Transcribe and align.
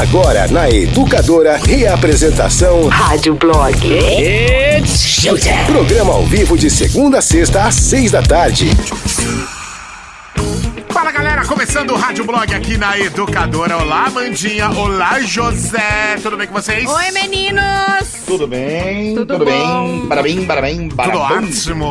Agora 0.00 0.48
na 0.48 0.68
Educadora, 0.68 1.56
reapresentação 1.56 2.88
Rádio 2.88 3.36
Blog. 3.36 3.78
It's 3.86 4.98
Showtime. 4.98 5.64
Programa 5.66 6.14
ao 6.14 6.24
vivo 6.26 6.58
de 6.58 6.68
segunda 6.68 7.18
a 7.18 7.22
sexta 7.22 7.62
às 7.62 7.76
seis 7.76 8.10
da 8.10 8.20
tarde. 8.20 8.70
Fala 10.88 11.12
galera, 11.12 11.44
começando 11.44 11.92
o 11.92 11.96
Rádio 11.96 12.24
Blog 12.24 12.52
aqui 12.52 12.76
na 12.76 12.98
Educadora. 12.98 13.76
Olá, 13.76 14.10
Mandinha. 14.10 14.68
Olá, 14.70 15.20
José. 15.20 16.16
Tudo 16.20 16.36
bem 16.36 16.48
com 16.48 16.54
vocês? 16.54 16.90
Oi, 16.90 17.10
meninos! 17.12 18.14
Tudo 18.26 18.48
bem? 18.48 19.14
Tudo 19.14 19.38
tudo 19.38 19.44
bom. 19.44 19.86
bem? 20.00 20.06
Parabéns, 20.08 20.44
parabéns, 20.44 20.78
Tudo 20.88 20.96
parabéns. 20.96 21.66
ótimo. 21.68 21.86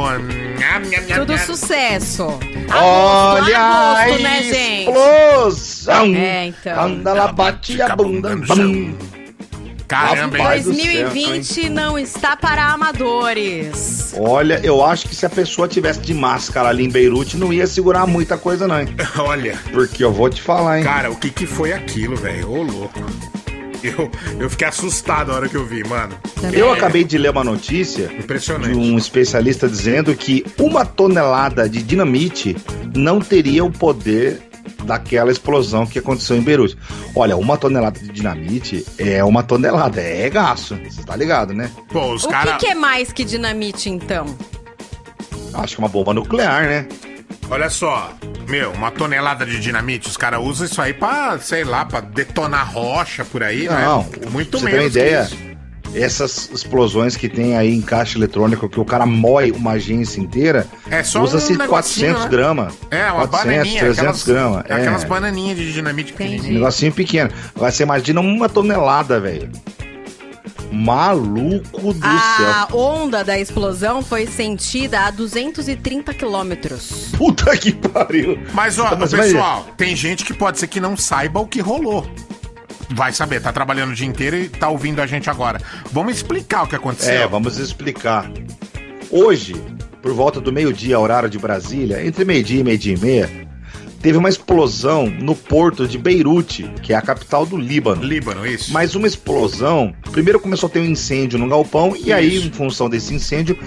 Nham, 0.59 0.81
nham, 0.89 1.19
Tudo 1.19 1.33
nham. 1.33 2.52
Olha 2.71 3.57
agosto, 3.59 4.13
a 4.13 4.17
né, 4.19 4.43
gente? 4.43 4.89
explosão. 4.89 6.15
É, 6.15 6.45
então. 6.47 6.75
Quando 6.75 7.07
ela 7.07 7.31
bate 7.31 7.81
a 7.81 7.95
bunda. 7.95 8.35
no 8.35 8.45
chão. 8.45 8.55
bum. 8.57 8.93
Caramba, 9.87 10.37
hein? 10.37 10.43
Rapaz. 10.43 10.63
do 10.63 10.71
2020 10.73 11.69
não 11.69 11.99
está 11.99 12.35
para 12.35 12.65
amadores. 12.65 14.15
Olha, 14.17 14.59
eu 14.63 14.83
acho 14.83 15.07
que 15.07 15.15
se 15.15 15.25
a 15.25 15.29
pessoa 15.29 15.67
tivesse 15.67 15.99
de 15.99 16.13
máscara 16.13 16.69
ali 16.69 16.85
em 16.85 16.89
Beirute, 16.89 17.37
não 17.37 17.53
ia 17.53 17.67
segurar 17.67 18.07
muita 18.07 18.37
coisa, 18.37 18.67
não. 18.67 18.79
hein? 18.79 18.87
Olha, 19.19 19.55
Porque 19.71 20.03
eu 20.03 20.11
vou 20.11 20.29
te 20.29 20.41
falar, 20.41 20.79
hein? 20.79 20.83
cara, 20.83 21.11
o 21.11 21.15
que 21.15 21.29
que 21.29 21.45
foi 21.45 21.73
aquilo, 21.73 22.15
velho? 22.15 22.49
Ô, 22.49 22.63
louco. 22.63 22.99
Eu, 23.83 24.09
eu 24.39 24.49
fiquei 24.49 24.67
assustado 24.67 25.27
na 25.29 25.35
hora 25.35 25.49
que 25.49 25.55
eu 25.55 25.65
vi, 25.65 25.83
mano. 25.83 26.15
Eu 26.53 26.71
acabei 26.71 27.03
de 27.03 27.17
ler 27.17 27.31
uma 27.31 27.43
notícia 27.43 28.07
de 28.07 28.73
um 28.75 28.97
especialista 28.97 29.67
dizendo 29.67 30.15
que 30.15 30.45
uma 30.59 30.85
tonelada 30.85 31.67
de 31.67 31.83
dinamite 31.83 32.55
não 32.95 33.19
teria 33.19 33.63
o 33.65 33.71
poder 33.71 34.41
daquela 34.85 35.31
explosão 35.31 35.85
que 35.85 35.99
aconteceu 35.99 36.37
em 36.37 36.41
Beirute. 36.41 36.77
Olha, 37.15 37.35
uma 37.37 37.57
tonelada 37.57 37.99
de 37.99 38.09
dinamite 38.09 38.85
é 38.97 39.23
uma 39.23 39.43
tonelada, 39.43 39.99
é 40.01 40.29
gasto. 40.29 40.77
Você 40.89 41.03
tá 41.03 41.15
ligado, 41.15 41.53
né? 41.53 41.69
Pô, 41.89 42.13
os 42.13 42.23
O 42.23 42.29
caras. 42.29 42.53
que, 42.57 42.65
que 42.65 42.71
é 42.71 42.75
mais 42.75 43.11
que 43.11 43.23
dinamite, 43.23 43.89
então? 43.89 44.25
Acho 45.53 45.75
que 45.75 45.81
é 45.81 45.83
uma 45.83 45.89
bomba 45.89 46.13
nuclear, 46.13 46.63
né? 46.63 46.87
Olha 47.49 47.69
só, 47.69 48.11
meu, 48.47 48.71
uma 48.71 48.89
tonelada 48.89 49.45
de 49.45 49.59
dinamite, 49.59 50.07
os 50.07 50.17
caras 50.17 50.39
usam 50.41 50.65
isso 50.65 50.81
aí 50.81 50.93
pra, 50.93 51.37
sei 51.39 51.63
lá, 51.63 51.85
pra 51.85 51.99
detonar 51.99 52.71
rocha 52.73 53.23
por 53.23 53.43
aí, 53.43 53.65
Não, 53.65 53.99
né? 54.03 54.09
Muito 54.31 54.57
você 54.59 54.65
menos 54.65 54.79
uma 54.85 54.89
que 54.91 54.97
ideia, 54.99 55.23
isso. 55.23 55.37
essas 55.95 56.49
explosões 56.51 57.15
que 57.15 57.29
tem 57.29 57.55
aí 57.55 57.75
em 57.75 57.81
caixa 57.81 58.17
eletrônica, 58.17 58.67
que 58.67 58.79
o 58.79 58.85
cara 58.85 59.05
moe 59.05 59.51
uma 59.51 59.71
agência 59.73 60.19
inteira, 60.19 60.65
É 60.89 61.03
só 61.03 61.21
usa-se 61.21 61.53
um 61.53 61.57
negocinho, 61.57 62.13
400 62.15 62.23
né? 62.23 62.29
gramas. 62.29 62.73
É, 62.89 63.03
uma 63.11 63.27
400, 63.27 63.31
bananinha, 63.31 63.79
300 63.79 63.99
aquelas, 63.99 64.23
gramas. 64.23 64.65
é 64.67 64.73
aquelas 64.73 65.03
é. 65.03 65.07
bananinhas 65.07 65.57
de 65.57 65.73
dinamite 65.73 66.11
Entendi. 66.13 66.23
Um 66.23 66.31
pequenininho. 66.31 66.59
negocinho 66.59 66.91
pequeno. 66.91 67.29
Agora 67.55 67.71
você 67.71 67.83
imagina 67.83 68.19
uma 68.19 68.49
tonelada, 68.49 69.19
velho. 69.19 69.51
Maluco 70.73 71.93
do 71.93 72.05
A 72.05 72.65
céu. 72.67 72.77
onda 72.77 73.23
da 73.23 73.37
explosão 73.39 74.01
foi 74.01 74.25
sentida 74.27 75.01
a 75.01 75.11
230 75.11 76.13
quilômetros. 76.13 77.09
Puta 77.17 77.55
que 77.57 77.71
pariu. 77.71 78.39
Mas, 78.53 78.79
ó, 78.79 78.89
Tá, 78.89 78.95
mas 78.95 79.11
pessoal, 79.13 79.67
tem 79.77 79.95
gente 79.95 80.25
que 80.25 80.33
pode 80.33 80.59
ser 80.59 80.67
que 80.67 80.79
não 80.79 80.97
saiba 80.97 81.39
o 81.39 81.47
que 81.47 81.61
rolou. 81.61 82.07
Vai 82.89 83.11
saber, 83.11 83.41
tá 83.41 83.51
trabalhando 83.51 83.91
o 83.91 83.95
dia 83.95 84.07
inteiro 84.07 84.35
e 84.35 84.49
tá 84.49 84.69
ouvindo 84.69 85.01
a 85.01 85.05
gente 85.05 85.29
agora. 85.29 85.59
Vamos 85.91 86.15
explicar 86.15 86.63
o 86.63 86.67
que 86.67 86.75
aconteceu. 86.75 87.13
É, 87.21 87.27
vamos 87.27 87.57
explicar. 87.57 88.29
Hoje, 89.09 89.55
por 90.01 90.13
volta 90.13 90.41
do 90.41 90.51
meio-dia, 90.51 90.99
horário 90.99 91.29
de 91.29 91.39
Brasília, 91.39 92.05
entre 92.05 92.25
meio-dia 92.25 92.59
e 92.59 92.63
meio-dia 92.63 92.93
e 92.95 92.99
meia, 92.99 93.47
teve 94.03 94.17
uma 94.17 94.29
explosão 94.29 95.07
no 95.07 95.33
porto 95.33 95.87
de 95.87 95.97
Beirute, 95.97 96.69
que 96.83 96.93
é 96.93 96.95
a 96.95 97.01
capital 97.01 97.45
do 97.45 97.57
Líbano. 97.57 98.03
Líbano, 98.03 98.45
isso. 98.45 98.71
Mas 98.71 98.93
uma 98.93 99.07
explosão. 99.07 99.95
Primeiro 100.11 100.39
começou 100.39 100.67
a 100.67 100.69
ter 100.69 100.79
um 100.81 100.85
incêndio 100.85 101.39
no 101.39 101.47
galpão, 101.47 101.95
e 101.95 102.13
aí, 102.13 102.35
Isso. 102.35 102.47
em 102.47 102.51
função 102.51 102.89
desse 102.89 103.13
incêndio, 103.15 103.57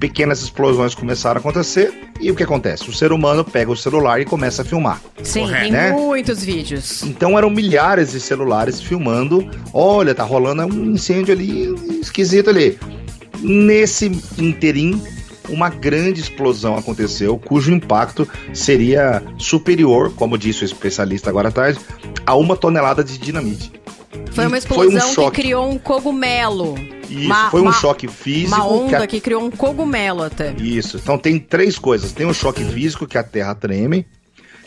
pequenas 0.00 0.42
explosões 0.42 0.94
começaram 0.94 1.38
a 1.38 1.40
acontecer. 1.40 1.94
E 2.20 2.30
o 2.30 2.34
que 2.34 2.42
acontece? 2.42 2.90
O 2.90 2.92
ser 2.92 3.12
humano 3.12 3.44
pega 3.44 3.70
o 3.70 3.76
celular 3.76 4.20
e 4.20 4.24
começa 4.24 4.62
a 4.62 4.64
filmar. 4.64 5.00
Sim, 5.22 5.42
Correto. 5.42 5.62
tem 5.62 5.72
Né? 5.72 5.92
muitos 5.92 6.44
vídeos. 6.44 7.02
Então 7.04 7.38
eram 7.38 7.48
milhares 7.48 8.12
de 8.12 8.20
celulares 8.20 8.80
filmando. 8.80 9.48
Olha, 9.72 10.14
tá 10.14 10.24
rolando 10.24 10.62
um 10.66 10.92
incêndio 10.92 11.32
ali 11.32 11.72
esquisito 12.00 12.50
ali. 12.50 12.78
Nesse 13.40 14.06
interim, 14.38 15.00
uma 15.48 15.68
grande 15.68 16.20
explosão 16.20 16.76
aconteceu, 16.76 17.36
cujo 17.38 17.72
impacto 17.72 18.28
seria 18.52 19.22
superior, 19.38 20.12
como 20.14 20.38
disse 20.38 20.62
o 20.62 20.66
especialista 20.66 21.30
agora 21.30 21.48
à 21.48 21.52
tarde, 21.52 21.78
a 22.26 22.34
uma 22.34 22.56
tonelada 22.56 23.02
de 23.04 23.18
dinamite. 23.18 23.72
Foi 24.32 24.46
uma 24.46 24.58
E 24.58 24.60
foi 24.62 24.86
um 24.88 24.90
explosão 24.96 25.30
que 25.30 25.36
criou 25.42 25.70
um 25.70 25.78
cogumelo. 25.78 26.74
Isso, 27.08 27.26
Uma- 27.26 27.50
foi 27.50 27.60
um 27.60 27.64
uma- 27.64 27.72
choque 27.72 28.08
físico. 28.08 28.54
Uma 28.56 28.66
onda 28.66 28.88
que 28.98 29.04
a- 29.04 29.06
que 29.06 29.20
criou 29.20 29.44
um 29.44 29.50
cogumelo 29.50 30.22
até. 30.22 30.52
Isso. 30.54 30.96
Então 30.96 31.18
tem 31.18 31.38
três 31.38 31.78
coisas. 31.78 32.12
Tem 32.12 32.26
o 32.26 32.34
choque 32.34 32.64
físico, 32.64 33.06
que 33.06 33.18
a 33.18 33.22
Terra 33.22 33.54
treme. 33.54 34.06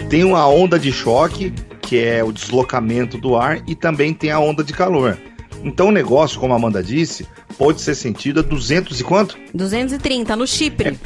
Tem 0.09 0.23
uma 0.23 0.47
onda 0.47 0.77
de 0.77 0.91
choque, 0.91 1.51
que 1.81 1.97
é 1.97 2.23
o 2.23 2.31
deslocamento 2.31 3.17
do 3.17 3.35
ar. 3.35 3.61
E 3.67 3.75
também 3.75 4.13
tem 4.13 4.31
a 4.31 4.39
onda 4.39 4.63
de 4.63 4.71
calor. 4.71 5.17
Então 5.63 5.87
o 5.89 5.91
negócio, 5.91 6.39
como 6.39 6.53
a 6.53 6.55
Amanda 6.55 6.81
disse, 6.83 7.27
pode 7.57 7.81
ser 7.81 7.95
sentido 7.95 8.39
a 8.39 8.43
200 8.43 8.99
e 8.99 9.03
quanto? 9.03 9.37
230 9.53 10.35
no 10.35 10.47
Chipre. 10.47 10.97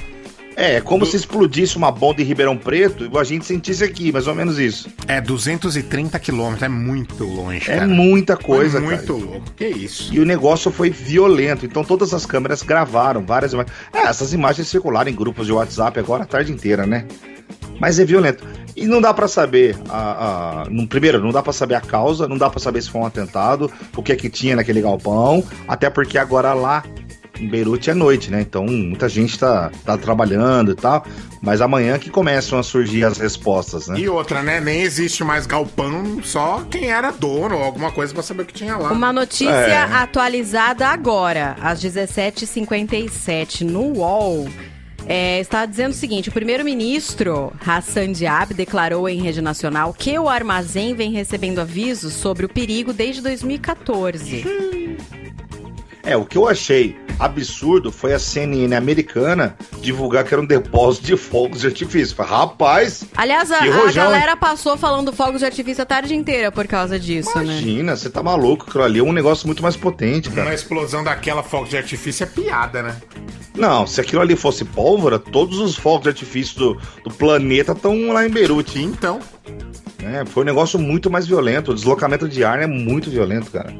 É, 0.54 0.76
é 0.76 0.82
como 0.82 1.06
se 1.06 1.16
explodisse 1.16 1.78
uma 1.78 1.90
bomba 1.92 2.22
em 2.22 2.26
Ribeirão 2.26 2.58
Preto 2.58 3.10
e 3.12 3.18
a 3.18 3.24
gente 3.24 3.46
sentisse 3.46 3.84
aqui, 3.84 4.12
mais 4.12 4.28
ou 4.28 4.36
menos 4.36 4.60
isso. 4.60 4.90
É 5.08 5.22
230 5.22 6.20
quilômetros, 6.20 6.62
é 6.64 6.68
muito 6.70 7.24
longe, 7.24 7.72
É 7.72 7.76
cara. 7.78 7.88
muita 7.88 8.36
coisa, 8.36 8.78
é 8.78 8.82
muito 8.82 9.14
cara. 9.14 9.26
louco. 9.32 9.52
Que 9.56 9.68
isso? 9.68 10.14
E 10.14 10.20
o 10.20 10.26
negócio 10.26 10.70
foi 10.70 10.90
violento. 10.90 11.66
Então 11.66 11.84
todas 11.86 12.14
as 12.14 12.26
câmeras 12.26 12.62
gravaram 12.64 13.26
várias 13.26 13.54
imagens. 13.54 13.74
É, 13.94 14.00
essas 14.08 14.34
imagens 14.34 14.68
circularam 14.68 15.10
em 15.10 15.16
grupos 15.16 15.46
de 15.48 15.54
WhatsApp 15.54 15.98
agora 16.00 16.24
a 16.24 16.28
tarde 16.28 16.52
inteira, 16.52 16.86
né? 16.86 17.06
Mas 17.80 17.98
é 17.98 18.06
violento. 18.06 18.46
E 18.76 18.86
não 18.86 19.02
dá 19.02 19.14
pra 19.14 19.28
saber 19.28 19.78
a, 19.90 20.62
a- 20.64 20.66
no- 20.70 20.88
primeiro, 20.88 21.20
não 21.22 21.32
dá 21.32 21.42
pra 21.42 21.54
saber 21.54 21.76
a 21.76 21.82
causa, 21.82 22.28
não 22.28 22.38
dá 22.38 22.50
pra 22.50 22.60
saber 22.60 22.82
se 22.82 22.90
foi 22.90 23.02
um 23.02 23.06
atentado, 23.06 23.72
o 23.96 24.02
que 24.04 24.12
é 24.12 24.16
que 24.16 24.30
tinha 24.30 24.56
naquele 24.56 24.82
galpão, 24.82 25.44
até 25.68 25.90
porque 25.90 26.18
agora 26.18 26.54
lá 26.54 26.84
em 27.40 27.48
Beirute 27.48 27.90
é 27.90 27.94
noite, 27.96 28.30
né? 28.30 28.40
Então 28.42 28.66
muita 28.66 29.10
gente 29.10 29.38
tá, 29.40 29.72
tá 29.84 29.98
trabalhando 29.98 30.72
e 30.72 30.76
tal, 30.76 31.04
mas 31.42 31.60
amanhã 31.60 31.98
que 31.98 32.10
começam 32.12 32.60
a 32.60 32.62
surgir 32.64 33.04
as 33.04 33.18
respostas, 33.18 33.88
né? 33.88 34.00
E 34.00 34.08
outra, 34.08 34.44
né? 34.44 34.60
Nem 34.62 34.82
existe 34.82 35.24
mais 35.24 35.48
galpão, 35.48 36.22
só 36.24 36.64
quem 36.70 36.92
era 36.92 37.10
dono 37.10 37.56
ou 37.58 37.64
alguma 37.64 37.92
coisa 37.92 38.14
pra 38.14 38.22
saber 38.22 38.44
o 38.44 38.46
que 38.46 38.54
tinha 38.54 38.78
lá. 38.78 38.92
Uma 38.92 39.12
notícia 39.12 39.50
É. 39.50 39.82
atualizada 39.82 40.88
agora, 40.88 41.56
às 41.62 41.82
17h57, 41.82 43.62
no 43.64 43.98
UOL. 43.98 44.48
É, 45.06 45.40
está 45.40 45.66
dizendo 45.66 45.92
o 45.92 45.96
seguinte: 45.96 46.30
o 46.30 46.32
primeiro-ministro 46.32 47.54
Hassan 47.66 48.12
Diab 48.12 48.54
declarou 48.54 49.08
em 49.10 49.22
rede 49.22 49.42
nacional 49.42 49.94
que 49.94 50.18
o 50.18 50.30
armazém 50.30 50.94
vem 50.94 51.12
recebendo 51.12 51.60
avisos 51.60 52.14
sobre 52.14 52.46
o 52.46 52.50
perigo 52.50 52.94
desde 52.94 53.22
2014. 53.22 54.46
É, 56.04 56.18
o 56.18 56.26
que 56.26 56.38
eu 56.38 56.48
achei 56.48 56.96
absurdo 57.26 57.92
foi 57.92 58.14
a 58.14 58.20
CNN 58.20 58.76
americana 58.76 59.56
divulgar 59.82 60.24
que 60.24 60.34
era 60.34 60.42
um 60.42 60.46
depósito 60.46 61.06
de 61.06 61.16
fogos 61.18 61.62
de 61.62 61.68
artifício. 61.68 62.16
Rapaz, 62.22 63.04
Aliás, 63.16 63.52
a, 63.52 63.60
a 63.60 63.92
galera 63.92 64.36
passou 64.36 64.78
falando 64.78 65.14
fogos 65.14 65.40
de 65.40 65.46
artifício 65.46 65.84
a 65.84 65.86
tarde 65.86 66.16
inteira 66.16 66.52
por 66.52 66.68
causa 66.68 67.00
disso, 67.00 67.38
né? 67.38 67.44
imagina, 67.46 67.96
você 67.96 68.10
tá 68.10 68.24
maluco, 68.24 68.66
aquilo 68.68 68.84
ali 68.84 69.00
é 69.00 69.04
um 69.04 69.14
negócio 69.14 69.46
muito 69.48 69.62
mais 69.62 69.76
potente, 69.76 70.30
Uma 70.30 70.36
cara. 70.38 70.54
explosão 70.54 71.04
daquela 71.04 71.44
fogo 71.44 71.68
de 71.68 71.78
artifício 71.78 72.24
é 72.24 72.28
piada, 72.28 72.82
né? 72.82 72.96
Não, 73.56 73.86
se 73.86 74.00
aquilo 74.00 74.22
ali 74.22 74.36
fosse 74.36 74.64
pólvora, 74.64 75.20
todos 75.20 75.60
os 75.60 75.76
fogos 75.76 76.04
de 76.04 76.10
artifício 76.10 76.58
do, 76.58 76.82
do 77.04 77.12
planeta 77.14 77.74
estão 77.74 78.12
lá 78.14 78.26
em 78.26 78.30
Beirute. 78.30 78.82
Então, 78.82 79.20
Né? 80.02 80.24
Foi 80.26 80.44
um 80.44 80.46
negócio 80.46 80.80
muito 80.80 81.12
mais 81.12 81.28
violento. 81.28 81.72
O 81.72 81.76
deslocamento 81.76 82.28
de 82.28 82.44
ar 82.44 82.60
é 82.62 82.66
muito 82.68 83.10
violento, 83.12 83.52
cara. 83.52 83.72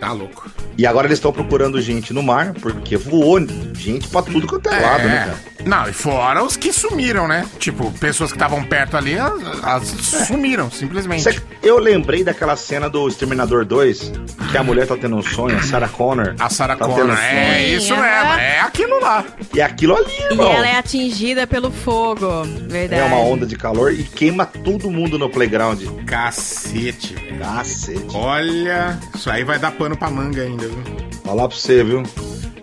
Tá 0.00 0.12
louco. 0.12 0.50
E 0.78 0.86
agora 0.86 1.06
eles 1.06 1.18
estão 1.18 1.32
procurando 1.32 1.80
gente 1.80 2.12
no 2.12 2.22
mar, 2.22 2.54
porque 2.54 2.96
voou 2.96 3.38
gente 3.74 4.08
pra 4.08 4.22
tudo 4.22 4.46
quanto 4.46 4.68
é, 4.70 4.80
lado, 4.80 5.04
né, 5.04 5.18
cara? 5.26 5.50
Não, 5.66 5.86
e 5.88 5.92
fora 5.92 6.42
os 6.42 6.56
que 6.56 6.72
sumiram, 6.72 7.28
né? 7.28 7.46
Tipo, 7.58 7.92
pessoas 7.92 8.30
que 8.32 8.36
estavam 8.36 8.64
perto 8.64 8.96
ali, 8.96 9.18
as, 9.18 9.32
as 9.62 9.88
sumiram, 10.26 10.70
simplesmente. 10.70 11.22
Cê- 11.22 11.38
Eu 11.62 11.78
lembrei 11.78 12.24
daquela 12.24 12.56
cena 12.56 12.88
do 12.88 13.06
Exterminador 13.06 13.66
2, 13.66 14.10
que 14.50 14.56
a 14.56 14.62
mulher 14.62 14.86
tá 14.86 14.96
tendo 14.96 15.16
um 15.16 15.22
sonho, 15.22 15.58
a 15.58 15.62
Sarah 15.62 15.88
Connor. 15.88 16.34
A 16.38 16.48
Sarah 16.48 16.76
tá 16.76 16.86
Connor, 16.86 17.00
tendo 17.08 17.12
é 17.18 17.62
isso 17.68 17.92
mesmo, 17.94 18.02
é 18.06 18.60
aquilo 18.60 18.98
lá. 19.00 19.22
E 19.54 19.60
aquilo 19.60 19.96
ali, 19.96 20.06
E 20.18 20.22
irmão. 20.32 20.50
ela 20.50 20.66
é 20.66 20.78
atingida 20.78 21.46
pelo 21.46 21.70
fogo, 21.70 22.42
verdade. 22.66 23.02
É 23.02 23.04
uma 23.04 23.18
onda 23.18 23.44
de 23.44 23.54
calor 23.56 23.92
e 23.92 24.02
queima 24.02 24.46
todo 24.46 24.90
mundo 24.90 25.18
no 25.18 25.28
playground. 25.28 25.82
Cacete, 26.06 27.14
velho. 27.14 27.38
Cacete. 27.38 28.06
Olha, 28.16 28.98
isso 29.14 29.28
aí 29.30 29.44
vai 29.44 29.58
dar 29.58 29.72
pano 29.72 29.89
pra 29.96 30.10
manga 30.10 30.42
ainda, 30.42 30.66
viu? 30.68 30.82
Falar 31.24 31.48
pra 31.48 31.56
você, 31.56 31.82
viu? 31.84 32.02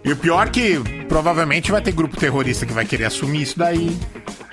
E 0.03 0.11
o 0.11 0.15
pior 0.15 0.49
que 0.49 0.79
provavelmente 1.07 1.71
vai 1.71 1.81
ter 1.81 1.91
grupo 1.91 2.15
terrorista 2.17 2.65
que 2.65 2.73
vai 2.73 2.85
querer 2.85 3.05
assumir 3.05 3.41
isso 3.41 3.57
daí. 3.59 3.97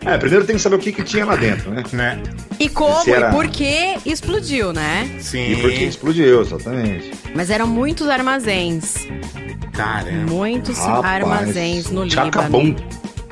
É, 0.04 0.18
primeiro 0.18 0.44
tem 0.44 0.56
que 0.56 0.60
saber 0.62 0.76
o 0.76 0.78
que, 0.78 0.92
que 0.92 1.02
tinha 1.02 1.24
lá 1.24 1.34
dentro, 1.36 1.70
né? 1.70 1.82
Né? 1.92 2.22
E 2.60 2.68
como 2.68 3.08
era- 3.08 3.30
e 3.30 3.32
por 3.32 3.48
que 3.48 3.96
explodiu, 4.04 4.72
né? 4.72 5.08
Sim. 5.20 5.52
E 5.52 5.56
por 5.62 5.70
que 5.70 5.84
explodiu, 5.84 6.42
exatamente. 6.42 7.10
Mas 7.34 7.48
eram 7.50 7.66
muitos 7.66 8.08
armazéns. 8.08 8.96
Caramba. 9.72 10.30
Muitos 10.30 10.78
Rapaz, 10.78 11.04
armazéns 11.24 11.90
no 11.90 12.04
Líbano. 12.04 12.30
Tchacabum. 12.30 12.76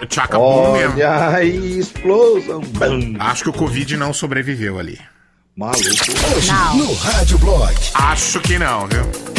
Tchaca 0.08 0.38
bom 0.38 0.72
mesmo. 0.72 0.94
Olha 0.94 1.28
aí, 1.36 1.78
explosão. 1.78 2.60
Bum. 2.60 3.16
Acho 3.20 3.44
que 3.44 3.50
o 3.50 3.52
Covid 3.52 3.96
não 3.96 4.12
sobreviveu 4.12 4.78
ali. 4.78 4.98
Maluco. 5.56 5.80
Hoje 6.36 6.50
Não. 6.50 6.76
no 6.78 6.94
Rádio 6.94 7.38
Blog. 7.38 7.74
Acho 7.94 8.40
que 8.40 8.58
não, 8.58 8.86
viu? 8.88 9.31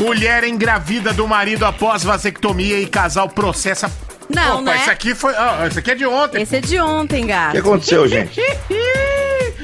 Mulher 0.00 0.44
engravida 0.44 1.12
do 1.12 1.28
marido 1.28 1.64
após 1.66 2.02
vasectomia 2.02 2.80
e 2.80 2.86
casal 2.86 3.28
processa. 3.28 3.90
Não, 4.28 4.60
Opa, 4.60 4.62
né? 4.62 4.76
Isso 4.76 4.90
aqui 4.90 5.14
foi. 5.14 5.32
isso 5.68 5.78
aqui 5.78 5.90
é 5.90 5.94
de 5.94 6.06
ontem. 6.06 6.42
Esse 6.42 6.56
é 6.56 6.60
de 6.60 6.80
ontem, 6.80 7.18
O 7.24 7.26
que 7.26 7.32
gato. 7.32 7.58
aconteceu, 7.58 8.08
gente? 8.08 8.40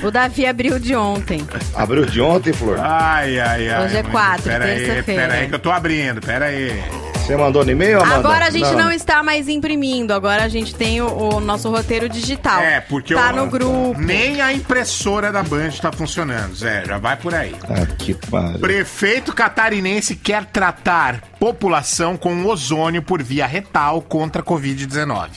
O 0.03 0.11
Davi 0.11 0.47
abriu 0.47 0.79
de 0.79 0.95
ontem. 0.95 1.45
Abriu 1.75 2.05
de 2.05 2.21
ontem, 2.21 2.53
Flor? 2.53 2.79
Ai, 2.79 3.41
ai, 3.41 3.69
ai. 3.71 3.85
Hoje 3.87 3.97
é 3.97 4.03
quatro, 4.03 4.45
terça-feira. 4.45 5.03
Pera 5.03 5.35
aí 5.35 5.49
que 5.49 5.55
eu 5.55 5.59
tô 5.59 5.71
abrindo, 5.73 6.21
pera 6.21 6.45
aí. 6.47 6.85
Você 7.27 7.37
mandou 7.37 7.65
no 7.65 7.71
e-mail, 7.73 8.01
Amanda? 8.01 8.15
Agora 8.17 8.47
a 8.47 8.51
gente 8.51 8.71
não. 8.77 8.93
está 8.93 9.21
mais 9.21 9.49
imprimindo, 9.49 10.13
agora 10.15 10.45
a 10.45 10.49
gente 10.49 10.73
tem 10.73 11.01
o, 11.01 11.09
o 11.35 11.41
nosso 11.41 11.69
roteiro 11.69 12.09
digital. 12.09 12.61
É, 12.61 12.81
porque 12.81 13.15
Tá 13.15 13.31
eu- 13.31 13.37
no 13.45 13.51
grupo. 13.51 13.99
Nem 14.01 14.41
a 14.41 14.53
impressora 14.53 15.33
da 15.33 15.43
Band 15.43 15.71
tá 15.83 15.91
funcionando, 15.91 16.55
Zé. 16.55 16.85
Já 16.87 16.99
vai 16.99 17.17
por 17.17 17.35
aí. 17.35 17.53
Ah, 17.69 17.85
que 17.99 18.15
pariu. 18.15 18.61
Prefeito 18.61 19.33
catarinense 19.33 20.15
quer 20.15 20.45
tratar 20.45 21.21
população 21.41 22.17
com 22.17 22.45
ozônio 22.47 23.03
por 23.03 23.21
via 23.21 23.45
retal 23.47 24.01
contra 24.03 24.41
a 24.41 24.45
Covid-19. 24.45 25.29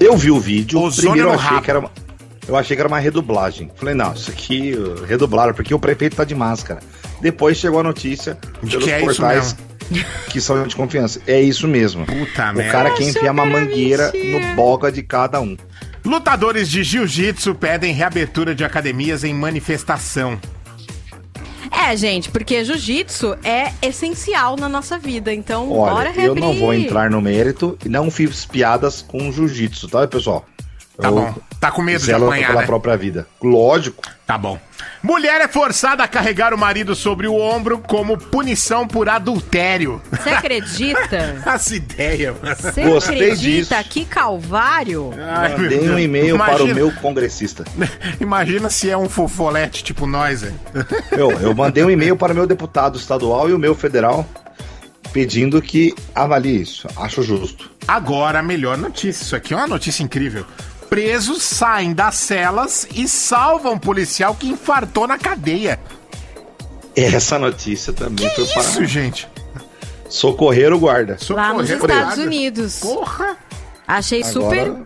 Eu 0.00 0.16
vi 0.16 0.32
o 0.32 0.40
vídeo, 0.40 0.80
Ozônio 0.80 1.10
primeiro 1.12 1.28
eu 1.28 1.34
achei 1.34 1.48
rabo. 1.50 1.62
que 1.62 1.70
era 1.70 1.78
uma, 1.78 1.90
eu 2.48 2.56
achei 2.56 2.76
que 2.76 2.80
era 2.82 2.88
uma 2.88 2.98
redublagem. 2.98 3.70
Falei, 3.76 3.94
não, 3.94 4.12
isso 4.14 4.32
aqui 4.32 4.74
redublaram, 5.06 5.54
porque 5.54 5.72
o 5.72 5.78
prefeito 5.78 6.16
tá 6.16 6.24
de 6.24 6.34
máscara. 6.34 6.80
Depois 7.20 7.56
chegou 7.56 7.78
a 7.78 7.82
notícia 7.84 8.36
De 8.62 8.70
pelos 8.70 8.84
que 8.84 8.90
é 8.90 8.96
isso 8.98 9.06
portais 9.06 9.56
que 10.30 10.40
são 10.40 10.66
de 10.66 10.76
confiança. 10.76 11.20
É 11.26 11.40
isso 11.40 11.66
mesmo. 11.66 12.06
Puta 12.06 12.50
o 12.50 12.54
merda. 12.54 12.72
cara 12.72 12.90
quer 12.92 13.04
enfiar 13.04 13.32
uma 13.32 13.44
que 13.44 13.52
mangueira 13.52 14.10
mentira. 14.12 14.48
no 14.48 14.54
boga 14.54 14.90
de 14.90 15.02
cada 15.02 15.40
um. 15.40 15.56
Lutadores 16.04 16.68
de 16.68 16.82
jiu-jitsu 16.82 17.54
pedem 17.54 17.92
reabertura 17.92 18.54
de 18.54 18.64
academias 18.64 19.22
em 19.24 19.34
manifestação. 19.34 20.38
É, 21.70 21.96
gente, 21.96 22.30
porque 22.30 22.64
jiu-jitsu 22.64 23.36
é 23.44 23.72
essencial 23.80 24.56
na 24.56 24.68
nossa 24.68 24.98
vida, 24.98 25.32
então 25.32 25.68
bora 25.68 25.94
Olha, 25.94 26.10
reabrir. 26.10 26.26
eu 26.26 26.34
não 26.34 26.54
vou 26.54 26.74
entrar 26.74 27.10
no 27.10 27.20
mérito 27.20 27.78
e 27.84 27.88
não 27.88 28.10
fiz 28.10 28.44
piadas 28.44 29.02
com 29.02 29.30
jiu-jitsu, 29.30 29.88
tá, 29.88 30.06
pessoal? 30.06 30.44
Tá 31.00 31.08
Eu 31.08 31.14
bom. 31.14 31.34
Tá 31.58 31.70
com 31.70 31.82
medo 31.82 32.02
de 32.02 32.12
apanhar, 32.12 32.46
pela 32.48 32.60
né? 32.62 32.66
própria 32.66 32.96
vida. 32.96 33.26
Lógico. 33.42 34.02
Tá 34.26 34.38
bom. 34.38 34.58
Mulher 35.02 35.40
é 35.42 35.48
forçada 35.48 36.02
a 36.02 36.08
carregar 36.08 36.54
o 36.54 36.58
marido 36.58 36.94
sobre 36.94 37.26
o 37.26 37.34
ombro 37.36 37.78
como 37.78 38.16
punição 38.16 38.86
por 38.88 39.08
adultério. 39.08 40.00
Você 40.10 40.30
acredita? 40.30 41.42
Essa 41.44 41.74
ideia, 41.76 42.32
mano. 42.42 42.56
Você 42.56 42.82
Gostei 42.82 43.16
acredita? 43.32 43.76
disso. 43.76 43.88
Que 43.90 44.04
calvário? 44.06 45.12
Ai, 45.18 45.48
meu 45.50 45.58
Mandei 45.58 45.90
um 45.90 45.98
e-mail 45.98 46.38
para 46.38 46.52
o 46.52 46.56
Imagina- 46.56 46.74
meu 46.74 46.92
congressista. 46.92 47.64
Imagina 48.20 48.70
se 48.70 48.88
é 48.88 48.96
um 48.96 49.08
fofolete 49.08 49.84
tipo 49.84 50.06
nós, 50.06 50.42
hein? 50.42 50.54
Eu, 51.12 51.30
eu 51.32 51.54
mandei 51.54 51.84
um 51.84 51.90
e-mail 51.90 52.16
para 52.16 52.32
o 52.32 52.36
meu 52.36 52.46
deputado 52.46 52.96
estadual 52.98 53.50
e 53.50 53.52
o 53.52 53.58
meu 53.58 53.74
federal 53.74 54.24
pedindo 55.12 55.60
que 55.60 55.94
avalie 56.14 56.62
isso. 56.62 56.86
Acho 56.96 57.22
justo. 57.22 57.70
Agora, 57.86 58.38
a 58.38 58.42
melhor 58.42 58.78
notícia. 58.78 59.22
Isso 59.24 59.36
aqui 59.36 59.52
é 59.52 59.56
uma 59.56 59.66
notícia 59.66 60.02
incrível. 60.02 60.44
Presos 60.90 61.42
saem 61.44 61.94
das 61.94 62.16
celas 62.16 62.86
e 62.92 63.06
salvam 63.08 63.74
um 63.74 63.78
policial 63.78 64.34
que 64.34 64.48
infartou 64.48 65.06
na 65.06 65.16
cadeia. 65.16 65.78
Essa 66.96 67.38
notícia 67.38 67.92
também 67.92 68.28
foi 68.34 68.44
para 68.46 68.62
Isso, 68.62 68.84
gente. 68.84 69.28
socorrer 70.08 70.72
o 70.74 70.78
guarda. 70.80 71.16
Lá 71.30 71.52
nos 71.54 71.68
Socorrer 71.68 71.76
Estados 71.76 71.88
guarda. 72.16 72.22
Unidos. 72.22 72.80
Porra! 72.80 73.36
Achei 73.86 74.24
super. 74.24 74.82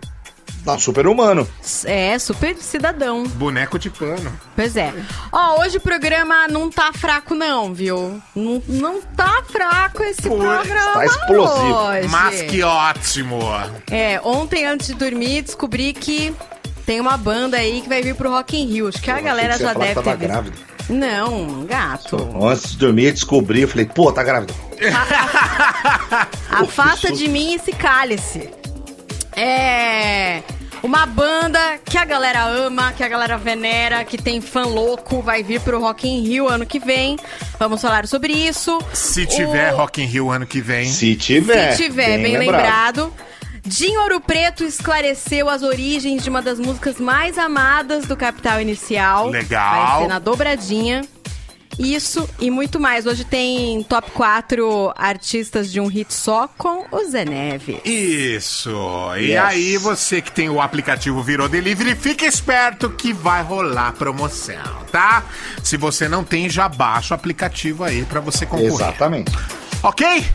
Tá 0.63 0.79
super 0.79 1.05
humano. 1.05 1.47
É, 1.85 2.17
super 2.17 2.55
cidadão. 2.57 3.23
Boneco 3.27 3.77
de 3.77 3.89
pano. 3.91 4.31
Pois 4.55 4.75
é. 4.75 4.91
Ó, 5.31 5.61
hoje 5.61 5.77
o 5.77 5.81
programa 5.81 6.47
não 6.47 6.71
tá 6.71 6.91
fraco, 6.91 7.35
não, 7.35 7.71
viu? 7.73 8.19
Não, 8.35 8.61
não 8.67 9.01
tá 9.01 9.43
fraco 9.47 10.01
esse 10.03 10.23
Pô, 10.23 10.37
programa. 10.37 10.93
tá 10.93 11.05
explosivo. 11.05 11.75
Hoje. 11.75 12.07
Mas 12.07 12.41
que 12.43 12.63
ótimo! 12.63 13.39
É, 13.91 14.19
ontem 14.23 14.65
antes 14.65 14.87
de 14.87 14.95
dormir 14.95 15.43
descobri 15.43 15.93
que 15.93 16.33
tem 16.85 16.99
uma 16.99 17.15
banda 17.17 17.57
aí 17.57 17.81
que 17.81 17.89
vai 17.89 18.01
vir 18.01 18.15
pro 18.15 18.31
Rock 18.31 18.57
in 18.57 18.65
Rio. 18.65 18.87
Acho 18.87 19.01
que 19.01 19.11
a 19.11 19.21
galera 19.21 19.53
que 19.57 19.63
já 19.63 19.73
deve 19.73 20.01
ter 20.01 20.17
visto. 20.17 20.17
grávida. 20.17 20.55
Não, 20.89 21.63
gato. 21.65 22.15
Antes 22.43 22.71
de 22.71 22.77
dormir, 22.77 23.11
descobri, 23.11 23.61
eu 23.61 23.67
falei, 23.67 23.85
pô, 23.85 24.11
tá 24.11 24.23
grávida. 24.23 24.53
Afasta 26.49 27.07
que 27.07 27.13
de 27.17 27.27
mim 27.27 27.53
esse 27.53 27.71
cálice. 27.71 28.49
É. 29.35 30.41
Uma 30.83 31.05
banda 31.07 31.79
que 31.83 31.97
a 31.97 32.05
galera 32.05 32.43
ama, 32.45 32.93
que 32.93 33.03
a 33.03 33.07
galera 33.07 33.37
venera, 33.37 34.03
que 34.05 34.17
tem 34.19 34.39
fã 34.39 34.65
louco, 34.65 35.19
vai 35.21 35.41
vir 35.41 35.59
pro 35.61 35.79
Rock 35.79 36.07
in 36.07 36.21
Rio 36.21 36.47
ano 36.47 36.65
que 36.65 36.77
vem. 36.79 37.17
Vamos 37.57 37.81
falar 37.81 38.05
sobre 38.07 38.33
isso. 38.33 38.77
Se 38.93 39.25
tiver 39.25 39.73
O- 39.73 39.77
Rock 39.77 40.01
in 40.01 40.05
Rio 40.05 40.29
ano 40.29 40.45
que 40.45 40.61
vem. 40.61 40.85
Se 40.87 41.15
tiver. 41.15 41.71
Se 41.71 41.83
tiver, 41.83 42.19
bem, 42.21 42.37
lembrado. 42.37 43.11
Dinho 43.63 43.99
Ouro 44.01 44.21
Preto 44.21 44.63
esclareceu 44.63 45.49
as 45.49 45.63
origens 45.63 46.23
de 46.23 46.29
uma 46.29 46.39
das 46.41 46.59
músicas 46.59 46.99
mais 46.99 47.35
amadas 47.39 48.05
do 48.05 48.15
Capital 48.15 48.61
Inicial. 48.61 49.29
Legal. 49.29 49.87
Vai 49.87 50.01
ser 50.03 50.07
na 50.07 50.19
dobradinha. 50.19 51.01
Isso 51.77 52.27
e 52.39 52.49
muito 52.49 52.79
mais. 52.79 53.05
Hoje 53.05 53.23
tem 53.25 53.83
top 53.83 54.11
4 54.11 54.93
artistas 54.95 55.71
de 55.71 55.79
um 55.79 55.87
hit 55.87 56.13
só 56.13 56.47
com 56.57 56.85
o 56.91 57.03
Zé 57.09 57.25
Neves. 57.25 57.77
Isso. 57.83 58.71
E 59.17 59.31
Yes. 59.31 59.39
aí, 59.43 59.77
você 59.77 60.21
que 60.21 60.31
tem 60.31 60.49
o 60.49 60.61
aplicativo 60.61 61.21
Virou 61.21 61.49
Delivery, 61.49 61.95
fica 61.95 62.25
esperto 62.25 62.89
que 62.89 63.11
vai 63.11 63.43
rolar 63.43 63.91
promoção, 63.93 64.55
tá? 64.91 65.23
Se 65.63 65.75
você 65.75 66.07
não 66.07 66.23
tem, 66.23 66.49
já 66.49 66.69
baixa 66.69 67.13
o 67.13 67.15
aplicativo 67.15 67.83
aí 67.83 68.03
pra 68.05 68.19
você 68.21 68.45
concorrer. 68.45 68.71
Exatamente. 68.73 69.31
Ok? 69.83 70.25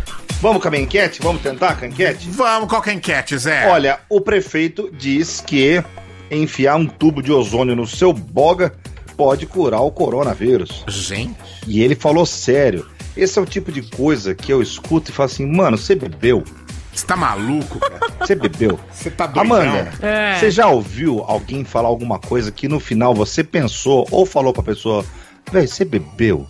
Vamos 0.43 0.63
com 0.63 0.69
a 0.69 0.71
minha 0.71 0.83
enquete? 0.83 1.21
Vamos 1.23 1.43
tentar 1.43 1.77
com 1.77 1.85
a 1.85 1.89
enquete? 1.89 2.29
Vamos, 2.31 2.69
qual 2.69 2.81
que 2.83 2.91
é 2.91 2.93
a 2.93 2.97
enquete, 2.97 3.37
Zé? 3.37 3.67
Olha, 3.69 4.01
o 4.09 4.21
prefeito 4.21 4.91
diz 4.93 5.41
que 5.41 5.83
enfiar 6.31 6.77
um 6.77 6.87
tubo 6.87 7.23
de 7.23 7.33
ozônio 7.33 7.75
no 7.75 7.87
seu 7.87 8.13
boga 8.13 8.73
pode 9.21 9.45
curar 9.45 9.83
o 9.83 9.91
coronavírus. 9.91 10.83
Gente. 10.89 11.37
E 11.67 11.83
ele 11.83 11.95
falou 11.95 12.25
sério. 12.25 12.87
Esse 13.15 13.39
é 13.39 13.43
o 13.43 13.45
tipo 13.45 13.71
de 13.71 13.83
coisa 13.83 14.35
que 14.35 14.51
eu 14.51 14.63
escuto 14.63 15.11
e 15.11 15.15
falo 15.15 15.27
assim, 15.27 15.45
mano, 15.45 15.77
você 15.77 15.95
bebeu? 15.95 16.43
Você 16.91 17.07
tá 17.07 17.17
maluco, 17.19 17.79
cara? 17.79 18.01
Você 18.27 18.35
bebeu? 18.35 18.81
Você 18.91 19.11
tá 19.11 19.27
doidão. 19.27 19.57
Amanda, 19.59 19.93
É. 20.03 20.39
você 20.39 20.51
já 20.51 20.69
ouviu 20.69 21.23
alguém 21.27 21.65
falar 21.65 21.89
alguma 21.89 22.19
coisa 22.19 22.51
que 22.51 22.67
no 22.69 22.81
final 22.81 23.15
você 23.15 23.45
pensou 23.45 24.07
ou 24.11 24.25
falou 24.27 24.53
pra 24.53 24.63
pessoa, 24.63 25.05
velho, 25.53 25.69
você 25.69 25.85
bebeu? 25.85 26.47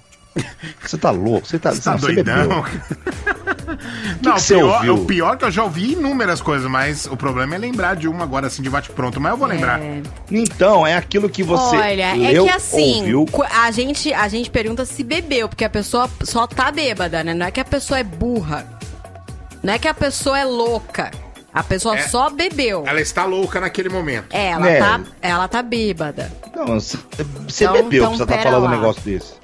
Você 0.83 0.99
tá 0.99 1.11
louco? 1.11 1.47
Você 1.47 1.59
tá, 1.59 1.71
Você 1.73 1.81
tá 1.83 1.97
doidão? 1.97 2.65
Não, 4.23 4.33
que 4.35 4.39
o 4.39 4.41
você 4.41 4.55
pior, 4.57 4.75
ouviu? 4.77 4.95
o 4.95 5.05
pior 5.05 5.37
que 5.39 5.45
eu 5.45 5.51
já 5.51 5.63
ouvi 5.63 5.93
inúmeras 5.93 6.41
coisas, 6.43 6.69
mas 6.71 7.07
o 7.07 7.17
problema 7.17 7.55
é 7.55 7.59
lembrar 7.59 7.95
de 7.97 8.09
uma 8.09 8.25
agora 8.25 8.47
assim 8.49 8.63
de 8.63 8.69
bate-pronto. 8.71 9.21
Mas 9.21 9.33
eu 9.33 9.39
vou 9.39 9.47
lembrar. 9.47 9.81
É. 9.81 10.03
Então, 10.31 10.87
é 10.87 10.97
aquilo 10.97 11.29
que 11.29 11.43
você 11.43 11.77
Olha, 11.77 12.13
leu, 12.15 12.45
é 12.45 12.49
que 12.49 12.55
assim, 12.57 13.15
ouviu. 13.15 13.27
a 13.51 13.71
gente, 13.71 14.13
a 14.13 14.29
gente 14.29 14.51
pergunta 14.51 14.85
se 14.85 15.03
bebeu, 15.05 15.49
porque 15.49 15.65
a 15.65 15.71
pessoa 15.71 16.11
só 16.25 16.47
tá 16.47 16.71
bêbada, 16.73 17.23
né? 17.23 17.33
Não 17.35 17.47
é 17.47 17.51
que 17.51 17.61
a 17.61 17.65
pessoa 17.65 17.99
é 18.01 18.05
burra. 18.05 18.67
Não 19.63 19.73
é 19.75 19.79
que 19.79 19.87
a 19.89 19.95
pessoa 19.95 20.39
é 20.39 20.45
louca. 20.45 21.11
A 21.53 21.63
pessoa 21.65 21.97
É. 21.99 22.03
só 22.03 22.31
bebeu. 22.31 22.85
Ela 22.87 23.01
está 23.01 23.25
louca 23.25 23.61
naquele 23.61 23.89
momento. 23.89 24.27
É, 24.31 24.51
ela, 24.51 24.69
É. 24.69 24.79
tá, 24.79 25.01
ela 25.21 25.49
tá 25.49 25.63
bêbada. 25.63 26.31
Não, 26.55 26.67
você 26.79 26.97
Então- 27.65 27.73
bebeu 27.73 28.05
então 28.05 28.17
pra 28.17 28.27
você 28.27 28.27
tá 28.27 28.39
falando 28.43 28.63
um 28.63 28.65
lá. 28.67 28.71
negócio 28.71 29.03
desse. 29.03 29.40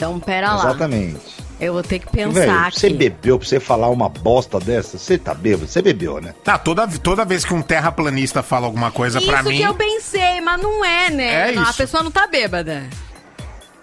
Então, 0.00 0.18
pera 0.18 0.54
lá. 0.54 0.60
Exatamente. 0.70 1.20
Eu 1.60 1.74
vou 1.74 1.82
ter 1.82 1.98
que 1.98 2.06
Velho, 2.10 2.32
pensar 2.32 2.68
aqui. 2.68 2.80
você 2.80 2.88
bebeu 2.88 3.38
pra 3.38 3.46
você 3.46 3.60
falar 3.60 3.88
uma 3.90 4.08
bosta 4.08 4.58
dessa? 4.58 4.96
Você 4.96 5.18
tá 5.18 5.34
bêbado? 5.34 5.68
Você 5.68 5.82
bebeu, 5.82 6.18
né? 6.18 6.34
Tá, 6.42 6.56
toda, 6.56 6.88
toda 6.88 7.22
vez 7.22 7.44
que 7.44 7.52
um 7.52 7.60
terraplanista 7.60 8.42
fala 8.42 8.64
alguma 8.66 8.90
coisa 8.90 9.18
Isso 9.18 9.26
pra 9.30 9.42
mim. 9.42 9.58
que 9.58 9.62
eu 9.62 9.74
pensei, 9.74 10.40
mas 10.40 10.58
não 10.62 10.82
é, 10.82 11.10
né? 11.10 11.50
É 11.50 11.52
Não, 11.52 11.60
A 11.62 11.64
isso. 11.68 11.76
pessoa 11.76 12.02
não 12.02 12.10
tá 12.10 12.26
bêbada. 12.26 12.84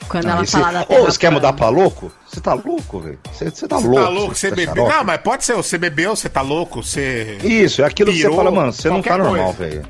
Quando 0.10 0.26
Ah, 0.28 0.32
ela 0.32 0.44
esse- 0.44 0.54
fala 0.54 0.72
da 0.72 0.82
Ô, 0.82 0.86
terra 0.86 1.02
você 1.02 1.20
quer 1.20 1.30
mudar 1.32 1.54
pra 1.54 1.70
louco? 1.70 2.12
Você 2.28 2.42
tá 2.42 2.54
louco, 2.56 3.00
velho? 3.00 3.20
Você 3.32 3.52
você 3.52 3.68
tá 3.68 3.78
Você 3.78 3.88
louco. 3.88 4.02
tá 4.04 4.10
louco, 4.10 4.34
você 4.36 4.50
tá 4.50 4.56
bebeu. 4.56 4.74
xarope. 4.76 4.94
Não, 4.98 5.04
mas 5.04 5.22
pode 5.22 5.46
ser, 5.46 5.54
você 5.56 5.78
bebeu, 5.78 6.16
você 6.16 6.30
tá 6.30 6.42
louco, 6.42 6.82
você. 6.82 7.38
Isso, 7.44 7.84
é 7.84 7.86
aquilo 7.86 8.10
que 8.12 8.18
Pirou, 8.18 8.32
você 8.32 8.38
fala, 8.38 8.50
mano, 8.52 8.74
você 8.74 8.90
não 8.90 9.04
tá 9.04 9.18
normal, 9.20 9.54
velho. 9.54 9.86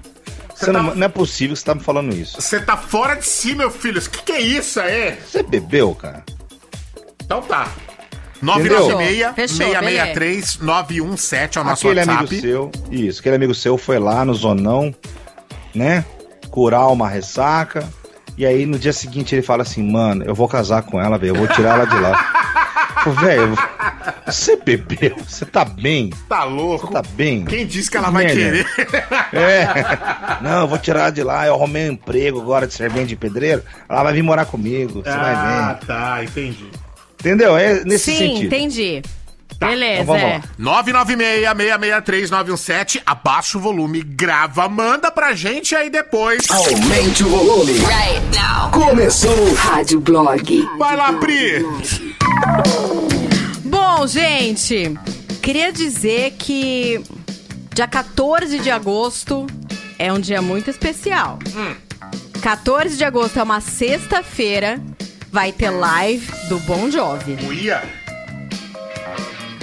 Você 0.60 0.72
não, 0.72 0.90
tá- 0.90 0.96
não 0.96 1.06
é 1.06 1.10
possível 1.10 1.54
que 1.54 1.60
você 1.60 1.66
tá 1.66 1.76
me 1.76 1.82
falando 1.82 2.14
isso. 2.16 2.42
Você 2.42 2.60
tá 2.60 2.76
fora 2.76 3.16
de 3.16 3.26
si, 3.26 3.54
meu 3.56 3.70
filho. 3.70 4.02
O 4.02 4.10
que, 4.10 4.24
que 4.24 4.32
é 4.32 4.42
isso 4.42 4.80
aí? 4.80 5.18
Você 5.26 5.44
bebeu, 5.44 5.94
cara? 5.96 6.24
Então 7.24 7.42
tá. 7.42 7.68
Entendeu? 8.42 8.88
996-663-917 8.90 11.58
é 11.58 11.60
o 11.60 11.64
nosso 11.64 11.88
aquele 11.88 12.00
WhatsApp. 12.02 12.28
amigo 12.28 12.42
seu, 12.42 12.72
isso, 12.92 13.20
aquele 13.20 13.36
amigo 13.36 13.54
seu 13.56 13.78
foi 13.78 13.98
lá 14.00 14.24
no 14.24 14.34
zonão 14.34 14.94
né? 15.76 16.06
Curar 16.50 16.88
uma 16.88 17.08
ressaca. 17.08 17.88
E 18.38 18.46
aí 18.46 18.66
no 18.66 18.80
dia 18.80 18.94
seguinte 18.94 19.36
ele 19.36 19.42
fala 19.42 19.64
assim, 19.64 19.84
mano, 19.92 20.24
eu 20.26 20.34
vou 20.36 20.48
casar 20.48 20.84
com 20.84 21.00
ela, 21.02 21.18
velho, 21.18 21.32
eu 21.32 21.36
vou 21.36 21.48
tirar 21.48 21.76
ela 21.76 21.86
de 21.86 22.00
lá. 22.00 22.34
Velho, 23.22 23.56
você 24.26 24.56
bebeu, 24.56 25.16
você 25.28 25.46
tá 25.46 25.66
bem? 25.66 26.12
Tá 26.28 26.44
louco? 26.44 26.88
Você 26.88 26.94
tá 26.94 27.02
bem? 27.02 27.46
Quem 27.46 27.66
disse 27.66 27.90
que 27.90 27.98
ela 27.98 28.10
vai 28.10 28.26
Merda. 28.26 28.42
querer? 28.42 28.68
É. 29.34 29.68
Não, 30.42 30.62
eu 30.62 30.68
vou 30.68 30.78
tirar 30.78 31.02
ela 31.02 31.10
de 31.10 31.24
lá, 31.24 31.46
eu 31.46 31.54
arrumei 31.54 31.90
um 31.90 31.94
emprego 31.94 32.40
agora 32.40 32.66
de 32.66 32.74
servente 32.74 33.08
de 33.08 33.16
pedreiro, 33.16 33.62
ela 33.88 34.04
vai 34.04 34.14
vir 34.14 34.24
morar 34.24 34.46
comigo, 34.46 35.04
você 35.04 35.10
vai 35.10 35.34
ah, 35.34 35.78
ver. 35.80 35.86
tá, 35.86 36.24
entendi. 36.24 36.66
Entendeu? 37.20 37.58
É 37.58 37.84
nesse 37.84 38.12
Sim, 38.12 38.18
sentido. 38.18 38.46
entendi. 38.46 39.02
Beleza, 39.60 40.04
então 40.04 40.06
vamos 40.06 40.22
é. 40.22 40.42
lá. 40.60 40.84
996-663-917, 40.84 43.02
abaixa 43.06 43.58
o 43.58 43.62
volume, 43.62 44.04
grava, 44.04 44.70
manda 44.70 45.12
pra 45.12 45.34
gente 45.34 45.76
aí 45.76 45.90
depois. 45.90 46.44
Aumente 46.50 47.24
o 47.24 47.30
volume. 47.30 47.74
Right 47.74 48.22
now. 48.38 48.70
Começou. 48.72 49.54
Rádio 49.56 50.00
Blog. 50.00 50.68
Vai 50.78 50.96
lá, 50.96 51.12
Pri! 51.14 51.66
Bom, 53.98 54.06
gente, 54.06 54.94
queria 55.42 55.74
dizer 55.74 56.34
que 56.38 57.02
dia 57.74 57.88
14 57.88 58.60
de 58.60 58.70
agosto 58.70 59.48
é 59.98 60.14
um 60.14 60.20
dia 60.20 60.40
muito 60.40 60.70
especial. 60.70 61.40
14 62.40 62.96
de 62.96 63.04
agosto 63.04 63.40
é 63.40 63.44
uma 63.44 63.60
sexta-feira, 63.60 64.80
vai 65.32 65.52
ter 65.52 65.72
live 65.72 66.32
do 66.48 66.60
Bon 66.60 66.92
Jovi. 66.92 67.44
Uia! 67.48 67.82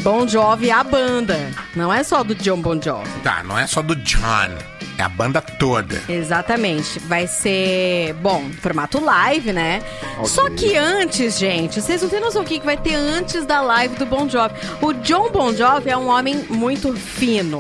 Bon 0.02 0.26
Jovi 0.26 0.68
a 0.68 0.82
banda, 0.82 1.38
não 1.76 1.94
é 1.94 2.02
só 2.02 2.24
do 2.24 2.34
John 2.34 2.60
Bon 2.60 2.82
Jovi. 2.82 3.08
Tá, 3.22 3.44
não 3.44 3.56
é 3.56 3.68
só 3.68 3.82
do 3.82 3.94
John, 3.94 4.50
é 4.98 5.02
a 5.02 5.08
banda 5.08 5.40
toda. 5.40 6.02
Exatamente. 6.08 6.98
Vai 7.00 7.26
ser, 7.26 8.14
bom, 8.14 8.44
formato 8.60 9.02
live, 9.02 9.52
né? 9.52 9.82
Ok. 10.18 10.28
Só 10.28 10.48
que 10.50 10.76
antes, 10.76 11.38
gente, 11.38 11.80
vocês 11.80 12.02
não 12.02 12.08
têm 12.08 12.20
noção 12.20 12.42
o 12.42 12.44
que 12.44 12.60
vai 12.60 12.76
ter 12.76 12.94
antes 12.94 13.44
da 13.44 13.60
live 13.60 13.96
do 13.96 14.06
Bon 14.06 14.28
Jovi. 14.28 14.54
O 14.80 14.92
John 14.92 15.30
Bon 15.30 15.52
Jovi 15.52 15.90
é 15.90 15.96
um 15.96 16.08
homem 16.08 16.44
muito 16.48 16.94
fino. 16.94 17.58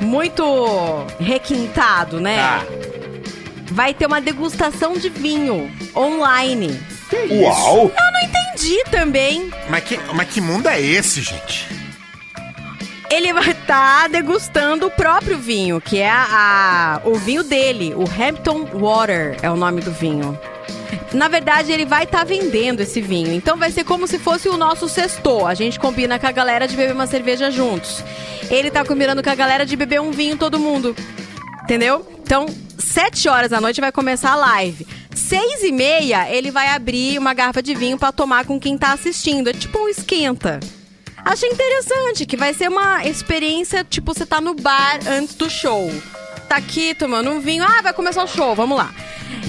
Muito 0.00 1.06
requintado, 1.20 2.20
né? 2.20 2.36
Tá. 2.36 2.64
Vai 3.72 3.92
ter 3.92 4.06
uma 4.06 4.20
degustação 4.20 4.94
de 4.94 5.08
vinho 5.08 5.70
online. 5.94 6.80
Uau! 7.30 7.90
Eu 7.90 8.12
não 8.12 8.20
entendi 8.22 8.82
também. 8.90 9.50
Mas 9.68 9.84
que, 9.84 9.98
mas 10.14 10.28
que 10.28 10.40
mundo 10.40 10.68
é 10.68 10.80
esse, 10.80 11.20
gente? 11.20 11.83
Ele 13.14 13.32
vai 13.32 13.50
estar 13.50 14.08
degustando 14.08 14.86
o 14.86 14.90
próprio 14.90 15.38
vinho, 15.38 15.80
que 15.80 15.98
é 15.98 16.10
a, 16.10 17.00
a- 17.04 17.08
o 17.08 17.14
vinho 17.16 17.44
dele, 17.44 17.94
o 17.94 18.02
Hampton 18.02 18.64
Water 18.72 19.36
é 19.42 19.50
o 19.50 19.56
nome 19.56 19.80
do 19.80 19.92
vinho. 19.92 20.38
Na 21.12 21.28
verdade, 21.28 21.70
ele 21.70 21.84
vai 21.86 22.04
estar 22.04 22.24
vendendo 22.24 22.80
esse 22.80 23.00
vinho. 23.00 23.32
Então 23.32 23.56
vai 23.56 23.70
ser 23.70 23.84
como 23.84 24.06
se 24.08 24.18
fosse 24.18 24.48
o 24.48 24.56
nosso 24.56 24.88
sexto. 24.88 25.46
A 25.46 25.54
gente 25.54 25.78
combina 25.78 26.18
com 26.18 26.26
a 26.26 26.32
galera 26.32 26.66
de 26.66 26.74
beber 26.76 26.92
uma 26.92 27.06
cerveja 27.06 27.50
juntos. 27.52 28.02
Ele 28.50 28.68
tá 28.70 28.84
combinando 28.84 29.22
com 29.22 29.30
a 29.30 29.34
galera 29.34 29.64
de 29.64 29.76
beber 29.76 30.00
um 30.00 30.10
vinho 30.10 30.36
todo 30.36 30.58
mundo. 30.58 30.96
Entendeu? 31.62 32.04
Então, 32.20 32.46
sete 32.78 33.28
horas 33.28 33.50
da 33.50 33.60
noite 33.60 33.80
vai 33.80 33.92
começar 33.92 34.32
a 34.32 34.36
live. 34.36 34.86
Seis 35.14 35.62
e 35.62 35.70
meia, 35.70 36.28
ele 36.28 36.50
vai 36.50 36.68
abrir 36.68 37.16
uma 37.18 37.32
garrafa 37.32 37.62
de 37.62 37.74
vinho 37.76 37.96
pra 37.96 38.10
tomar 38.10 38.44
com 38.44 38.58
quem 38.58 38.76
tá 38.76 38.92
assistindo. 38.92 39.48
É 39.48 39.52
tipo 39.52 39.78
um 39.78 39.88
esquenta. 39.88 40.58
Achei 41.24 41.48
interessante, 41.48 42.26
que 42.26 42.36
vai 42.36 42.52
ser 42.52 42.68
uma 42.68 43.04
experiência, 43.04 43.82
tipo, 43.82 44.12
você 44.12 44.26
tá 44.26 44.40
no 44.40 44.54
bar 44.54 44.98
antes 45.06 45.34
do 45.34 45.48
show. 45.48 45.90
Tá 46.48 46.56
aqui 46.56 46.94
tomando 46.94 47.30
um 47.30 47.40
vinho, 47.40 47.64
ah, 47.64 47.80
vai 47.80 47.92
começar 47.94 48.22
o 48.22 48.28
show, 48.28 48.54
vamos 48.54 48.76
lá. 48.76 48.92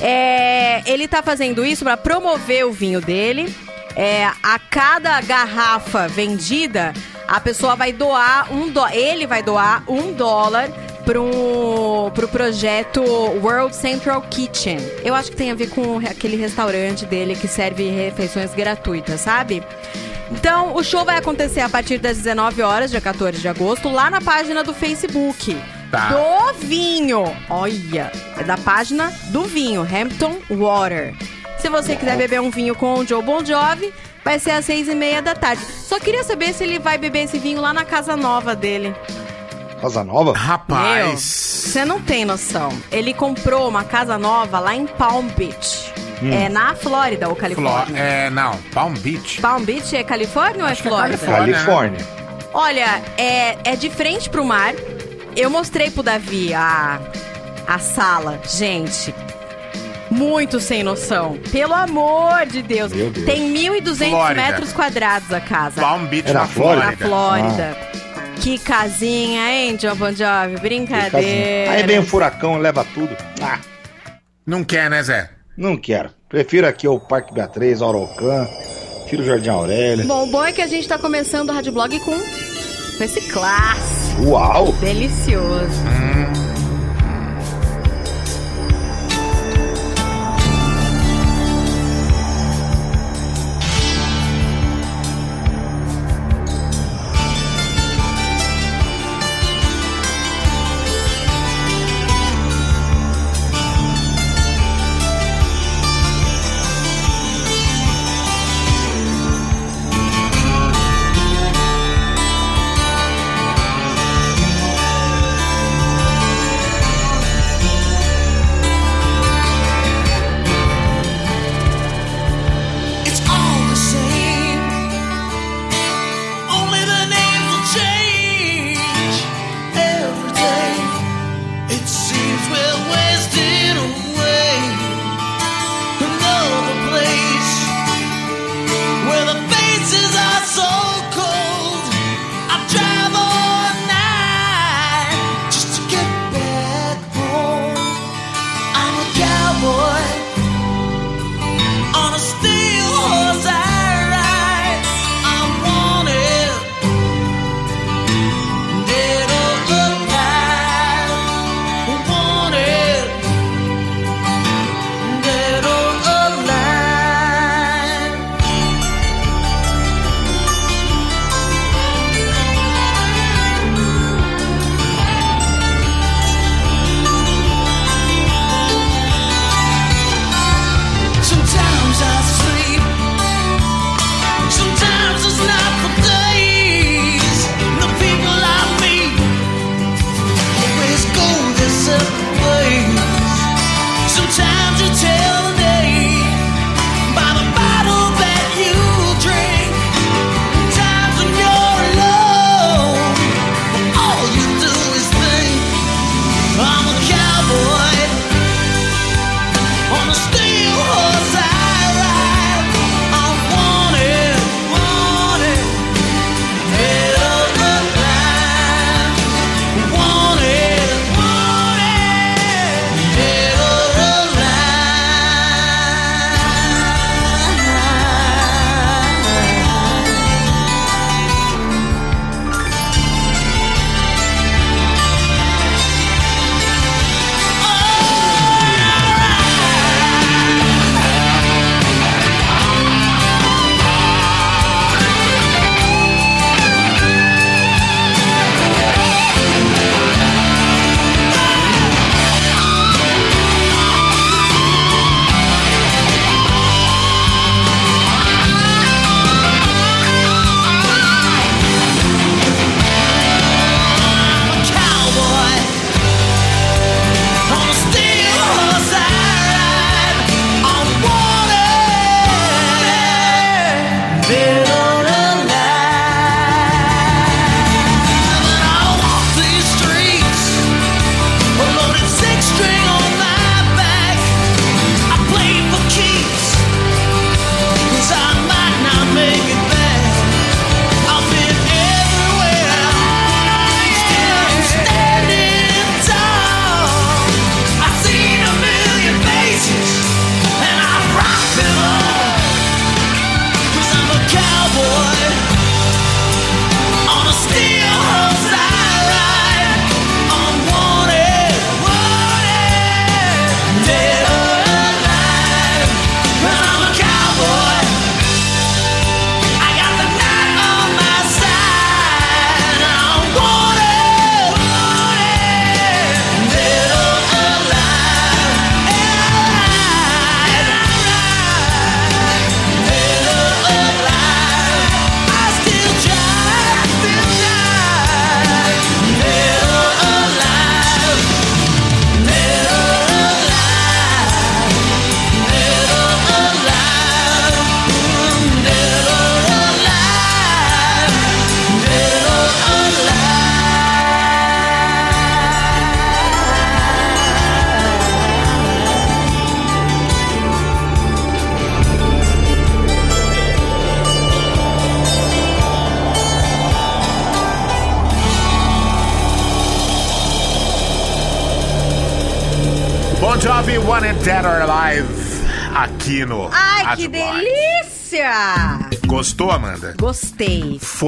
É, 0.02 0.82
ele 0.90 1.08
tá 1.08 1.22
fazendo 1.22 1.66
isso 1.66 1.84
pra 1.84 1.98
promover 1.98 2.66
o 2.66 2.72
vinho 2.72 3.02
dele. 3.02 3.54
É, 3.96 4.26
a 4.26 4.60
cada 4.60 5.20
garrafa 5.22 6.08
vendida, 6.08 6.94
a 7.28 7.40
pessoa 7.40 7.76
vai 7.76 7.92
doar 7.92 8.54
um 8.54 8.70
dó, 8.70 8.88
ele 8.90 9.28
vai 9.28 9.44
doar 9.44 9.84
um 9.88 10.14
dólar 10.14 10.70
pro, 11.06 12.12
pro 12.14 12.28
projeto 12.28 13.02
World 13.02 13.76
Central 13.76 14.22
Kitchen. 14.24 14.78
Eu 15.04 15.14
acho 15.14 15.32
que 15.32 15.38
tem 15.38 15.52
a 15.52 15.56
ver 15.56 15.70
com 15.70 16.00
aquele 16.00 16.36
restaurante 16.36 17.06
dele 17.06 17.36
que 17.36 17.48
serve 17.48 17.90
refeições 17.90 18.54
gratuitas, 18.54 19.22
sabe? 19.22 19.64
Então, 20.32 20.76
o 20.76 20.84
show 20.84 21.06
vai 21.06 21.18
acontecer 21.18 21.62
a 21.62 21.70
partir 21.70 21.98
das 21.98 22.18
19 22.18 22.62
horas, 22.62 22.92
dia 22.92 23.02
14 23.02 23.40
de 23.40 23.48
agosto, 23.48 23.90
lá 23.90 24.10
na 24.10 24.22
página 24.22 24.64
do 24.64 24.74
Facebook. 24.74 25.56
Tá. 25.92 26.10
Do 26.10 26.54
vinho. 26.66 27.24
Olha, 27.50 28.12
é 28.38 28.44
da 28.44 28.58
página 28.58 29.14
do 29.26 29.44
vinho, 29.44 29.82
Hampton 29.82 30.38
Water. 30.50 31.14
Se 31.60 31.70
você 31.70 31.96
quiser 31.96 32.18
beber 32.18 32.42
um 32.42 32.50
vinho 32.50 32.76
com 32.76 32.96
o 32.96 33.06
Joe 33.08 33.24
Bon 33.24 33.44
Jovi, 33.44 33.94
vai 34.24 34.40
ser 34.40 34.52
às 34.52 34.66
seis 34.66 34.88
e 34.88 34.96
meia 34.96 35.22
da 35.22 35.36
tarde. 35.36 35.64
Só 35.64 36.00
queria 36.00 36.24
saber 36.24 36.54
se 36.54 36.64
ele 36.64 36.80
vai 36.80 36.98
beber 36.98 37.24
esse 37.24 37.40
vinho 37.40 37.62
lá 37.62 37.74
na 37.74 37.86
casa 37.86 38.16
nova 38.18 38.56
dele. 38.56 38.96
Casa 39.80 40.04
Nova? 40.04 40.34
Rapaz. 40.34 41.20
você 41.22 41.86
não 41.86 42.02
tem 42.02 42.26
noção. 42.26 42.70
Ele 42.92 43.14
comprou 43.14 43.68
uma 43.68 43.84
casa 43.84 44.18
nova 44.18 44.60
lá 44.60 44.74
em 44.74 44.88
Palm 44.88 45.28
Beach. 45.38 45.85
É 46.34 46.50
na 46.50 46.76
Flórida 46.76 47.28
ou 47.30 47.36
Califórnia? 47.36 47.98
é, 48.00 48.30
não, 48.30 48.56
Palm 48.74 48.94
Beach. 48.94 49.42
Palm 49.42 49.64
Beach 49.64 49.96
é 49.96 50.04
Califórnia 50.04 50.64
ou 50.64 50.70
é 50.70 50.72
Acho 50.72 50.82
é 50.82 50.90
Flórida? 50.90 51.18
Califórnia. 51.18 51.54
Califórnia. 51.56 52.06
Olha, 52.54 53.02
é, 53.18 53.58
é 53.64 53.76
de 53.76 53.90
frente 53.90 54.30
pro 54.30 54.46
mar. 54.46 54.74
Eu 55.36 55.50
mostrei 55.50 55.92
pro 55.92 56.02
Davi 56.02 56.54
a, 56.54 57.00
a 57.68 57.78
sala. 57.80 58.40
Gente, 58.48 59.14
muito 60.10 60.60
sem 60.62 60.82
noção. 60.84 61.38
Pelo 61.52 61.74
amor 61.74 62.46
de 62.46 62.62
Deus. 62.62 62.94
Meu 62.94 63.10
Deus. 63.10 63.26
Tem 63.26 63.54
1.200 63.54 64.10
Flórida. 64.10 64.42
metros 64.42 64.72
quadrados 64.74 65.34
a 65.34 65.42
casa. 65.42 65.82
Palm 65.82 66.06
Beach 66.06 66.30
É 66.30 66.34
na 66.34 66.40
na 66.42 66.46
Na 66.46 66.52
Flórida. 66.52 66.98
Flórida. 67.06 67.78
Que 68.42 68.60
casinha, 68.60 69.50
hein, 69.52 69.76
John 69.76 69.96
Bon 69.96 70.12
Jovi? 70.14 70.58
Brincadeira. 70.62 71.72
Aí 71.72 71.84
vem 71.84 72.00
o 72.00 72.04
furacão, 72.06 72.58
leva 72.58 72.86
tudo. 72.94 73.16
Ah, 73.42 73.60
Não 74.46 74.64
quer, 74.64 74.90
né, 74.90 75.02
Zé? 75.02 75.30
Não 75.58 75.78
quero. 75.78 76.10
Prefiro 76.28 76.68
aqui 76.68 76.88
o 76.88 77.00
Parque 77.00 77.34
Beatriz, 77.34 77.82
Aurocan, 77.82 78.48
Tiro 79.08 79.24
Jardim 79.24 79.50
Aurélia. 79.50 80.06
Bom, 80.06 80.24
o 80.24 80.28
bom 80.28 80.44
é 80.44 80.52
que 80.52 80.62
a 80.62 80.68
gente 80.68 80.88
tá 80.88 80.98
começando 80.98 81.50
o 81.50 81.54
Rádio 81.54 81.72
Blog 81.72 82.00
com, 82.00 82.16
esse 83.04 83.22
clássico 83.32 84.24
Uau! 84.24 84.72
delicioso. 84.74 85.84
Jovi, 85.86 86.05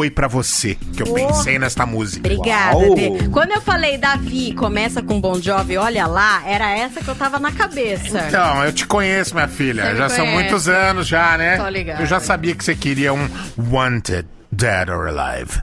Foi 0.07 0.11
pra 0.11 0.27
você 0.29 0.75
que 0.93 1.01
eu 1.03 1.07
Oh. 1.09 1.13
pensei 1.15 1.59
nesta 1.59 1.85
música. 1.85 2.19
Obrigada, 2.31 2.77
Uau. 2.77 2.95
Dê. 2.95 3.27
Quando 3.29 3.51
eu 3.51 3.59
falei 3.61 3.97
Davi 3.97 4.53
começa 4.53 5.01
com 5.01 5.19
Bon 5.19 5.41
Jovi, 5.41 5.75
olha 5.75 6.07
lá, 6.07 6.43
era 6.47 6.71
essa 6.77 7.01
que 7.01 7.07
eu 7.09 7.15
tava 7.15 7.39
na 7.39 7.51
cabeça. 7.51 8.23
Então, 8.27 8.63
eu 8.63 8.71
te 8.71 8.85
conheço, 8.87 9.33
minha 9.35 9.49
filha. 9.49 9.83
Você 9.91 9.95
já 9.97 10.07
são 10.09 10.25
muitos 10.25 10.69
anos 10.69 11.05
já, 11.07 11.37
né? 11.37 11.57
Tô. 11.57 11.67
Eu 12.01 12.05
já 12.05 12.21
sabia 12.21 12.55
que 12.55 12.63
você 12.63 12.73
queria 12.73 13.13
um 13.13 13.27
Wanted 13.57 14.25
Dead 14.49 14.87
or 14.89 15.07
Alive. 15.07 15.61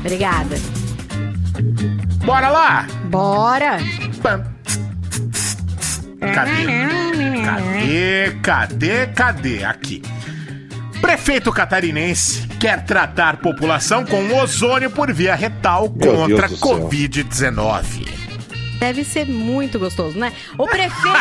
Obrigada. 0.00 0.56
Bora 2.24 2.48
lá! 2.48 2.86
Bora! 3.04 3.78
Pam. 4.20 4.44
Cadê? 6.34 6.66
Cadê? 7.44 8.36
Cadê? 8.42 9.06
Cadê? 9.14 9.64
Aqui. 9.64 10.02
Prefeito 11.00 11.52
catarinense 11.52 12.46
quer 12.60 12.84
tratar 12.84 13.36
população 13.38 14.04
com 14.04 14.36
ozônio 14.40 14.90
por 14.90 15.12
via 15.12 15.34
retal 15.34 15.88
contra 15.88 16.48
Deus 16.48 16.50
do 16.50 16.56
céu. 16.56 16.88
Covid-19. 16.88 18.08
Deve 18.80 19.04
ser 19.04 19.26
muito 19.26 19.76
gostoso, 19.78 20.16
né? 20.18 20.32
O 20.56 20.64
prefeito. 20.66 21.18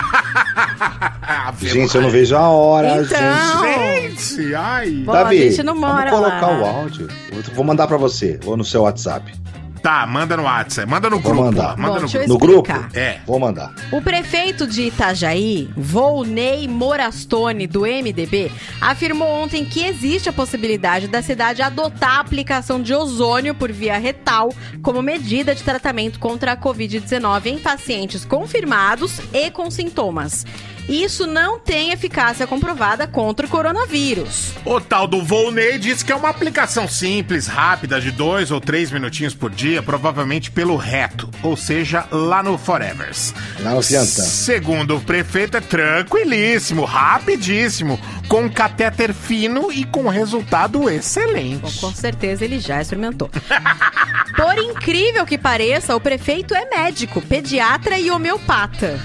Gente, 1.61 1.95
eu 1.95 2.01
não 2.03 2.09
vejo 2.09 2.35
a 2.35 2.47
hora, 2.49 3.01
Então. 3.01 3.17
gente. 3.59 4.35
Gente, 4.35 4.55
ai. 4.55 5.01
Pô, 5.05 5.11
Davi, 5.11 5.41
a 5.47 5.49
gente 5.49 5.63
não 5.63 5.75
mora 5.75 6.11
vamos 6.11 6.27
colocar 6.29 6.47
lá. 6.47 6.59
o 6.59 6.65
áudio. 6.65 7.07
Vou 7.55 7.65
mandar 7.65 7.87
pra 7.87 7.97
você, 7.97 8.39
ou 8.45 8.55
no 8.55 8.63
seu 8.63 8.83
WhatsApp. 8.83 9.33
Tá, 9.81 10.05
manda 10.05 10.35
no 10.37 10.43
WhatsApp. 10.43 10.89
Manda 10.89 11.09
no 11.09 11.19
Vou 11.19 11.31
grupo. 11.33 11.45
mandar. 11.45 11.77
Manda 11.77 11.87
Bom, 11.87 11.93
no 11.95 11.99
deixa 12.01 12.17
eu 12.17 12.27
grupo. 12.27 12.33
No 12.45 12.53
grupo? 12.53 12.71
explicar. 12.71 12.89
É. 12.99 13.19
Vou 13.25 13.39
mandar. 13.39 13.73
O 13.91 14.01
prefeito 14.01 14.67
de 14.67 14.83
Itajaí, 14.83 15.69
Volney 15.75 16.67
Morastone, 16.67 17.67
do 17.67 17.81
MDB, 17.81 18.51
afirmou 18.81 19.27
ontem 19.27 19.65
que 19.65 19.83
existe 19.85 20.29
a 20.29 20.33
possibilidade 20.33 21.07
da 21.07 21.21
cidade 21.21 21.61
adotar 21.61 22.17
a 22.17 22.19
aplicação 22.19 22.81
de 22.81 22.93
ozônio 22.93 23.53
por 23.55 23.71
via 23.71 23.97
retal 23.97 24.49
como 24.81 25.01
medida 25.01 25.53
de 25.53 25.63
tratamento 25.63 26.19
contra 26.19 26.53
a 26.53 26.57
Covid-19 26.57 27.45
em 27.47 27.57
pacientes 27.59 28.25
confirmados 28.25 29.19
e 29.33 29.49
com 29.51 29.69
sintomas. 29.69 30.45
Isso 30.87 31.27
não 31.27 31.59
tem 31.59 31.91
eficácia 31.91 32.47
comprovada 32.47 33.05
contra 33.05 33.45
o 33.45 33.49
coronavírus. 33.49 34.53
O 34.63 34.79
tal 34.79 35.05
do 35.07 35.21
Volney 35.23 35.77
diz 35.77 36.01
que 36.01 36.11
é 36.11 36.15
uma 36.15 36.29
aplicação 36.29 36.87
simples, 36.87 37.47
rápida, 37.47 37.99
de 37.99 38.11
dois 38.11 38.51
ou 38.51 38.61
três 38.61 38.89
minutinhos 38.91 39.33
por 39.33 39.51
dia, 39.51 39.83
provavelmente 39.83 40.49
pelo 40.49 40.77
reto, 40.77 41.29
ou 41.43 41.57
seja, 41.57 42.05
lá 42.11 42.41
no 42.41 42.57
Forevers. 42.57 43.33
Lá 43.59 43.71
no 43.71 43.81
Fiantan. 43.81 44.23
Segundo 44.23 44.95
o 44.95 45.01
prefeito, 45.01 45.57
é 45.57 45.61
tranquilíssimo, 45.61 46.85
rapidíssimo, 46.85 47.99
com 48.27 48.49
catéter 48.49 49.13
fino 49.13 49.71
e 49.71 49.83
com 49.83 50.07
resultado 50.07 50.79
Bom, 50.79 50.89
excelente. 50.89 51.79
com 51.79 51.91
certeza 51.93 52.45
ele 52.45 52.59
já 52.59 52.81
experimentou. 52.81 53.29
Por 54.35 54.57
incrível 54.57 55.25
que 55.25 55.37
pareça, 55.37 55.95
o 55.95 55.99
prefeito 55.99 56.53
é 56.53 56.65
médico, 56.69 57.21
pediatra 57.21 57.97
e 57.99 58.11
homeopata. 58.11 58.99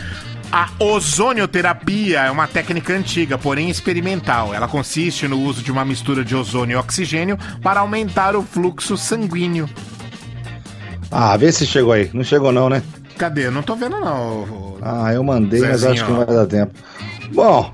A 0.53 0.69
ozonioterapia 0.79 2.21
é 2.21 2.31
uma 2.31 2.47
técnica 2.47 2.93
antiga, 2.93 3.39
porém 3.39 3.71
experimental. 3.71 4.53
Ela 4.53 4.69
consiste 4.69 5.27
no 5.27 5.41
uso 5.41 5.63
de 5.63 5.73
uma 5.73 5.83
mistura 5.83 6.23
de 6.23 6.37
ozônio 6.37 6.75
e 6.75 6.77
oxigênio 6.77 7.39
para 7.63 7.81
aumentar 7.81 8.37
o 8.37 8.43
fluxo 8.43 8.99
sanguíneo. 8.99 9.67
Ah, 11.11 11.35
vê 11.39 11.51
se 11.51 11.67
chegou 11.67 11.93
aí. 11.93 12.11
Não 12.13 12.23
chegou 12.23 12.53
não, 12.53 12.69
né? 12.69 12.83
Cadê? 13.17 13.47
Eu 13.47 13.53
não 13.53 13.63
tô 13.63 13.75
vendo, 13.75 13.99
não. 13.99 14.77
Ah, 14.83 15.11
eu 15.15 15.25
mandei, 15.25 15.61
mas 15.61 15.81
Zezinho, 15.81 15.93
acho 15.93 16.05
que 16.05 16.11
não 16.11 16.27
vai 16.27 16.35
dar 16.35 16.47
tempo. 16.47 16.75
Bom, 17.33 17.73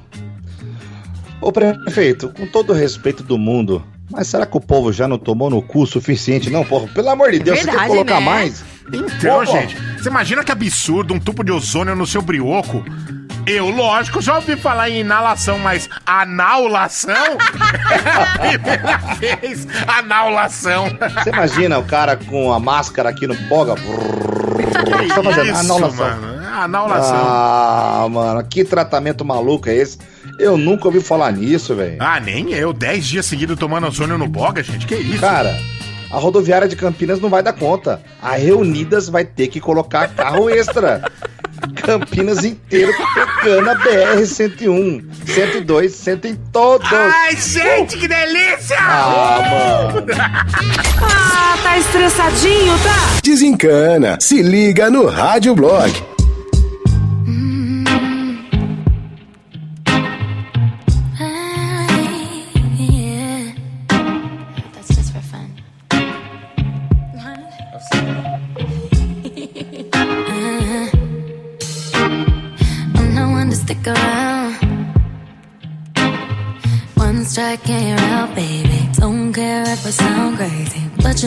ô 1.41 1.51
prefeito, 1.51 2.29
com 2.29 2.47
todo 2.47 2.71
o 2.71 2.77
respeito 2.77 3.25
do 3.25 3.37
mundo, 3.37 3.83
mas 4.09 4.29
será 4.29 4.47
que 4.47 4.57
o 4.57 4.61
povo 4.61 4.93
já 4.93 5.09
não 5.09 5.19
tomou 5.19 5.51
no 5.51 5.61
cu 5.61 5.83
o 5.83 5.87
suficiente? 5.87 6.49
Não, 6.49 6.64
porra, 6.64 6.87
pelo 6.88 7.09
amor 7.09 7.33
de 7.33 7.41
Deus, 7.41 7.59
você 7.59 7.64
Verdade, 7.64 7.88
quer 7.88 7.93
colocar 7.93 8.21
né? 8.21 8.27
mais? 8.27 8.64
Então, 8.92 9.38
Pô, 9.38 9.44
gente, 9.44 9.77
você 9.98 10.09
imagina 10.09 10.42
que 10.44 10.53
absurdo 10.53 11.14
um 11.14 11.20
tubo 11.20 11.44
de 11.44 11.53
ozônio 11.53 11.94
no 11.94 12.07
seu 12.07 12.22
brioco? 12.22 12.85
Eu, 13.46 13.70
lógico, 13.70 14.20
já 14.20 14.35
ouvi 14.37 14.57
falar 14.57 14.90
em 14.90 15.01
inalação, 15.01 15.59
mas 15.59 15.88
anaulação? 16.05 17.14
é 17.90 18.11
a 18.11 18.27
primeira 18.38 18.98
vez. 19.18 19.66
Anaulação. 19.87 20.87
Você 21.14 21.31
imagina 21.31 21.79
o 21.79 21.85
cara 21.85 22.16
com 22.16 22.53
a 22.53 22.61
máscara 22.61 23.09
aqui 23.09 23.27
no 23.27 23.35
boga? 23.48 23.72
O 23.72 23.77
que 23.77 25.09
você 25.09 25.09
tá 25.14 25.22
fazendo? 25.22 25.51
Isso, 25.51 25.72
Anulação. 25.72 26.20
mano. 26.20 26.46
Anaulação. 26.59 27.16
Ah, 27.16 28.07
mano, 28.11 28.44
que 28.44 28.64
tratamento 28.64 29.24
maluco 29.24 29.68
é 29.70 29.77
esse? 29.77 29.98
Eu 30.38 30.59
nunca 30.59 30.87
ouvi 30.87 31.01
falar 31.01 31.33
nisso, 31.33 31.74
velho. 31.74 31.96
Ah, 32.01 32.20
nem 32.20 32.53
eu. 32.53 32.72
Dez 32.74 33.07
dias 33.07 33.24
seguidos 33.24 33.59
tomando 33.59 33.87
ozônio 33.87 34.18
no 34.18 34.29
boga, 34.29 34.62
gente. 34.62 34.87
Que 34.87 34.96
isso? 34.96 35.20
Cara, 35.20 35.57
a 36.11 36.18
rodoviária 36.18 36.68
de 36.68 36.77
Campinas 36.77 37.21
não 37.21 37.29
vai 37.29 37.42
dar 37.42 37.53
conta. 37.53 38.03
A 38.23 38.37
Reunidas 38.37 39.09
vai 39.09 39.25
ter 39.25 39.49
que 39.49 39.61
colocar 39.61 40.09
carro 40.09 40.49
extra. 40.49 41.03
Campinas 41.83 42.44
inteiro 42.44 42.92
pegando 43.42 43.71
a 43.71 43.75
BR-101, 43.77 45.05
102, 45.27 45.92
100 45.92 46.21
em 46.25 46.37
todos. 46.53 46.88
Ai, 46.92 47.37
gente, 47.37 47.99
que 47.99 48.09
delícia! 48.09 48.77
Ah, 48.81 49.90
mano. 49.92 50.07
Ah, 51.03 51.59
tá 51.62 51.79
estressadinho, 51.79 52.79
tá? 52.79 53.21
Desencana. 53.23 54.18
Se 54.21 54.42
liga 54.42 54.90
no 54.90 55.07
Rádio 55.07 55.55
Blog. 55.55 56.17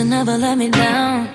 You 0.01 0.09
never 0.09 0.35
let 0.37 0.57
me 0.57 0.69
down. 0.69 1.29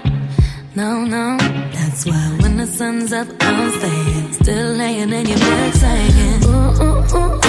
No, 0.74 1.04
no, 1.04 1.36
that's 1.72 2.04
why 2.04 2.36
when 2.40 2.56
the 2.56 2.66
sun's 2.66 3.12
up, 3.12 3.28
I'm 3.40 3.70
staying. 3.78 4.32
Still 4.32 4.72
laying 4.72 5.12
in 5.12 5.26
your 5.26 5.38
bed 5.38 5.74
saying, 5.74 6.44
Ooh, 6.44 6.82
ooh, 6.82 7.16
ooh. 7.16 7.45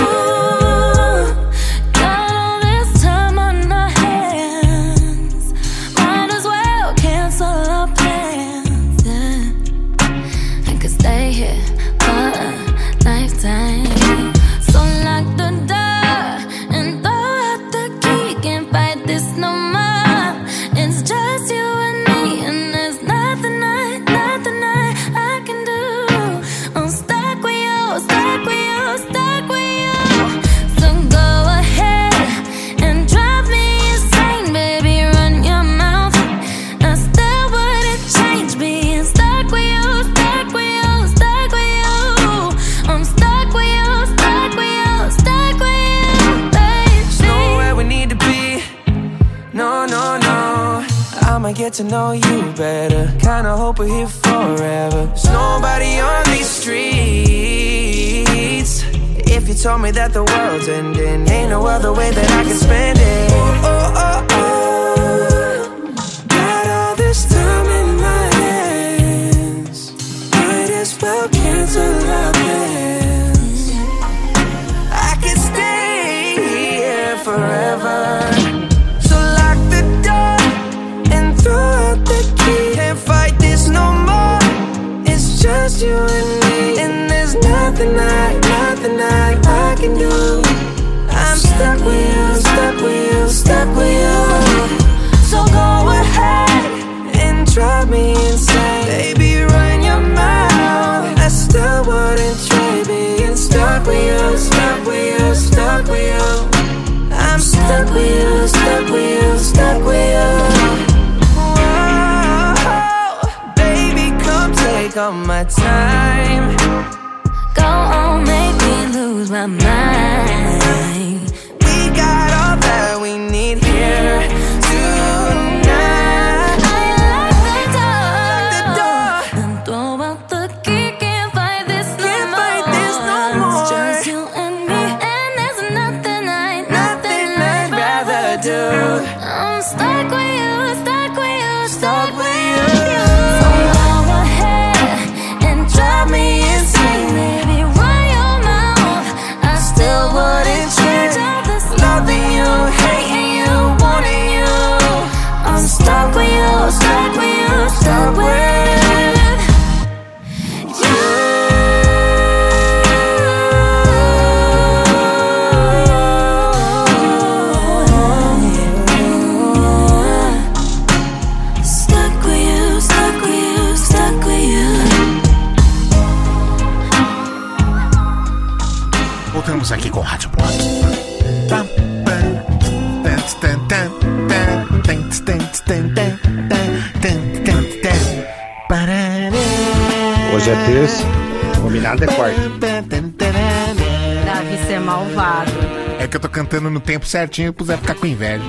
Você 194.65 194.73
é 194.73 194.79
malvado. 194.79 195.51
É 195.99 196.07
que 196.07 196.15
eu 196.15 196.19
tô 196.19 196.29
cantando 196.29 196.69
no 196.69 196.79
tempo 196.79 197.05
certinho 197.05 197.51
pro 197.53 197.65
Zé 197.65 197.77
ficar 197.77 197.95
com 197.95 198.05
inveja. 198.05 198.43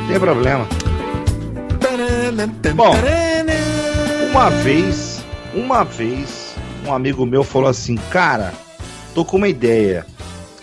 Não 0.00 0.08
tem 0.08 0.18
problema. 0.20 0.66
Bom. 2.74 2.92
Bom. 2.92 2.94
Uma 4.30 4.50
vez, 4.50 5.24
uma 5.54 5.84
vez, 5.84 6.54
um 6.86 6.92
amigo 6.92 7.24
meu 7.24 7.44
falou 7.44 7.68
assim, 7.68 7.96
cara, 8.10 8.52
tô 9.14 9.24
com 9.24 9.36
uma 9.36 9.48
ideia. 9.48 10.04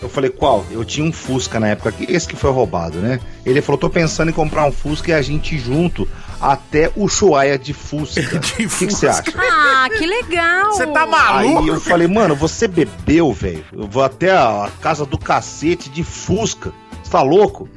Eu 0.00 0.08
falei, 0.08 0.30
qual? 0.30 0.66
Eu 0.70 0.84
tinha 0.84 1.06
um 1.06 1.12
Fusca 1.12 1.58
na 1.60 1.68
época, 1.68 1.92
que- 1.92 2.12
esse 2.12 2.26
que 2.28 2.34
foi 2.36 2.50
roubado, 2.50 2.98
né? 2.98 3.20
Ele 3.46 3.62
falou, 3.62 3.78
tô 3.78 3.88
pensando 3.88 4.28
em 4.30 4.34
comprar 4.34 4.66
um 4.66 4.72
Fusca 4.72 5.10
e 5.10 5.14
a 5.14 5.22
gente 5.22 5.56
junto 5.58 6.06
até 6.42 6.90
o 6.96 7.04
Ushuaia 7.04 7.56
de 7.58 7.72
Fusca. 7.72 8.20
De 8.38 8.38
O 8.38 8.40
que 8.40 8.68
Fusca. 8.68 8.90
você 8.90 9.06
acha? 9.08 9.22
Ah, 9.38 9.88
que 9.96 10.04
legal. 10.04 10.72
Você 10.72 10.86
tá 10.88 11.04
Aí 11.04 11.08
maluco? 11.08 11.68
eu 11.68 11.80
falei, 11.80 12.08
mano, 12.08 12.34
você 12.34 12.66
bebeu, 12.66 13.32
velho? 13.32 13.64
Eu 13.72 13.86
vou 13.86 14.02
até 14.02 14.32
a 14.32 14.68
casa 14.80 15.06
do 15.06 15.16
cacete 15.16 15.88
de 15.88 16.02
Fusca. 16.02 16.72
Você 17.02 17.10
tá 17.10 17.22
louco? 17.22 17.68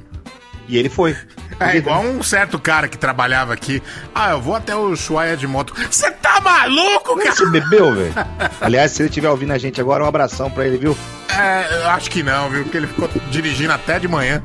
E 0.67 0.77
ele 0.77 0.89
foi. 0.89 1.15
É 1.59 1.77
igual 1.77 2.01
um 2.01 2.23
certo 2.23 2.57
cara 2.59 2.87
que 2.87 2.97
trabalhava 2.97 3.53
aqui. 3.53 3.81
Ah, 4.13 4.31
eu 4.31 4.41
vou 4.41 4.55
até 4.55 4.75
o 4.75 4.95
Chuaia 4.95 5.37
de 5.37 5.45
moto. 5.47 5.73
Você 5.89 6.09
tá 6.11 6.41
maluco, 6.41 7.15
cara? 7.17 7.31
Você 7.35 7.45
bebeu, 7.45 7.93
velho? 7.93 8.13
Aliás, 8.59 8.91
se 8.91 9.01
ele 9.03 9.09
estiver 9.09 9.29
ouvindo 9.29 9.53
a 9.53 9.57
gente 9.59 9.79
agora, 9.79 10.03
um 10.03 10.07
abração 10.07 10.49
pra 10.49 10.65
ele, 10.65 10.77
viu? 10.77 10.97
É, 11.37 11.83
eu 11.83 11.89
acho 11.89 12.09
que 12.09 12.23
não, 12.23 12.49
viu? 12.49 12.63
Porque 12.63 12.77
ele 12.77 12.87
ficou 12.87 13.09
dirigindo 13.29 13.73
até 13.73 13.99
de 13.99 14.07
manhã. 14.07 14.41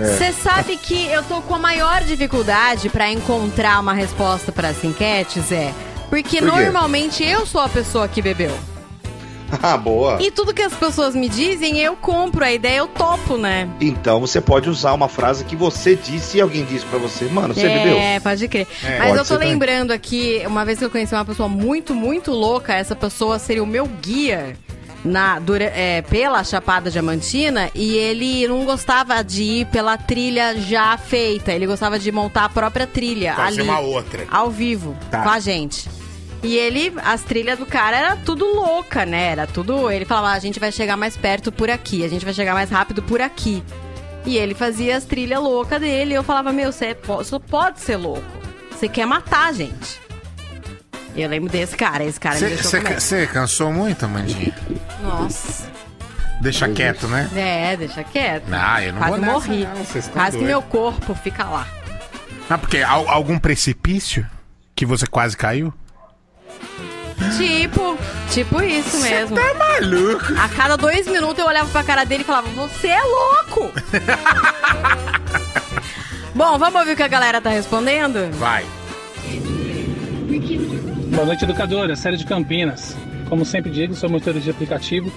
Você 0.00 0.32
sabe 0.32 0.76
que 0.76 1.06
eu 1.06 1.22
tô 1.22 1.40
com 1.42 1.54
a 1.54 1.58
maior 1.58 2.02
dificuldade 2.02 2.88
pra 2.88 3.10
encontrar 3.10 3.80
uma 3.80 3.94
resposta 3.94 4.50
para 4.50 4.68
as 4.68 4.82
enquetes, 4.82 5.52
é. 5.52 5.72
Porque 6.08 6.38
Por 6.38 6.48
normalmente 6.48 7.24
eu 7.24 7.46
sou 7.46 7.60
a 7.60 7.68
pessoa 7.68 8.08
que 8.08 8.20
bebeu. 8.20 8.56
Ah, 9.62 9.76
boa. 9.76 10.22
E 10.22 10.30
tudo 10.30 10.54
que 10.54 10.62
as 10.62 10.72
pessoas 10.72 11.12
me 11.14 11.28
dizem, 11.28 11.78
eu 11.80 11.96
compro. 11.96 12.44
A 12.44 12.52
ideia 12.52 12.78
eu 12.78 12.86
topo, 12.86 13.36
né? 13.36 13.68
Então 13.80 14.20
você 14.20 14.40
pode 14.40 14.70
usar 14.70 14.92
uma 14.92 15.08
frase 15.08 15.44
que 15.44 15.56
você 15.56 15.96
disse 15.96 16.38
e 16.38 16.40
alguém 16.40 16.64
disse 16.64 16.84
pra 16.86 17.00
você, 17.00 17.24
mano, 17.24 17.52
você 17.52 17.68
bebeu? 17.68 17.98
É, 17.98 18.20
pode 18.20 18.46
crer. 18.46 18.68
É, 18.84 18.98
Mas 18.98 19.08
pode 19.08 19.10
eu 19.10 19.16
tô 19.18 19.24
ser 19.24 19.34
também. 19.34 19.48
lembrando 19.48 19.90
aqui, 19.90 20.42
uma 20.46 20.64
vez 20.64 20.78
que 20.78 20.84
eu 20.84 20.90
conheci 20.90 21.14
uma 21.14 21.24
pessoa 21.24 21.48
muito, 21.48 21.94
muito 21.94 22.30
louca, 22.30 22.74
essa 22.74 22.94
pessoa 22.94 23.40
seria 23.40 23.62
o 23.62 23.66
meu 23.66 23.86
guia 23.86 24.56
na, 25.04 25.38
dura- 25.38 25.72
é, 25.74 26.02
pela 26.02 26.42
Chapada 26.44 26.90
Diamantina 26.90 27.70
e 27.74 27.96
ele 27.96 28.46
não 28.48 28.64
gostava 28.64 29.22
de 29.24 29.42
ir 29.42 29.66
pela 29.66 29.96
trilha 29.96 30.56
já 30.60 30.96
feita, 30.98 31.52
ele 31.52 31.66
gostava 31.66 31.98
de 31.98 32.10
montar 32.12 32.44
a 32.44 32.48
própria 32.48 32.86
trilha 32.86 33.34
Fazer 33.34 33.60
ali, 33.62 33.68
uma 33.70 33.80
outra. 33.80 34.26
ao 34.30 34.50
vivo, 34.50 34.96
Tá. 35.10 35.22
com 35.22 35.28
a 35.30 35.40
gente. 35.40 35.88
E 36.42 36.56
ele, 36.56 36.92
as 37.04 37.22
trilhas 37.22 37.58
do 37.58 37.66
cara 37.66 37.96
era 37.98 38.16
tudo 38.16 38.46
louca, 38.46 39.04
né? 39.04 39.32
Era 39.32 39.46
tudo. 39.46 39.90
Ele 39.90 40.06
falava, 40.06 40.28
"Ah, 40.28 40.32
a 40.32 40.38
gente 40.38 40.58
vai 40.58 40.72
chegar 40.72 40.96
mais 40.96 41.14
perto 41.16 41.52
por 41.52 41.68
aqui, 41.70 42.02
a 42.04 42.08
gente 42.08 42.24
vai 42.24 42.32
chegar 42.32 42.54
mais 42.54 42.70
rápido 42.70 43.02
por 43.02 43.20
aqui. 43.20 43.62
E 44.24 44.36
ele 44.38 44.54
fazia 44.54 44.96
as 44.96 45.04
trilhas 45.04 45.38
loucas 45.40 45.80
dele. 45.80 46.12
E 46.12 46.14
eu 46.16 46.22
falava, 46.22 46.50
meu, 46.52 46.72
você 46.72 46.94
po- 46.94 47.22
só 47.24 47.38
pode 47.38 47.80
ser 47.80 47.96
louco. 47.96 48.22
Você 48.70 48.88
quer 48.88 49.04
matar 49.06 49.48
a 49.48 49.52
gente. 49.52 50.00
Eu 51.16 51.28
lembro 51.28 51.50
desse 51.50 51.76
cara, 51.76 52.04
esse 52.04 52.20
cara. 52.20 52.38
Você 52.38 53.26
cansou 53.26 53.72
muito, 53.72 54.08
Mandinha? 54.08 54.54
Nossa. 55.02 55.68
Deixa 56.40 56.68
quieto, 56.68 57.06
né? 57.08 57.28
É, 57.36 57.76
deixa 57.76 58.02
quieto. 58.02 58.44
Ah, 58.50 58.82
eu 58.82 58.92
não 58.94 58.98
Quase 59.00 59.10
vou 59.12 59.20
nessa, 59.20 59.32
morri. 59.32 59.64
não, 59.66 60.02
Quase 60.12 60.38
que 60.38 60.44
meu 60.44 60.62
corpo 60.62 61.14
fica 61.14 61.44
lá. 61.44 61.66
Ah, 62.48 62.56
porque 62.56 62.78
al- 62.78 63.08
algum 63.08 63.38
precipício 63.38 64.26
que 64.74 64.86
você 64.86 65.06
quase 65.06 65.36
caiu? 65.36 65.74
Tipo, 67.36 67.98
tipo 68.30 68.62
isso 68.62 68.96
mesmo. 69.02 69.36
Tá 69.36 69.54
maluco? 69.54 70.32
A 70.40 70.48
cada 70.48 70.76
dois 70.76 71.06
minutos 71.06 71.38
eu 71.38 71.46
olhava 71.46 71.68
pra 71.68 71.84
cara 71.84 72.04
dele 72.04 72.22
e 72.22 72.26
falava, 72.26 72.48
você 72.48 72.88
é 72.88 73.02
louco! 73.02 73.70
Bom, 76.34 76.58
vamos 76.58 76.80
ouvir 76.80 76.92
o 76.92 76.96
que 76.96 77.02
a 77.02 77.08
galera 77.08 77.40
tá 77.40 77.50
respondendo? 77.50 78.30
Vai. 78.38 78.64
Boa 81.10 81.26
noite, 81.26 81.44
educadora. 81.44 81.96
Série 81.96 82.16
de 82.16 82.24
Campinas. 82.24 82.96
Como 83.28 83.44
sempre 83.44 83.70
digo, 83.70 83.94
sou 83.94 84.08
motorista 84.08 84.44
de 84.44 84.50
aplicativo. 84.50 85.12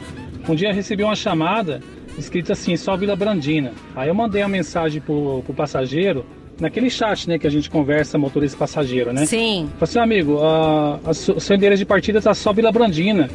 Um 0.50 0.56
dia 0.56 0.74
recebi 0.74 1.04
uma 1.04 1.16
chamada 1.16 1.82
escrita 2.18 2.54
assim, 2.54 2.76
só 2.76 2.98
Vila 2.98 3.16
Brandina. 3.16 3.74
Aí 3.96 4.10
eu 4.10 4.16
mandei 4.16 4.42
uma 4.42 4.50
mensagem 4.50 5.00
pro, 5.00 5.44
pro 5.46 5.54
passageiro, 5.54 6.26
naquele 6.60 6.90
chat, 6.90 7.30
né, 7.30 7.38
que 7.38 7.46
a 7.46 7.50
gente 7.50 7.70
conversa 7.70 8.18
motorista 8.18 8.58
e 8.58 8.60
passageiro, 8.60 9.14
né? 9.14 9.26
Sim. 9.26 9.70
Falei 9.78 9.84
assim, 9.84 10.00
amigo, 10.00 10.40
a, 10.40 11.00
a 11.06 11.10
o 11.12 11.14
seu 11.14 11.56
endereço 11.56 11.80
de 11.80 11.86
partida 11.86 12.20
tá 12.20 12.34
só 12.34 12.52
Vila 12.52 12.72
Brandina. 12.72 13.30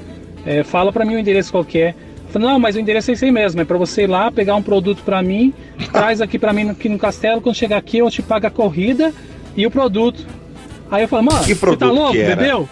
É, 0.45 0.65
fala 0.65 0.93
pra 0.93 1.05
mim 1.05 1.15
o 1.15 1.19
endereço 1.19 1.53
qualquer. 1.53 1.95
Falei, 2.31 2.49
não, 2.49 2.59
mas 2.59 2.75
o 2.75 2.81
endereço 2.81 3.11
é 3.11 3.15
esse 3.15 3.25
aí 3.25 3.31
mesmo. 3.31 3.61
É 3.61 3.65
pra 3.65 3.79
você 3.79 4.03
ir 4.03 4.09
lá, 4.09 4.33
pegar 4.33 4.57
um 4.57 4.63
produto 4.63 5.03
pra 5.05 5.23
mim, 5.23 5.55
traz 5.93 6.21
aqui 6.21 6.39
pra 6.39 6.53
mim 6.53 6.71
aqui 6.71 6.89
no 6.89 6.99
castelo. 6.99 7.41
Quando 7.41 7.55
chegar 7.55 7.77
aqui, 7.79 7.99
eu 7.99 8.11
te 8.11 8.21
pago 8.21 8.47
a 8.49 8.51
corrida 8.51 9.15
e 9.57 9.65
o 9.65 9.71
produto. 9.71 10.27
Aí 10.91 11.03
eu 11.03 11.09
falei, 11.09 11.25
mano, 11.27 11.41
Que 11.41 11.55
você 11.55 11.55
produto 11.55 11.81
tá 11.81 11.87
louco, 11.93 12.13
que 12.13 12.21
era? 12.21 12.37
bebeu? 12.37 12.69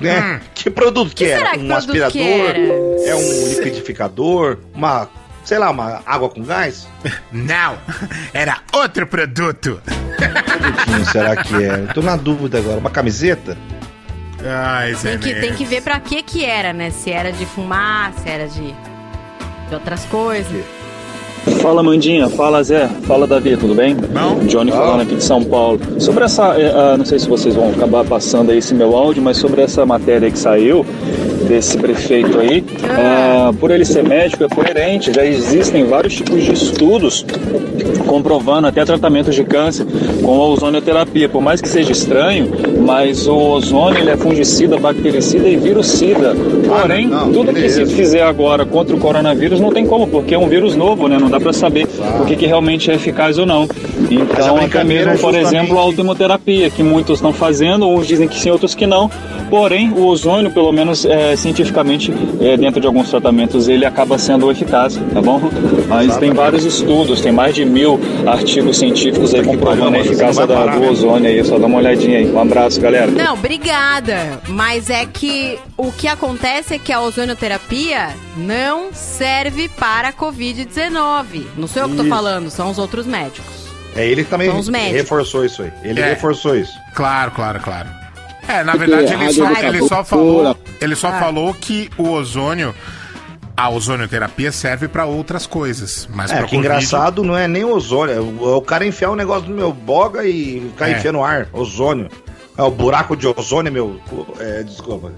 Né? 0.00 0.40
Que 0.54 0.70
produto 0.70 1.08
que, 1.14 1.24
Que 1.24 1.30
era? 1.30 1.50
que 1.52 1.58
um 1.58 1.68
produto 1.68 1.72
aspirador? 1.78 2.12
que 2.12 2.22
era? 2.22 2.58
É 3.08 3.14
um 3.14 3.48
liquidificador? 3.48 4.58
Uma, 4.74 5.08
sei 5.44 5.58
lá, 5.58 5.70
uma 5.70 6.02
água 6.04 6.28
com 6.28 6.42
gás? 6.42 6.88
Não, 7.32 7.78
era 8.32 8.58
outro 8.72 9.06
produto. 9.06 9.80
Produtinho, 10.16 11.04
será 11.06 11.36
que 11.36 11.54
é? 11.62 11.74
Eu 11.88 11.94
tô 11.94 12.02
na 12.02 12.16
dúvida 12.16 12.58
agora. 12.58 12.78
Uma 12.78 12.90
camiseta? 12.90 13.56
Ai, 14.44 14.94
Zé 14.94 15.16
Tem 15.16 15.18
que, 15.18 15.40
tem 15.40 15.54
que 15.54 15.64
ver 15.64 15.82
pra 15.82 15.98
que 16.00 16.22
que 16.22 16.44
era, 16.44 16.72
né? 16.72 16.90
Se 16.90 17.10
era 17.10 17.32
de 17.32 17.44
fumar, 17.46 18.12
se 18.14 18.28
era 18.28 18.46
de, 18.48 18.72
de 19.68 19.74
outras 19.74 20.04
coisas. 20.06 20.64
Fala 21.60 21.82
Mandinha, 21.82 22.28
fala 22.28 22.62
Zé, 22.62 22.88
fala 23.06 23.26
Davi, 23.26 23.56
tudo 23.56 23.74
bem? 23.74 23.94
Bom. 23.94 24.46
Johnny 24.46 24.70
falando 24.70 25.02
aqui 25.02 25.16
de 25.16 25.22
São 25.22 25.42
Paulo. 25.42 25.80
Sobre 25.98 26.24
essa, 26.24 26.58
eh, 26.58 26.72
ah, 26.74 26.96
não 26.96 27.04
sei 27.04 27.18
se 27.18 27.28
vocês 27.28 27.54
vão 27.54 27.70
acabar 27.70 28.04
passando 28.04 28.50
aí 28.50 28.58
esse 28.58 28.74
meu 28.74 28.96
áudio, 28.96 29.22
mas 29.22 29.36
sobre 29.36 29.62
essa 29.62 29.84
matéria 29.86 30.30
que 30.30 30.38
saiu, 30.38 30.84
desse 31.48 31.76
prefeito 31.78 32.38
aí. 32.38 32.62
Ah, 32.90 33.52
por 33.58 33.70
ele 33.70 33.84
ser 33.84 34.04
médico, 34.04 34.44
é 34.44 34.48
coerente. 34.48 35.12
Já 35.12 35.24
existem 35.24 35.84
vários 35.84 36.14
tipos 36.14 36.42
de 36.42 36.52
estudos 36.52 37.24
comprovando 38.06 38.66
até 38.66 38.84
tratamentos 38.84 39.34
de 39.34 39.44
câncer 39.44 39.86
com 40.22 40.40
a 40.40 40.46
ozonioterapia. 40.46 41.28
Por 41.28 41.40
mais 41.42 41.60
que 41.60 41.68
seja 41.68 41.92
estranho, 41.92 42.50
mas 42.84 43.26
o 43.26 43.36
ozônio 43.36 43.98
ele 44.00 44.10
é 44.10 44.16
fungicida, 44.16 44.76
bactericida 44.78 45.48
e 45.48 45.56
virucida. 45.56 46.34
Porém, 46.66 47.06
Ah, 47.06 47.24
não, 47.24 47.32
tudo 47.32 47.52
que 47.52 47.68
se 47.68 47.86
fizer 47.86 48.22
agora 48.22 48.64
contra 48.64 48.94
o 48.94 48.98
coronavírus 48.98 49.60
não 49.60 49.72
tem 49.72 49.86
como, 49.86 50.06
porque 50.06 50.34
é 50.34 50.38
um 50.38 50.48
vírus 50.48 50.74
novo, 50.76 51.08
né? 51.08 51.18
Não 51.18 51.30
dá 51.30 51.40
para 51.40 51.52
saber 51.52 51.86
o 52.20 52.24
que, 52.26 52.36
que 52.36 52.46
realmente 52.46 52.90
é 52.90 52.94
eficaz 52.94 53.38
ou 53.38 53.46
não. 53.46 53.66
Então, 54.10 54.56
até 54.56 54.60
brincadeira 54.60 54.84
mesmo, 54.84 55.10
é 55.10 55.16
por 55.18 55.34
justamente- 55.34 55.46
exemplo, 55.56 55.78
a 55.78 55.82
autoimuterapia, 55.82 56.70
que 56.70 56.82
muitos 56.82 57.18
estão 57.18 57.32
fazendo, 57.32 57.88
uns 57.88 58.06
dizem 58.06 58.26
que 58.28 58.38
sim, 58.38 58.50
outros 58.50 58.74
que 58.74 58.86
não. 58.86 59.10
Porém, 59.50 59.90
o 59.92 60.04
ozônio, 60.04 60.50
pelo 60.50 60.70
menos 60.72 61.06
é, 61.06 61.34
cientificamente, 61.34 62.12
é, 62.40 62.56
dentro 62.56 62.80
de 62.80 62.86
alguns 62.86 63.08
tratamentos, 63.08 63.66
ele 63.66 63.86
acaba 63.86 64.18
sendo 64.18 64.50
eficaz, 64.50 65.00
tá 65.14 65.22
bom? 65.22 65.40
Mas 65.88 66.16
tem 66.18 66.32
vários 66.32 66.64
estudos, 66.66 67.20
tem 67.22 67.32
mais 67.32 67.54
de 67.54 67.64
mil 67.64 67.98
artigos 68.26 68.76
científicos 68.78 69.32
aí 69.34 69.42
comprovando 69.42 69.96
a 69.96 70.00
eficácia 70.00 70.46
da- 70.46 70.54
parar, 70.54 70.74
do 70.74 70.80
né? 70.80 70.90
ozônio 70.90 71.28
aí. 71.30 71.42
Só 71.44 71.58
dá 71.58 71.66
uma 71.66 71.78
olhadinha 71.78 72.18
aí. 72.18 72.30
Um 72.30 72.38
abraço, 72.40 72.78
galera. 72.80 73.10
Não, 73.10 73.34
obrigada. 73.34 74.38
Mas 74.48 74.90
é 74.90 75.06
que 75.06 75.58
o 75.78 75.90
que 75.92 76.08
acontece 76.08 76.74
é 76.74 76.78
que 76.78 76.92
a 76.92 77.00
ozonioterapia 77.00 78.08
não 78.36 78.92
serve 78.92 79.68
para 79.70 80.08
a 80.08 80.12
Covid-19. 80.12 81.46
Não 81.56 81.66
sou 81.66 81.82
eu 81.84 81.88
que 81.88 81.94
Isso. 81.96 82.08
falando, 82.08 82.50
são 82.50 82.70
os 82.70 82.78
outros 82.78 83.06
médicos. 83.06 83.57
É 83.98 84.06
ele 84.06 84.24
que 84.24 84.30
também 84.30 84.48
São 84.48 84.58
os 84.58 84.68
médicos. 84.68 84.96
reforçou 84.96 85.44
isso 85.44 85.62
aí. 85.62 85.72
Ele 85.82 86.00
É. 86.00 86.10
reforçou 86.10 86.56
isso. 86.56 86.72
Claro, 86.94 87.30
claro, 87.32 87.60
claro. 87.60 87.88
É, 88.46 88.62
na 88.64 88.74
verdade 88.74 89.12
ele 89.12 89.32
só, 89.32 89.50
ele 89.60 89.82
só 89.88 90.04
falou, 90.04 90.56
ele 90.80 90.94
só 90.96 91.10
falou 91.12 91.52
que 91.52 91.90
o 91.98 92.08
ozônio, 92.10 92.74
a 93.56 93.68
ozonioterapia 93.68 94.50
serve 94.52 94.88
pra 94.88 95.04
outras 95.04 95.46
coisas, 95.46 96.08
mas 96.14 96.30
É, 96.30 96.36
que 96.36 96.40
Covid- 96.42 96.58
engraçado 96.58 97.22
não 97.22 97.36
é 97.36 97.46
nem 97.48 97.64
ozônio. 97.64 98.14
É 98.14 98.20
o, 98.20 98.52
é 98.54 98.56
o 98.56 98.62
cara 98.62 98.86
enfiar 98.86 99.10
o 99.10 99.16
negócio 99.16 99.50
no 99.50 99.56
meu 99.56 99.72
boga 99.72 100.24
e 100.24 100.60
ficar 100.72 100.88
É. 100.88 100.92
enfiando 100.92 101.16
no 101.16 101.24
ar. 101.24 101.48
Ozônio. 101.52 102.08
É 102.58 102.62
o 102.64 102.72
buraco 102.72 103.16
de 103.16 103.24
ozônio, 103.24 103.72
meu. 103.72 104.00
É, 104.40 104.64
desculpa. 104.64 105.12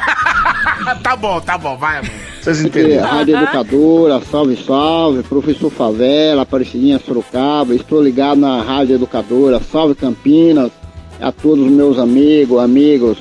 tá 1.02 1.14
bom, 1.14 1.38
tá 1.42 1.58
bom, 1.58 1.76
vai, 1.76 1.98
amor. 1.98 2.10
Vocês 2.40 2.62
entenderam? 2.62 3.06
Rádio 3.06 3.36
Educadora, 3.36 4.22
salve, 4.22 4.56
salve, 4.56 5.22
professor 5.24 5.70
Favela, 5.70 6.42
Aparecidinha 6.42 6.98
Sorocaba, 6.98 7.74
estou 7.74 8.02
ligado 8.02 8.40
na 8.40 8.62
Rádio 8.62 8.94
Educadora, 8.94 9.60
salve 9.60 9.94
Campinas, 9.94 10.72
a 11.20 11.30
todos 11.30 11.66
os 11.66 11.70
meus 11.70 11.98
amigos, 11.98 12.62
amigos, 12.62 13.18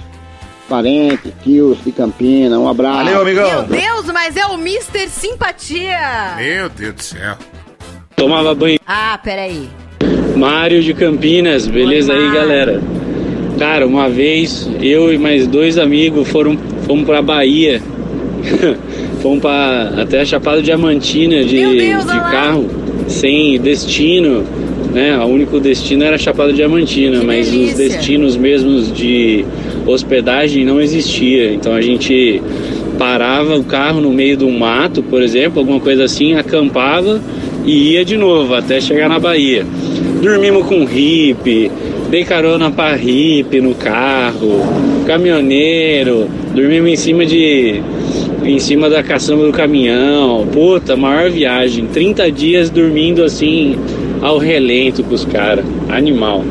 parentes, 0.69 1.33
tios 1.43 1.83
de 1.83 1.91
Campinas, 1.91 2.57
um 2.57 2.69
abraço. 2.69 2.95
Valeu, 2.95 3.25
Meu 3.25 3.45
amigão. 3.45 3.65
Deus, 3.65 4.05
mas 4.05 4.37
é 4.37 4.45
o 4.45 4.53
Mr. 4.53 5.09
Simpatia. 5.09 6.35
Meu 6.37 6.69
Deus 6.69 6.93
do 6.95 7.03
céu. 7.03 7.35
Tomava 8.15 8.55
banho. 8.55 8.79
Ah, 8.87 9.19
peraí. 9.21 9.69
Mário 10.37 10.81
de 10.81 10.93
Campinas, 10.93 11.67
beleza 11.67 12.13
Oi, 12.13 12.19
aí, 12.19 12.31
galera? 12.31 12.96
Cara, 13.57 13.87
uma 13.87 14.07
vez 14.07 14.69
eu 14.81 15.11
e 15.13 15.17
mais 15.17 15.47
dois 15.47 15.77
amigos 15.77 16.27
foram 16.27 16.57
fomos 16.85 17.05
pra 17.05 17.21
Bahia. 17.21 17.81
fomos 19.21 19.39
pra, 19.39 19.93
até 19.97 20.21
a 20.21 20.25
Chapada 20.25 20.61
Diamantina 20.61 21.43
de, 21.43 21.57
Deus, 21.57 22.03
de 22.03 22.19
carro, 22.19 22.65
sem 23.07 23.59
destino, 23.59 24.43
né? 24.93 25.17
O 25.19 25.25
único 25.25 25.59
destino 25.59 26.03
era 26.03 26.15
a 26.15 26.19
Chapada 26.19 26.53
Diamantina, 26.53 27.19
Que 27.19 27.25
mas 27.25 27.49
delícia. 27.49 27.71
os 27.71 27.77
destinos 27.77 28.37
mesmos 28.37 28.93
de 28.93 29.43
hospedagem 29.85 30.63
não 30.63 30.79
existia. 30.79 31.51
Então 31.53 31.73
a 31.73 31.81
gente 31.81 32.41
parava 32.97 33.55
o 33.57 33.63
carro 33.63 34.01
no 34.01 34.11
meio 34.11 34.37
do 34.37 34.49
mato, 34.49 35.01
por 35.03 35.21
exemplo, 35.21 35.59
alguma 35.59 35.79
coisa 35.79 36.03
assim, 36.03 36.33
acampava 36.35 37.21
e 37.65 37.93
ia 37.93 38.05
de 38.05 38.17
novo 38.17 38.53
até 38.53 38.79
chegar 38.79 39.09
na 39.09 39.19
Bahia. 39.19 39.65
Dormimos 40.21 40.65
com 40.65 40.83
hippie, 40.85 41.71
dei 42.09 42.23
carona 42.23 42.71
pra 42.71 42.95
hippie 42.95 43.61
no 43.61 43.75
carro, 43.75 44.61
caminhoneiro, 45.05 46.29
dormimos 46.53 46.91
em 46.91 46.95
cima 46.95 47.25
de. 47.25 47.81
em 48.43 48.59
cima 48.59 48.89
da 48.89 49.03
caçamba 49.03 49.45
do 49.45 49.51
caminhão. 49.51 50.47
Puta, 50.47 50.95
maior 50.95 51.29
viagem. 51.29 51.85
30 51.87 52.31
dias 52.31 52.69
dormindo 52.69 53.23
assim 53.23 53.77
ao 54.21 54.37
relento 54.37 55.03
com 55.03 55.13
os 55.13 55.25
caras. 55.25 55.65
Animal. 55.89 56.43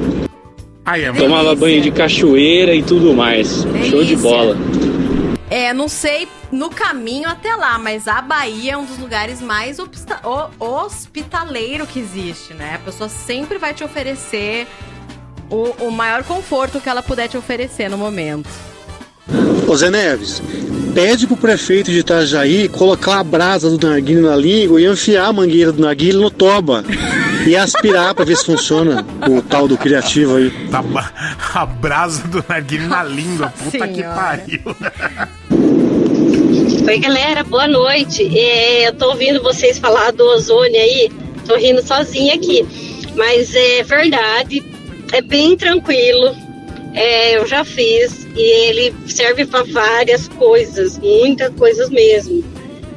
Amor. 0.85 0.97
Delícia. 0.97 1.13
Tomava 1.15 1.55
banho 1.55 1.81
de 1.81 1.91
cachoeira 1.91 2.75
e 2.75 2.83
tudo 2.83 3.13
mais. 3.13 3.67
Show 3.91 4.05
de 4.05 4.15
Delícia. 4.15 4.17
bola. 4.19 4.57
É, 5.51 5.73
não 5.73 5.89
sei 5.89 6.29
no 6.51 6.71
caminho 6.71 7.29
até 7.29 7.55
lá, 7.55 7.79
mas 7.79 8.07
a 8.09 8.21
Bahia 8.21 8.73
é 8.73 8.77
um 8.77 8.85
dos 8.85 8.99
lugares 8.99 9.41
mais 9.41 9.79
hospitaleiro 10.59 11.87
que 11.87 11.99
existe, 12.01 12.55
né? 12.55 12.73
A 12.75 12.79
pessoa 12.79 13.09
sempre 13.09 13.59
vai 13.59 13.73
te 13.73 13.85
oferecer 13.85 14.67
o, 15.51 15.87
o 15.87 15.91
maior 15.91 16.23
conforto 16.25 16.81
que 16.81 16.89
ela 16.89 17.03
puder 17.03 17.29
te 17.29 17.37
oferecer 17.37 17.89
no 17.91 17.97
momento. 17.99 18.49
Ô 19.67 19.77
Zé 19.77 19.91
Neves, 19.91 20.41
pede 20.95 21.27
pro 21.27 21.37
prefeito 21.37 21.91
de 21.91 21.99
Itajaí 21.99 22.69
colocar 22.69 23.19
a 23.19 23.25
brasa 23.25 23.69
do 23.69 23.85
narguilho 23.87 24.23
na 24.23 24.37
língua 24.37 24.81
e 24.81 24.87
enfiar 24.87 25.27
a 25.27 25.33
mangueira 25.33 25.73
do 25.73 25.83
narguilho 25.83 26.21
no 26.21 26.31
toba. 26.31 26.85
E 27.47 27.55
aspirar 27.57 28.15
pra 28.15 28.25
ver 28.25 28.37
se 28.37 28.45
funciona 28.45 29.05
o 29.29 29.41
tal 29.43 29.67
do 29.69 29.77
criativo 29.77 30.37
aí. 30.37 30.51
Ba- 30.71 31.13
a 31.55 31.67
brasa 31.67 32.27
do 32.29 32.45
narguilho 32.49 32.89
na 32.89 33.03
língua. 33.05 33.53
Puta 33.57 33.87
que 33.89 33.95
Senhora. 33.97 34.15
pariu. 34.15 34.61
Oi, 36.89 36.99
galera, 36.99 37.43
boa 37.45 37.67
noite. 37.69 38.37
É, 38.39 38.89
eu 38.89 38.93
tô 38.95 39.11
ouvindo 39.11 39.43
vocês 39.43 39.79
falar 39.79 40.13
do 40.13 40.25
ozônio 40.25 40.81
aí, 40.81 41.11
tô 41.47 41.57
rindo 41.57 41.83
sozinha 41.83 42.35
aqui. 42.35 42.65
Mas 43.17 43.55
é 43.55 43.83
verdade, 43.83 44.61
é 45.13 45.21
bem 45.21 45.57
tranquilo. 45.57 46.35
É, 46.95 47.37
eu 47.37 47.47
já 47.47 47.63
fiz 47.65 48.27
e 48.35 48.41
ele 48.69 48.95
serve 49.07 49.45
para 49.45 49.63
várias 49.65 50.29
coisas, 50.29 50.99
muitas 50.99 51.53
coisas 51.55 51.91
mesmo. 51.91 52.43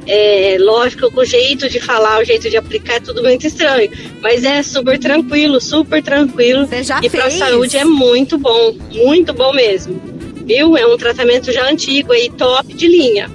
É, 0.06 0.56
lógico 0.58 1.10
que 1.10 1.20
o 1.20 1.24
jeito 1.24 1.68
de 1.68 1.78
falar, 1.78 2.20
o 2.20 2.24
jeito 2.24 2.48
de 2.48 2.56
aplicar 2.56 2.94
é 2.94 3.00
tudo 3.00 3.22
muito 3.22 3.46
estranho, 3.46 3.90
mas 4.22 4.42
é 4.44 4.62
super 4.62 4.98
tranquilo, 4.98 5.60
super 5.60 6.02
tranquilo. 6.02 6.66
Você 6.66 6.82
já 6.82 6.98
e 7.02 7.10
para 7.10 7.24
fez? 7.24 7.34
saúde 7.34 7.76
é 7.76 7.84
muito 7.84 8.38
bom, 8.38 8.74
muito 8.90 9.32
bom 9.34 9.52
mesmo. 9.52 10.00
Viu? 10.46 10.76
É 10.76 10.86
um 10.86 10.96
tratamento 10.96 11.52
já 11.52 11.68
antigo 11.68 12.12
aí, 12.12 12.30
top 12.30 12.72
de 12.74 12.88
linha. 12.88 13.30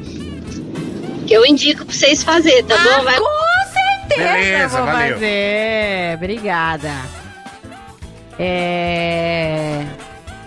Que 1.27 1.33
eu 1.33 1.45
indico 1.45 1.85
pra 1.85 1.93
vocês 1.95 2.23
fazerem, 2.23 2.63
tá 2.65 2.75
bom? 2.77 3.03
Vai 3.03 3.15
Ah, 3.15 3.19
Com 3.19 4.09
certeza 4.09 4.33
Beleza, 4.33 4.77
vou 4.77 4.85
valeu. 4.87 5.13
fazer. 5.13 6.15
Obrigada. 6.17 6.91
É... 8.39 9.83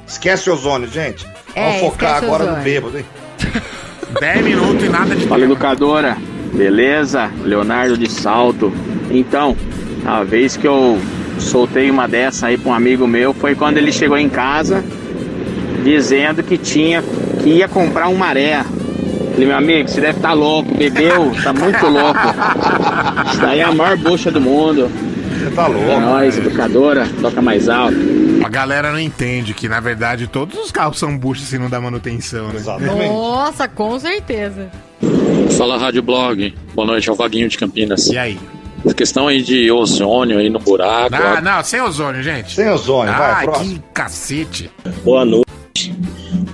Esquece 0.06 0.50
o 0.50 0.52
ozônio, 0.52 0.88
gente. 0.88 1.26
É, 1.54 1.78
Vamos 1.78 1.92
focar 1.92 2.22
agora 2.22 2.44
no 2.44 2.62
bêbado, 2.62 2.98
hein? 2.98 3.04
10 4.20 4.44
minutos 4.44 4.84
e 4.84 4.88
nada 4.88 5.14
de 5.14 5.26
Fala 5.26 5.44
educadora, 5.44 6.16
beleza? 6.52 7.30
Leonardo 7.42 7.96
de 7.96 8.10
Salto. 8.10 8.72
Então, 9.10 9.56
a 10.04 10.22
vez 10.22 10.56
que 10.56 10.66
eu 10.66 10.98
soltei 11.38 11.90
uma 11.90 12.08
dessa 12.08 12.46
aí 12.46 12.56
pra 12.58 12.70
um 12.70 12.74
amigo 12.74 13.06
meu 13.06 13.32
foi 13.34 13.54
quando 13.54 13.76
ele 13.76 13.92
chegou 13.92 14.18
em 14.18 14.28
casa 14.28 14.84
dizendo 15.84 16.42
que 16.42 16.58
tinha 16.58 17.02
que 17.42 17.50
ia 17.50 17.68
comprar 17.68 18.08
um 18.08 18.16
maré. 18.16 18.64
Falei, 19.32 19.46
meu 19.46 19.56
amigo, 19.56 19.88
você 19.88 20.00
deve 20.00 20.18
estar 20.18 20.32
louco, 20.32 20.74
bebeu, 20.74 21.32
tá 21.42 21.52
muito 21.52 21.86
louco. 21.86 22.18
Isso 23.30 23.40
daí 23.40 23.60
é 23.60 23.64
a 23.64 23.72
maior 23.72 23.96
bucha 23.96 24.30
do 24.30 24.40
mundo. 24.40 24.90
Você 25.38 25.50
tá 25.50 25.66
louco. 25.66 25.88
É 25.90 25.98
nóis, 26.00 26.36
educadora, 26.38 27.08
toca 27.20 27.40
mais 27.42 27.68
alto. 27.68 27.96
A 28.44 28.48
galera 28.48 28.92
não 28.92 28.98
entende 29.00 29.52
que, 29.54 29.68
na 29.68 29.80
verdade, 29.80 30.26
todos 30.26 30.56
os 30.58 30.70
carros 30.70 30.98
são 30.98 31.16
buchas 31.16 31.46
se 31.48 31.58
não 31.58 31.68
dá 31.68 31.80
manutenção, 31.80 32.48
né? 32.48 32.56
Exatamente. 32.56 33.08
Nossa, 33.08 33.68
com 33.68 33.98
certeza. 33.98 34.70
Fala 35.56 35.76
Rádio 35.78 36.02
Blog. 36.02 36.54
Boa 36.74 36.86
noite, 36.86 37.08
é 37.08 37.12
o 37.12 37.14
Vaguinho 37.16 37.48
de 37.48 37.56
Campinas. 37.58 38.06
E 38.08 38.18
aí? 38.18 38.38
A 38.88 38.94
questão 38.94 39.26
aí 39.26 39.42
de 39.42 39.70
ozônio 39.72 40.38
aí 40.38 40.48
no 40.48 40.60
buraco. 40.60 41.14
Ah, 41.14 41.40
não, 41.40 41.62
sem 41.64 41.80
ozônio, 41.80 42.22
gente. 42.22 42.54
Sem 42.54 42.68
ozônio, 42.68 43.12
vai, 43.12 43.32
Ah, 43.32 43.40
próximo. 43.42 43.74
que 43.74 43.82
cacete. 43.92 44.70
Boa 45.04 45.24
noite. 45.24 45.48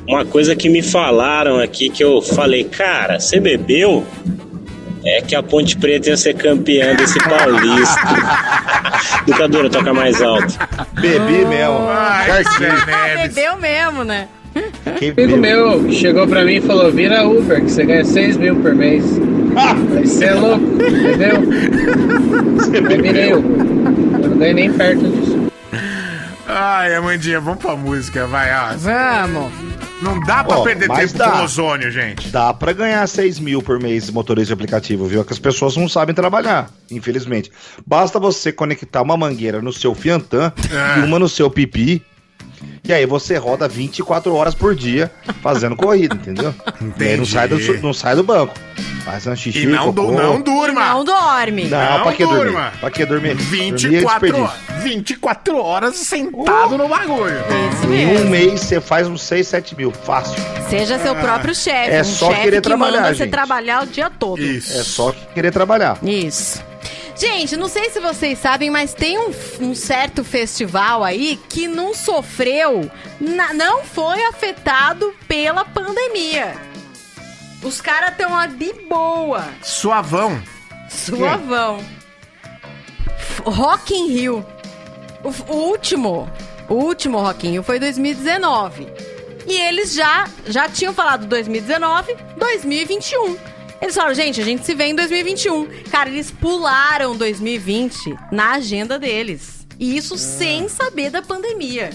Uma 0.08 0.24
coisa 0.24 0.54
que 0.56 0.68
me 0.68 0.82
falaram 0.82 1.58
aqui 1.58 1.88
que 1.90 2.02
eu 2.02 2.20
falei, 2.22 2.64
cara, 2.64 3.20
você 3.20 3.38
bebeu? 3.40 4.06
É 5.04 5.20
que 5.20 5.34
a 5.34 5.42
Ponte 5.42 5.76
Preta 5.76 6.10
ia 6.10 6.16
ser 6.16 6.34
campeã 6.34 6.94
desse 6.94 7.18
paulista. 7.18 8.00
Educadora, 9.28 9.68
toca 9.68 9.92
mais 9.92 10.20
alto. 10.22 10.58
Bebi 10.94 11.44
mesmo. 11.44 11.88
Ai. 11.88 12.42
Neves. 12.60 13.34
Bebeu 13.34 13.56
mesmo, 13.58 14.04
né? 14.04 14.28
Quem 14.98 15.10
amigo 15.10 15.36
meu 15.36 15.90
chegou 15.92 16.26
pra 16.26 16.44
mim 16.44 16.54
e 16.54 16.60
falou: 16.60 16.90
vira 16.90 17.26
Uber, 17.26 17.60
que 17.62 17.70
você 17.70 17.84
ganha 17.84 18.04
6 18.04 18.36
mil 18.36 18.56
por 18.56 18.74
mês. 18.74 19.04
Aí 19.96 20.06
você 20.06 20.26
é 20.26 20.34
louco, 20.34 20.64
entendeu? 20.64 21.42
Virei 23.02 23.34
Uber. 23.34 23.66
Eu 24.22 24.28
não 24.30 24.38
ganhei 24.38 24.54
nem 24.54 24.72
perto 24.72 25.08
disso. 25.08 25.44
Ai, 26.46 26.94
Amandinha, 26.94 27.40
vamos 27.40 27.60
pra 27.60 27.74
música, 27.74 28.26
vai, 28.26 28.48
ó. 28.52 28.76
Vamos. 28.76 29.52
Não 30.04 30.20
dá 30.20 30.44
pra 30.44 30.58
Ó, 30.58 30.62
perder 30.62 30.88
tempo 30.90 31.18
dá. 31.18 31.30
com 31.30 31.42
ozônio, 31.42 31.90
gente. 31.90 32.28
Dá 32.28 32.52
pra 32.52 32.72
ganhar 32.72 33.06
6 33.06 33.38
mil 33.38 33.62
por 33.62 33.80
mês 33.80 34.04
de 34.06 34.12
motorista 34.12 34.48
de 34.48 34.52
aplicativo, 34.52 35.06
viu? 35.06 35.22
É 35.22 35.24
que 35.24 35.32
as 35.32 35.38
pessoas 35.38 35.76
não 35.76 35.88
sabem 35.88 36.14
trabalhar, 36.14 36.70
infelizmente. 36.90 37.50
Basta 37.86 38.18
você 38.20 38.52
conectar 38.52 39.00
uma 39.02 39.16
mangueira 39.16 39.62
no 39.62 39.72
seu 39.72 39.94
Fiantan 39.94 40.52
É. 40.70 41.00
e 41.00 41.02
uma 41.04 41.18
no 41.18 41.28
seu 41.28 41.50
Pipi. 41.50 42.02
E 42.86 42.92
aí 42.92 43.06
você 43.06 43.36
roda 43.36 43.66
24 43.66 44.34
horas 44.34 44.54
por 44.54 44.74
dia 44.74 45.10
fazendo 45.42 45.74
corrida, 45.74 46.14
entendeu? 46.14 46.54
E 46.98 47.04
aí 47.04 47.16
não 47.16 47.24
sai, 47.24 47.48
do, 47.48 47.58
não 47.82 47.94
sai 47.94 48.14
do 48.14 48.22
banco. 48.22 48.54
Faz 49.04 49.26
um 49.26 49.36
xixi, 49.36 49.64
E 49.64 49.66
não, 49.66 49.92
cocô. 49.92 50.12
não 50.12 50.40
durma. 50.40 50.88
Não 50.88 51.04
dorme. 51.04 51.64
Não, 51.64 52.02
pra 52.02 52.12
que 52.12 52.24
dormir? 52.24 52.44
durma. 52.44 52.72
Pra 52.80 52.90
que 52.90 53.04
dormir? 53.06 53.34
Dormir 53.34 53.68
é 53.68 53.72
24, 53.72 54.20
desperdício. 54.26 54.42
horas- 54.44 54.82
24 54.84 55.56
horas 55.58 55.96
sentado 55.96 56.78
no 56.78 56.88
bagulho. 56.88 57.34
Isso 57.72 57.84
Em 57.86 58.06
mesmo. 58.06 58.26
um 58.26 58.30
mês 58.30 58.60
você 58.60 58.80
faz 58.80 59.06
uns 59.06 59.22
6, 59.22 59.46
7 59.46 59.76
mil, 59.76 59.90
fácil. 59.92 60.34
Seja 60.70 60.98
seu 60.98 61.14
próprio 61.16 61.54
chefe. 61.54 61.90
É 61.90 62.00
um 62.00 62.04
só 62.04 62.28
chefe 62.30 62.42
querer 62.44 62.56
que 62.56 62.62
trabalhar, 62.62 63.00
manda 63.02 63.08
você 63.14 63.24
gente. 63.24 63.30
trabalhar 63.30 63.82
o 63.82 63.86
dia 63.86 64.10
todo. 64.10 64.40
Isso. 64.42 64.72
É 64.78 64.82
só 64.82 65.14
querer 65.34 65.50
trabalhar. 65.50 65.98
Isso. 66.02 66.62
Gente, 67.16 67.56
não 67.56 67.68
sei 67.68 67.90
se 67.90 68.00
vocês 68.00 68.38
sabem, 68.38 68.70
mas 68.70 68.92
tem 68.92 69.16
um, 69.18 69.32
um 69.60 69.74
certo 69.74 70.24
festival 70.24 71.04
aí 71.04 71.38
que 71.48 71.68
não 71.68 71.94
sofreu, 71.94 72.90
na- 73.20 73.54
não 73.54 73.84
foi 73.84 74.22
afetado 74.24 75.14
pela 75.28 75.64
pandemia. 75.64 76.56
Os 77.62 77.80
caras 77.80 78.10
estão 78.10 78.46
de 78.48 78.72
boa. 78.88 79.44
Suavão. 79.62 80.42
Suavão. 80.90 81.78
Rock 83.44 83.94
in 83.94 84.08
Rio. 84.08 84.46
O, 85.22 85.52
o 85.52 85.56
último, 85.68 86.28
o 86.68 86.74
último 86.74 87.18
Rock 87.20 87.46
in 87.46 87.52
Rio 87.52 87.62
foi 87.62 87.78
2019. 87.78 88.86
E 89.46 89.60
eles 89.60 89.94
já, 89.94 90.24
já 90.46 90.68
tinham 90.68 90.92
falado 90.92 91.26
2019, 91.26 92.16
2021. 92.36 93.36
Eles 93.84 93.94
falaram, 93.96 94.14
gente, 94.14 94.40
a 94.40 94.44
gente 94.44 94.64
se 94.64 94.74
vê 94.74 94.86
em 94.86 94.94
2021. 94.94 95.68
Cara, 95.90 96.08
eles 96.08 96.30
pularam 96.30 97.14
2020 97.14 98.16
na 98.32 98.52
agenda 98.52 98.98
deles. 98.98 99.66
E 99.78 99.94
isso 99.94 100.16
sem 100.16 100.70
saber 100.70 101.10
da 101.10 101.20
pandemia. 101.20 101.90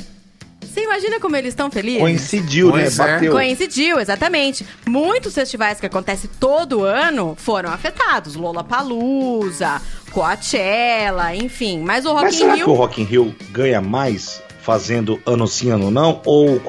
Você 0.62 0.84
imagina 0.84 1.20
como 1.20 1.36
eles 1.36 1.50
estão 1.50 1.72
felizes? 1.72 2.00
Coincidiu, 2.00 2.70
Pois 2.70 2.96
né? 2.96 3.06
é. 3.06 3.14
Bateu. 3.16 3.32
Coincidiu, 3.32 4.00
exatamente. 4.00 4.64
Muitos 4.86 5.34
festivais 5.34 5.80
que 5.80 5.88
acontecem 5.88 6.30
todo 6.40 6.84
ano 6.84 7.36
foram 7.36 7.72
afetados. 7.72 8.36
Lollapalooza, 8.36 9.82
Coachella, 10.12 11.36
enfim. 11.36 11.80
Mas 11.80 12.06
o 12.06 12.12
Rock 12.12 12.26
Mas 12.26 12.36
in 12.36 12.38
será 12.38 12.54
Rio... 12.54 12.66
que 12.66 12.70
o 12.70 12.76
Rock 12.76 13.02
in 13.02 13.06
Rio 13.06 13.36
ganha 13.50 13.82
mais 13.82 14.44
fazendo 14.62 15.20
ano 15.26 15.48
sim, 15.48 15.72
ano 15.72 15.90
não? 15.90 16.22
Ou 16.24 16.58
o 16.58 16.60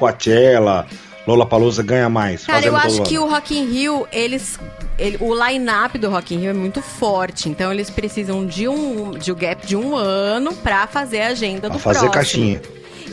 Coachella, 1.25 1.27
Lollapalooza 1.27 1.83
ganha 1.83 2.09
mais? 2.09 2.45
Cara, 2.45 2.65
eu 2.65 2.75
acho 2.75 3.01
que 3.03 3.17
o 3.17 3.27
Rock 3.29 3.57
in 3.57 3.65
Rio, 3.71 4.07
eles... 4.11 4.59
ele- 4.97 5.17
o 5.19 5.33
line-up 5.33 5.97
do 5.97 6.09
Rock 6.09 6.33
in 6.35 6.39
Rio 6.39 6.49
é 6.49 6.53
muito 6.53 6.81
forte. 6.81 7.47
Então, 7.49 7.71
eles 7.71 7.89
precisam 7.89 8.45
de 8.45 8.67
um, 8.67 9.11
de 9.11 9.31
um 9.31 9.35
gap 9.35 9.65
de 9.65 9.75
um 9.75 9.95
ano 9.95 10.53
pra 10.53 10.87
fazer 10.87 11.21
a 11.21 11.27
agenda 11.27 11.69
do 11.69 11.73
Pra 11.73 11.79
fazer 11.79 11.99
próximo. 12.09 12.13
caixinha. 12.13 12.61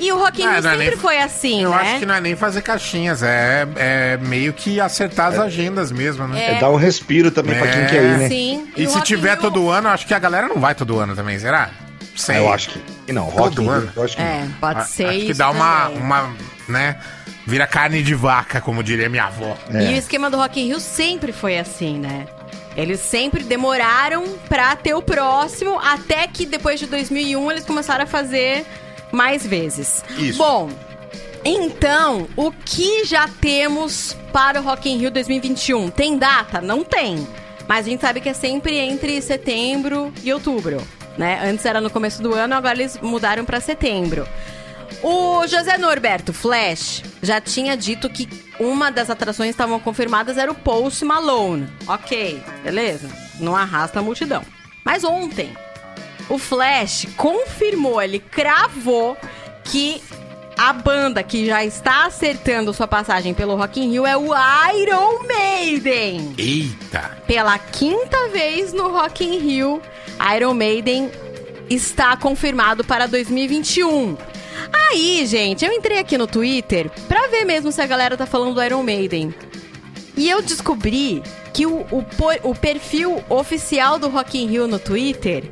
E 0.00 0.12
o 0.12 0.16
Rock 0.18 0.40
in 0.40 0.46
Ah, 0.46 0.52
Rio 0.52 0.62
não 0.62 0.68
é 0.70 0.72
sempre 0.74 0.88
nem- 0.90 0.96
foi 0.96 1.18
assim, 1.18 1.62
Eu 1.64 1.70
né? 1.70 1.76
acho 1.76 1.98
que 1.98 2.06
não 2.06 2.14
é 2.14 2.20
nem 2.20 2.36
fazer 2.36 2.62
caixinhas, 2.62 3.20
é, 3.22 3.66
é 3.76 4.16
meio 4.18 4.52
que 4.52 4.80
acertar 4.80 5.26
as 5.32 5.38
agendas 5.40 5.90
mesmo, 5.90 6.26
né? 6.28 6.56
É 6.56 6.60
dar 6.60 6.70
um 6.70 6.76
respiro 6.76 7.30
também 7.32 7.58
pra 7.58 7.66
quem 7.66 7.86
quer 7.86 8.04
ir, 8.04 8.18
né? 8.18 8.28
Sim. 8.28 8.68
E, 8.76 8.86
o 8.86 8.90
se 8.90 9.00
tiver 9.02 9.32
Rio- 9.32 9.40
todo 9.42 9.68
ano, 9.68 9.88
acho 9.88 10.06
que 10.06 10.14
a 10.14 10.18
galera 10.20 10.46
não 10.46 10.60
vai 10.60 10.72
todo 10.74 10.98
ano 11.00 11.16
também, 11.16 11.36
será? 11.38 11.70
Sei. 12.14 12.36
Ah, 12.36 12.38
Eu 12.38 12.52
acho 12.52 12.70
que. 12.70 13.12
Não, 13.12 13.24
Rock 13.24 13.56
Todo 13.56 13.62
in 13.62 13.64
Rio, 13.64 13.74
ano. 13.74 13.92
eu 13.96 14.02
acho 14.04 14.16
que 14.16 14.22
É, 14.22 14.46
pode 14.60 14.78
A- 14.80 14.84
ser 14.84 15.04
Acho 15.06 15.18
que 15.18 15.24
isso 15.30 15.38
dá 15.38 15.50
uma, 15.50 15.88
uma, 15.88 16.30
né? 16.68 17.00
Vira 17.46 17.66
carne 17.66 18.02
de 18.02 18.14
vaca, 18.14 18.60
como 18.60 18.82
diria 18.82 19.08
minha 19.08 19.24
avó. 19.24 19.56
É. 19.72 19.90
E 19.90 19.94
o 19.94 19.96
esquema 19.96 20.30
do 20.30 20.36
Rock 20.36 20.60
in 20.60 20.66
Rio 20.66 20.80
sempre 20.80 21.32
foi 21.32 21.58
assim, 21.58 21.98
né? 21.98 22.26
Eles 22.76 23.00
sempre 23.00 23.42
demoraram 23.42 24.38
pra 24.48 24.76
ter 24.76 24.94
o 24.94 25.02
próximo, 25.02 25.78
até 25.80 26.26
que 26.28 26.46
depois 26.46 26.78
de 26.78 26.86
2001 26.86 27.50
eles 27.50 27.64
começaram 27.64 28.04
a 28.04 28.06
fazer 28.06 28.64
mais 29.10 29.44
vezes. 29.44 30.04
Isso. 30.16 30.38
Bom, 30.38 30.70
então, 31.44 32.28
o 32.36 32.52
que 32.52 33.04
já 33.04 33.28
temos 33.40 34.16
para 34.32 34.60
o 34.60 34.62
Rock 34.62 34.88
in 34.88 34.98
Rio 34.98 35.10
2021? 35.10 35.90
Tem 35.90 36.18
data? 36.18 36.60
Não 36.60 36.84
tem. 36.84 37.26
Mas 37.66 37.86
a 37.86 37.90
gente 37.90 38.00
sabe 38.00 38.20
que 38.20 38.28
é 38.28 38.34
sempre 38.34 38.76
entre 38.76 39.20
setembro 39.20 40.12
e 40.22 40.32
outubro, 40.32 40.80
né? 41.16 41.40
Antes 41.44 41.64
era 41.64 41.80
no 41.80 41.90
começo 41.90 42.22
do 42.22 42.34
ano, 42.34 42.54
agora 42.54 42.74
eles 42.74 42.98
mudaram 43.00 43.44
pra 43.44 43.60
setembro. 43.60 44.26
O 45.02 45.46
José 45.46 45.78
Norberto 45.78 46.32
Flash 46.32 47.02
já 47.22 47.40
tinha 47.40 47.76
dito 47.76 48.08
que 48.08 48.28
uma 48.58 48.90
das 48.90 49.10
atrações 49.10 49.48
que 49.48 49.54
estavam 49.54 49.78
confirmadas 49.78 50.36
era 50.36 50.50
o 50.50 50.54
Post 50.54 51.04
Malone. 51.04 51.68
Ok, 51.86 52.42
beleza. 52.62 53.08
Não 53.38 53.54
arrasta 53.54 54.00
a 54.00 54.02
multidão. 54.02 54.42
Mas 54.84 55.04
ontem, 55.04 55.52
o 56.28 56.38
Flash 56.38 57.06
confirmou, 57.16 58.00
ele 58.02 58.18
cravou 58.18 59.16
que 59.64 60.02
a 60.56 60.72
banda 60.72 61.22
que 61.22 61.46
já 61.46 61.64
está 61.64 62.06
acertando 62.06 62.74
sua 62.74 62.88
passagem 62.88 63.32
pelo 63.32 63.54
Rock 63.54 63.80
in 63.80 63.90
Rio 63.90 64.04
é 64.04 64.16
o 64.16 64.30
Iron 64.74 65.22
Maiden. 65.24 66.34
Eita! 66.36 67.16
Pela 67.28 67.56
quinta 67.58 68.28
vez 68.30 68.72
no 68.72 68.88
Rock 68.88 69.24
in 69.24 69.38
Rio, 69.38 69.80
Iron 70.36 70.54
Maiden 70.54 71.10
está 71.70 72.16
confirmado 72.16 72.82
para 72.82 73.06
2021. 73.06 74.16
Aí, 74.72 75.26
gente, 75.26 75.64
eu 75.64 75.72
entrei 75.72 75.98
aqui 75.98 76.16
no 76.16 76.26
Twitter 76.26 76.90
pra 77.06 77.26
ver 77.28 77.44
mesmo 77.44 77.70
se 77.70 77.80
a 77.80 77.86
galera 77.86 78.16
tá 78.16 78.26
falando 78.26 78.54
do 78.54 78.62
Iron 78.62 78.82
Maiden. 78.82 79.34
E 80.16 80.28
eu 80.28 80.42
descobri 80.42 81.22
que 81.52 81.66
o, 81.66 81.80
o, 81.90 82.04
o 82.42 82.54
perfil 82.54 83.22
oficial 83.28 83.98
do 83.98 84.08
Rock 84.08 84.38
in 84.38 84.46
Rio 84.46 84.66
no 84.66 84.78
Twitter 84.78 85.50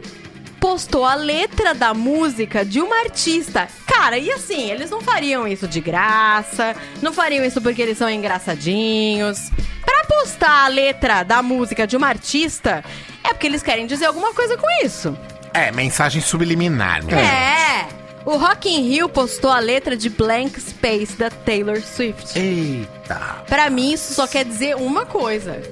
postou 0.60 1.04
a 1.04 1.14
letra 1.14 1.74
da 1.74 1.94
música 1.94 2.64
de 2.64 2.80
uma 2.80 3.00
artista. 3.00 3.68
Cara, 3.86 4.18
e 4.18 4.30
assim, 4.32 4.70
eles 4.70 4.90
não 4.90 5.00
fariam 5.00 5.46
isso 5.46 5.68
de 5.68 5.80
graça, 5.80 6.74
não 7.00 7.12
fariam 7.12 7.44
isso 7.44 7.60
porque 7.62 7.80
eles 7.80 7.96
são 7.98 8.10
engraçadinhos. 8.10 9.50
Pra 9.84 10.04
postar 10.08 10.64
a 10.64 10.68
letra 10.68 11.22
da 11.22 11.42
música 11.42 11.86
de 11.86 11.96
uma 11.96 12.08
artista, 12.08 12.84
é 13.22 13.28
porque 13.28 13.46
eles 13.46 13.62
querem 13.62 13.86
dizer 13.86 14.06
alguma 14.06 14.34
coisa 14.34 14.56
com 14.56 14.66
isso. 14.84 15.16
É, 15.54 15.70
mensagem 15.70 16.20
subliminar, 16.20 17.04
né? 17.04 17.22
É! 17.22 18.05
O 18.26 18.36
Rock 18.38 18.68
in 18.68 18.82
Rio 18.82 19.08
postou 19.08 19.52
a 19.52 19.60
letra 19.60 19.96
de 19.96 20.10
Blank 20.10 20.60
Space 20.60 21.16
da 21.16 21.30
Taylor 21.30 21.80
Swift. 21.80 22.36
Eita! 22.36 23.44
Pra 23.46 23.70
mim, 23.70 23.92
isso 23.92 24.14
só 24.14 24.26
quer 24.26 24.44
dizer 24.44 24.74
uma 24.74 25.06
coisa. 25.06 25.62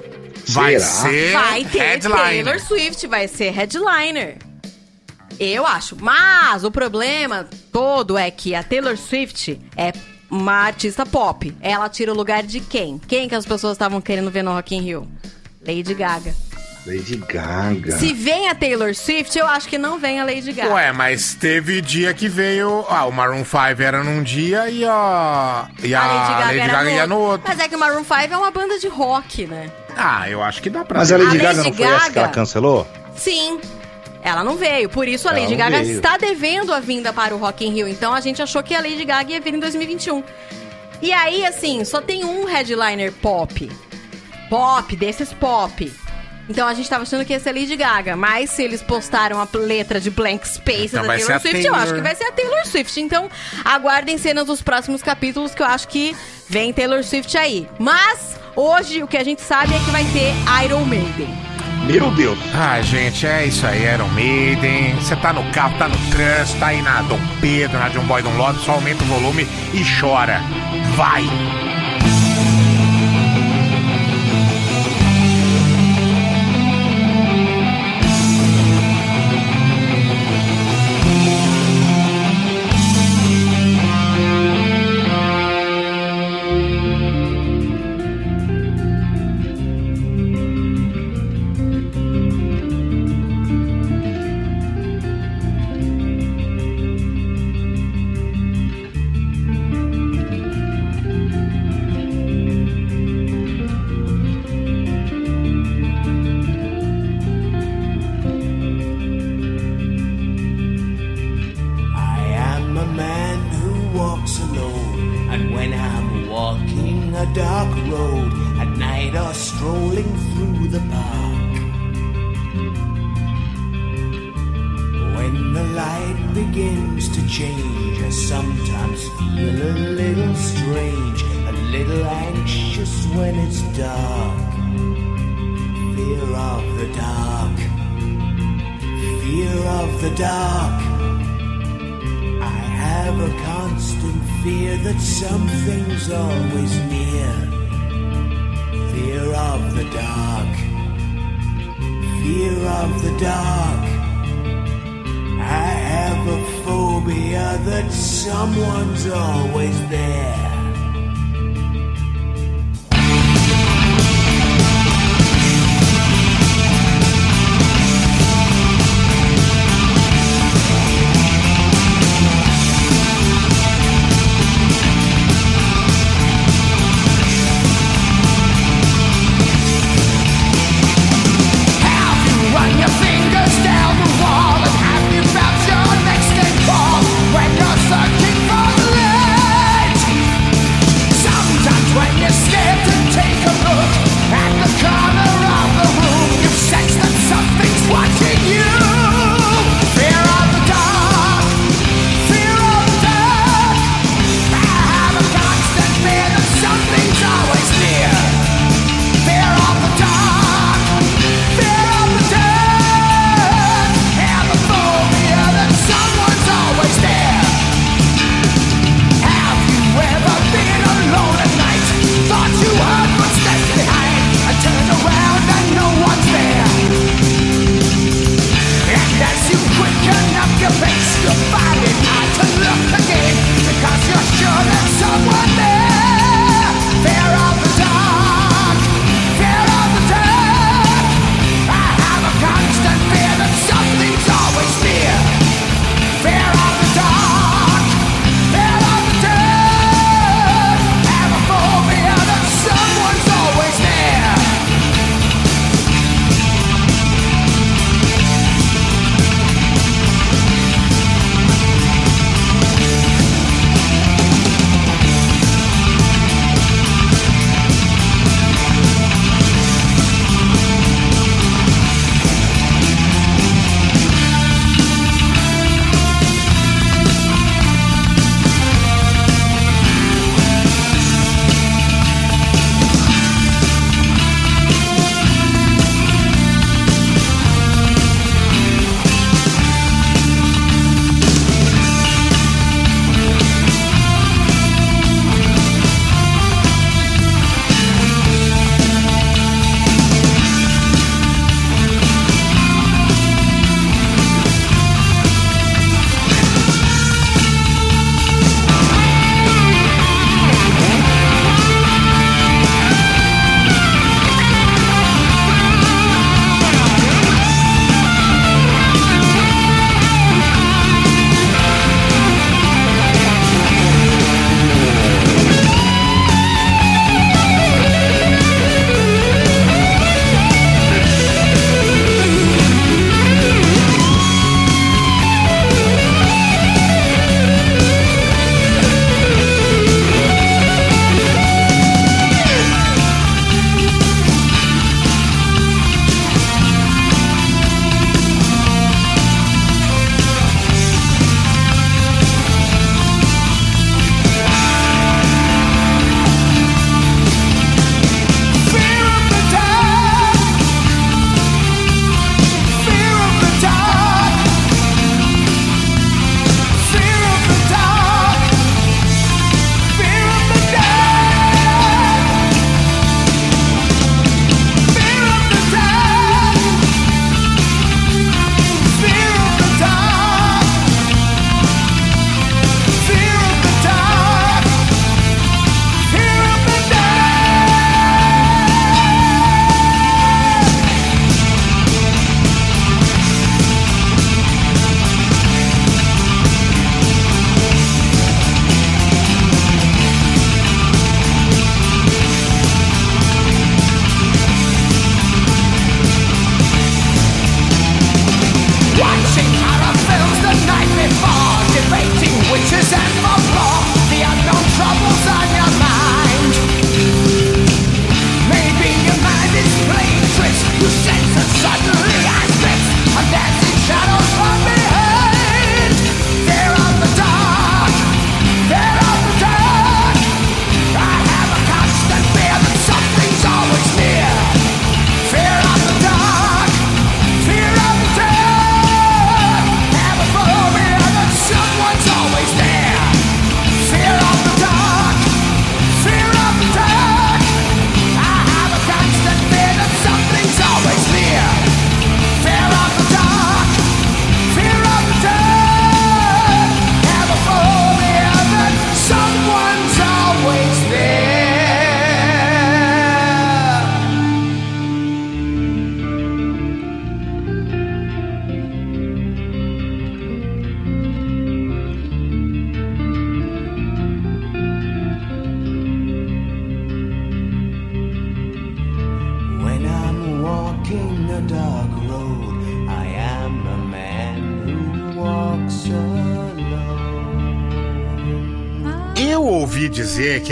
Vai 0.47 0.79
Será? 0.79 0.85
ser 0.85 1.33
Vai 1.33 1.65
ter 1.65 1.79
headliner. 1.79 2.45
Taylor 2.45 2.59
Swift, 2.61 3.07
vai 3.07 3.27
ser 3.27 3.49
headliner. 3.49 4.37
Eu 5.37 5.67
acho. 5.67 5.97
Mas 5.99 6.63
o 6.63 6.71
problema 6.71 7.45
todo 7.73 8.17
é 8.17 8.31
que 8.31 8.55
a 8.55 8.63
Taylor 8.63 8.95
Swift 8.95 9.59
é 9.75 9.91
uma 10.31 10.53
artista 10.53 11.05
pop. 11.05 11.53
Ela 11.59 11.89
tira 11.89 12.13
o 12.13 12.15
lugar 12.15 12.41
de 12.41 12.61
quem? 12.61 12.97
Quem 13.05 13.27
que 13.27 13.35
as 13.35 13.45
pessoas 13.45 13.73
estavam 13.73 13.99
querendo 13.99 14.31
ver 14.31 14.43
no 14.43 14.53
Rock 14.53 14.73
in 14.75 14.79
Rio? 14.79 15.07
Lady 15.67 15.93
Gaga. 15.93 16.33
Lady 16.85 17.15
Gaga. 17.17 17.97
Se 17.97 18.13
vem 18.13 18.47
a 18.47 18.53
Taylor 18.55 18.93
Swift, 18.93 19.35
eu 19.37 19.47
acho 19.47 19.67
que 19.67 19.77
não 19.77 19.97
vem 19.99 20.19
a 20.19 20.23
Lady 20.23 20.51
Gaga. 20.53 20.73
Ué, 20.73 20.91
mas 20.91 21.33
teve 21.33 21.81
dia 21.81 22.13
que 22.13 22.27
veio. 22.29 22.85
Ah, 22.89 23.05
o 23.05 23.11
Maroon 23.11 23.43
5 23.43 23.81
era 23.81 24.03
num 24.03 24.21
dia 24.21 24.69
e 24.69 24.85
a. 24.85 25.67
E 25.81 25.95
a, 25.95 26.01
a 26.01 26.07
Lady 26.07 26.29
Gaga, 26.33 26.45
Lady 26.45 26.57
Gaga 26.71 26.83
no 26.83 26.89
ia 26.91 27.07
no 27.07 27.17
outro. 27.17 27.47
Mas 27.47 27.59
é 27.59 27.67
que 27.67 27.75
o 27.75 27.79
Maroon 27.79 28.03
5 28.03 28.13
é 28.31 28.37
uma 28.37 28.51
banda 28.51 28.77
de 28.77 28.87
rock, 28.87 29.47
né? 29.47 29.71
Ah, 29.97 30.29
eu 30.29 30.43
acho 30.43 30.61
que 30.61 30.69
dá 30.69 30.85
pra 30.85 30.99
Mas 30.99 31.09
ver. 31.09 31.15
a 31.15 31.17
Lady 31.23 31.37
A 31.39 31.41
Gaga 31.41 31.57
Lady 31.57 31.69
não 31.69 31.75
foi 31.75 31.85
essa 31.95 32.11
que 32.11 32.19
ela 32.19 32.27
cancelou? 32.27 32.87
Sim. 33.15 33.59
Ela 34.21 34.43
não 34.43 34.55
veio, 34.55 34.89
por 34.89 35.07
isso 35.07 35.27
a 35.27 35.31
Ela 35.31 35.41
Lady 35.41 35.55
Gaga 35.55 35.79
veio. 35.83 35.95
está 35.95 36.17
devendo 36.17 36.73
a 36.73 36.79
vinda 36.79 37.11
para 37.13 37.33
o 37.35 37.37
Rock 37.39 37.65
in 37.65 37.73
Rio. 37.73 37.87
Então 37.87 38.13
a 38.13 38.19
gente 38.21 38.41
achou 38.41 38.61
que 38.61 38.75
a 38.75 38.79
Lady 38.81 39.05
Gaga 39.05 39.31
ia 39.31 39.41
vir 39.41 39.53
em 39.55 39.59
2021. 39.59 40.23
E 41.01 41.11
aí, 41.11 41.45
assim, 41.45 41.83
só 41.83 41.99
tem 42.01 42.23
um 42.25 42.45
headliner 42.45 43.11
pop. 43.11 43.71
Pop, 44.49 44.95
desses 44.95 45.33
pop. 45.33 45.91
Então 46.47 46.67
a 46.67 46.73
gente 46.73 46.89
tava 46.89 47.03
achando 47.03 47.25
que 47.25 47.33
ia 47.33 47.39
ser 47.39 47.49
a 47.49 47.53
Lady 47.53 47.75
Gaga. 47.75 48.15
Mas 48.15 48.51
se 48.51 48.63
eles 48.63 48.81
postaram 48.81 49.39
a 49.39 49.47
letra 49.57 49.99
de 49.99 50.09
Blank 50.09 50.47
Space 50.47 50.87
Então 50.87 51.01
da 51.01 51.15
Taylor 51.15 51.39
Swift, 51.39 51.47
eu 51.57 51.61
Taylor. 51.63 51.79
acho 51.79 51.93
que 51.95 52.01
vai 52.01 52.15
ser 52.15 52.23
a 52.25 52.31
Taylor 52.31 52.65
Swift. 52.67 53.01
Então 53.01 53.29
aguardem 53.63 54.17
cenas 54.17 54.45
dos 54.45 54.61
próximos 54.61 55.01
capítulos 55.01 55.55
que 55.55 55.61
eu 55.61 55.65
acho 55.67 55.87
que 55.87 56.15
vem 56.47 56.71
Taylor 56.71 57.03
Swift 57.03 57.35
aí. 57.37 57.67
Mas 57.79 58.37
hoje 58.55 59.01
o 59.03 59.07
que 59.07 59.17
a 59.17 59.23
gente 59.23 59.41
sabe 59.41 59.73
é 59.73 59.79
que 59.79 59.91
vai 59.91 60.03
ter 60.05 60.33
Iron 60.65 60.85
Maiden. 60.85 61.27
Meu 61.87 62.09
Deus. 62.11 62.39
Ah, 62.55 62.81
gente, 62.81 63.27
é 63.27 63.45
isso 63.45 63.65
aí, 63.67 63.83
Iron 63.93 64.07
Maiden. 64.09 64.95
Você 64.95 65.15
tá 65.15 65.31
no 65.31 65.43
carro, 65.51 65.77
tá 65.77 65.87
no 65.87 65.97
trânsito, 66.09 66.59
tá 66.59 66.67
aí 66.67 66.81
na 66.81 67.03
Dom 67.03 67.19
Pedro, 67.39 67.77
na 67.77 67.89
John 67.89 68.05
Boy 68.05 68.23
Dom 68.23 68.35
Lobby, 68.37 68.59
só 68.63 68.71
aumenta 68.73 69.03
o 69.03 69.07
volume 69.07 69.47
e 69.71 69.83
chora. 69.99 70.41
Vai! 70.95 71.23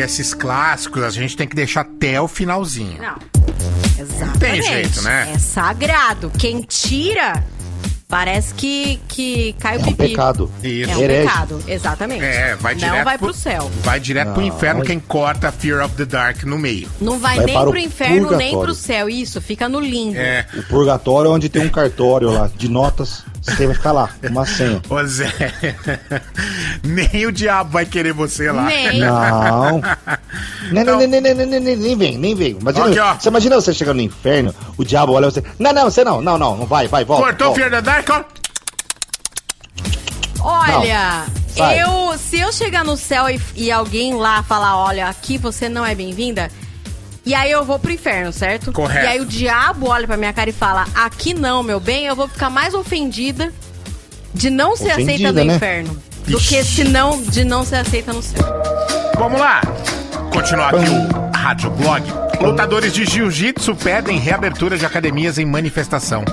Esses 0.04 0.34
clássicos 0.34 1.04
a 1.04 1.10
gente 1.10 1.36
tem 1.36 1.47
que 1.47 1.56
deixar 1.56 1.82
até 1.82 2.20
o 2.22 2.28
finalzinho. 2.28 3.01
Não. 3.01 3.16
Exatamente. 3.99 4.39
Tem 4.39 4.62
jeito, 4.64 5.01
né? 5.01 5.32
É 5.34 5.38
sagrado. 5.39 6.32
Quem 6.38 6.62
tira, 6.62 7.43
parece 8.08 8.54
que, 8.54 8.99
que 9.08 9.54
cai 9.60 9.78
o 9.78 9.80
É 9.80 9.82
um 9.82 9.86
pipi. 9.86 10.10
pecado. 10.10 10.51
Isso. 10.64 10.91
É 10.91 10.97
um 10.97 11.01
Herege. 11.01 11.28
pecado, 11.28 11.64
exatamente. 11.68 12.24
É, 12.24 12.56
vai 12.56 12.76
direto 12.76 12.95
Não 12.97 13.04
vai 13.04 13.18
pro- 13.18 13.28
pro 13.28 13.36
céu. 13.38 13.72
Vai 13.84 13.99
direto 13.99 14.32
pro 14.34 14.41
Não. 14.41 14.47
inferno 14.47 14.84
quem 14.84 14.99
corta 14.99 15.51
Fear 15.51 15.86
of 15.86 15.95
the 15.95 16.06
Dark 16.06 16.43
no 16.43 16.58
meio. 16.58 16.89
Não 16.99 17.20
vai, 17.20 17.38
Vai 17.38 17.45
nem 17.45 17.56
para 17.56 17.68
o 17.68 17.72
pro 17.72 17.80
inferno, 17.80 18.32
nem 18.36 18.58
pro 18.60 18.74
céu. 18.74 19.08
Isso, 19.10 19.39
fica 19.41 19.70
no 19.70 19.80
limbo. 19.80 20.18
É. 20.18 20.45
O 20.58 20.64
purgatório 20.64 21.30
é 21.30 21.34
onde 21.34 21.49
tem 21.49 21.62
um 21.66 21.70
cartório 21.70 22.30
lá 22.32 22.49
de 22.56 22.68
notas. 22.70 23.24
Você 23.44 23.68
vai 23.68 23.76
ficar 23.76 23.91
lá, 23.91 24.10
uma 24.30 24.46
senha. 24.46 24.82
Ô 24.89 25.04
Zé, 25.04 25.30
nem 26.82 27.26
o 27.26 27.32
diabo 27.32 27.72
vai 27.72 27.86
querer 27.86 28.14
você 28.14 28.50
lá. 28.50 28.64
Nem. 28.64 29.00
Não. 29.00 29.82
Nem, 30.72 30.86
nem, 30.86 31.08
nem, 31.08 31.22
nem, 31.22 31.36
nem, 31.36 31.46
nem, 31.46 31.60
nem, 31.60 31.76
nem 31.76 31.98
vem, 31.98 32.18
nem 32.18 32.36
vem. 32.36 32.58
Imagina, 32.60 32.88
Aqui, 32.88 33.00
ó. 33.00 33.14
você 33.16 33.28
imagina 33.30 33.56
você 33.56 33.74
chegando 33.74 33.98
no 33.98 34.04
inferno, 34.04 34.56
o 34.78 34.84
diabo 34.84 35.12
olha 35.12 35.30
você. 35.30 35.44
Não, 35.60 35.74
não, 35.74 35.84
você 35.84 36.04
não, 36.06 36.22
não, 36.22 36.38
não, 36.38 36.58
não 36.58 36.66
vai, 36.66 36.88
vai, 36.88 37.04
volta. 37.04 37.24
Cortou 37.26 37.52
o 37.52 37.70
the 37.70 37.82
Dark, 37.82 38.10
ó. 38.10 38.24
Olha, 40.39 41.26
eu 41.78 42.18
se 42.18 42.39
eu 42.39 42.52
chegar 42.52 42.84
no 42.84 42.98
céu 42.98 43.30
e, 43.30 43.39
e 43.56 43.72
alguém 43.72 44.16
lá 44.16 44.41
falar, 44.44 44.78
olha, 44.78 45.08
aqui 45.08 45.38
você 45.38 45.70
não 45.70 45.86
é 45.86 45.94
bem-vinda, 45.94 46.50
e 47.26 47.34
aí 47.34 47.52
eu 47.52 47.64
vou 47.64 47.80
pro 47.80 47.92
inferno, 47.92 48.32
certo? 48.34 48.72
Correto. 48.72 49.06
E 49.06 49.08
aí 49.10 49.20
o 49.22 49.26
diabo 49.26 49.88
olha 49.88 50.06
pra 50.06 50.18
minha 50.18 50.34
cara 50.34 50.50
e 50.50 50.54
fala, 50.54 50.86
aqui 50.96 51.34
não, 51.34 51.64
meu 51.64 51.80
bem, 51.80 52.06
eu 52.06 52.16
vou 52.16 52.28
ficar 52.28 52.50
mais 52.50 52.74
ofendida 52.74 53.52
de 54.34 54.50
não 54.50 54.76
ser 54.76 54.92
Ofendida, 54.94 55.30
aceita 55.30 55.32
no 55.32 55.46
né? 55.46 55.56
inferno 55.56 56.04
do 56.28 56.38
Ixi. 56.38 56.48
que 56.50 56.64
se 56.64 56.84
não 56.86 57.22
de 57.22 57.44
não 57.44 57.64
ser 57.64 57.78
aceita 57.78 58.12
no 58.12 58.22
céu. 58.22 58.44
Vamos 59.18 59.40
lá. 59.40 59.62
Continuar 60.34 60.74
aqui 60.74 60.90
o 60.90 61.38
Rádio 61.38 61.70
Blog. 61.72 62.23
Lutadores 62.42 62.94
de 62.94 63.06
jiu-jitsu 63.06 63.76
pedem 63.76 64.18
reabertura 64.18 64.78
de 64.78 64.86
academias 64.86 65.38
em 65.38 65.46
manifestação. 65.46 66.24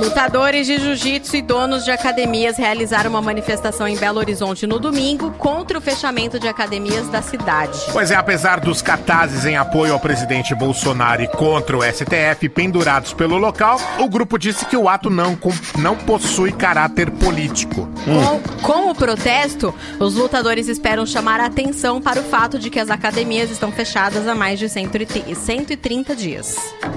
Lutadores 0.00 0.66
de 0.66 0.78
jiu-jitsu 0.78 1.36
e 1.36 1.42
donos 1.42 1.84
de 1.84 1.90
academias 1.90 2.56
realizaram 2.56 3.10
uma 3.10 3.20
manifestação 3.20 3.86
em 3.86 3.98
Belo 3.98 4.18
Horizonte 4.18 4.66
no 4.66 4.78
domingo 4.78 5.30
contra 5.32 5.76
o 5.76 5.80
fechamento 5.80 6.40
de 6.40 6.48
academias 6.48 7.06
da 7.08 7.20
cidade. 7.20 7.78
Pois 7.92 8.10
é, 8.10 8.14
apesar 8.14 8.60
dos 8.60 8.80
cartazes 8.80 9.44
em 9.44 9.58
apoio 9.58 9.92
ao 9.92 10.00
presidente 10.00 10.54
Bolsonaro 10.54 11.22
e 11.22 11.28
contra 11.28 11.76
o 11.76 11.82
STF 11.82 12.48
pendurados 12.48 13.12
pelo 13.12 13.36
local, 13.36 13.78
o 13.98 14.08
grupo 14.08 14.38
disse 14.38 14.64
que 14.64 14.76
o 14.76 14.88
ato 14.88 15.10
não, 15.10 15.38
não 15.78 15.94
possui 15.94 16.50
caráter 16.50 17.10
político. 17.10 17.86
Com, 18.02 18.62
com 18.62 18.90
o 18.90 18.94
protesto, 18.94 19.74
os 19.98 20.14
lutadores 20.14 20.66
esperam 20.66 21.04
chamar 21.04 21.40
a 21.40 21.46
atenção 21.46 22.00
para 22.00 22.20
o 22.20 22.24
fato 22.24 22.58
de 22.58 22.70
que 22.70 22.80
as 22.80 22.88
academias 22.88 23.50
estão 23.50 23.70
fechadas 23.70 24.26
há 24.26 24.34
mais 24.34 24.58
de 24.58 24.66
130 24.66 25.30
130 25.60 26.16
dias. 26.16 26.56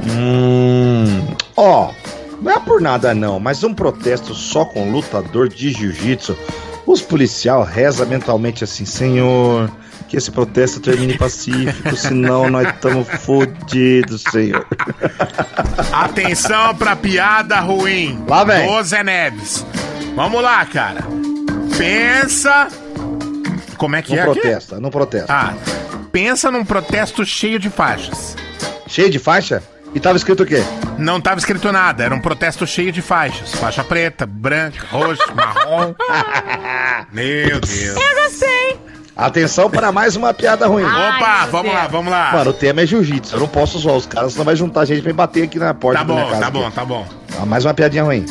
Hum. 0.10 1.36
Ó, 1.56 1.92
não 2.42 2.52
é 2.52 2.60
por 2.60 2.80
nada 2.82 3.14
não, 3.14 3.40
mas 3.40 3.64
um 3.64 3.74
protesto 3.74 4.34
só 4.34 4.64
com 4.64 4.90
lutador 4.92 5.50
de 5.50 5.72
jiu-jitsu. 5.72 6.38
Os 6.86 7.02
policial 7.02 7.64
reza 7.64 8.06
mentalmente 8.06 8.64
assim, 8.64 8.86
senhor, 8.86 9.70
que 10.08 10.16
esse 10.18 10.32
protesto 10.32 10.80
termine 10.80 11.18
pacífico, 11.18 11.96
senão 11.96 12.50
nós 12.50 12.68
estamos 12.70 13.08
fodidos, 13.08 14.22
senhor. 14.32 14.66
Atenção 15.92 16.76
pra 16.76 16.96
piada 16.96 17.60
ruim. 17.60 18.24
Lá 18.28 18.44
vem. 18.44 18.70
Ô 18.70 18.82
Zé 18.84 19.04
Neves. 19.04 19.66
Vamos 20.16 20.42
lá, 20.42 20.66
cara. 20.66 21.04
Pensa. 21.78 22.68
Como 23.78 23.96
é 23.96 24.02
que 24.02 24.12
Não 24.16 24.20
é? 24.20 24.22
aqui? 24.30 24.40
protesta, 24.40 24.80
não 24.80 24.90
protesta. 24.90 25.34
Ah, 25.34 25.54
pensa 26.12 26.50
num 26.52 26.64
protesto 26.64 27.26
cheio 27.26 27.58
de 27.60 27.70
faixas. 27.70 28.36
Cheio 28.94 29.10
de 29.10 29.18
faixa? 29.18 29.64
E 29.96 30.00
tava 30.00 30.16
escrito 30.18 30.44
o 30.44 30.46
quê? 30.46 30.64
Não 31.00 31.20
tava 31.20 31.40
escrito 31.40 31.72
nada, 31.72 32.04
era 32.04 32.14
um 32.14 32.20
protesto 32.20 32.68
cheio 32.68 32.92
de 32.92 33.02
faixas. 33.02 33.52
Faixa 33.56 33.84
preta, 33.84 34.24
branca, 34.24 34.86
roxa, 34.92 35.24
marrom. 35.34 35.96
Meu 37.12 37.60
Deus. 37.60 37.98
Eu 37.98 38.24
gostei! 38.24 38.80
Atenção 39.16 39.68
para 39.68 39.92
mais 39.92 40.16
uma 40.16 40.32
piada 40.32 40.68
ruim. 40.68 40.84
Ai, 40.86 41.18
Opa, 41.18 41.46
vamos 41.48 41.72
Deus. 41.72 41.74
lá, 41.84 41.88
vamos 41.88 42.12
lá. 42.12 42.32
Mano, 42.34 42.52
o 42.52 42.54
tema 42.54 42.82
é 42.82 42.86
jiu-jitsu. 42.86 43.36
Eu 43.36 43.40
não 43.40 43.48
posso 43.48 43.80
zoar 43.80 43.96
os 43.96 44.06
caras, 44.06 44.34
senão 44.34 44.46
vai 44.46 44.56
juntar 44.56 44.86
gente 44.86 45.02
pra 45.02 45.12
me 45.12 45.18
bater 45.18 45.46
aqui 45.46 45.58
na 45.58 45.74
porta 45.74 46.00
tá 46.02 46.06
da 46.06 46.14
minha 46.14 46.26
bom, 46.26 46.30
casa. 46.30 46.42
tá 46.42 46.48
aqui. 46.50 46.58
bom, 46.60 46.72
tá 46.72 46.86
bom. 46.86 47.08
Ah, 47.42 47.46
mais 47.48 47.66
uma 47.66 47.74
piadinha 47.74 48.04
ruim. 48.04 48.26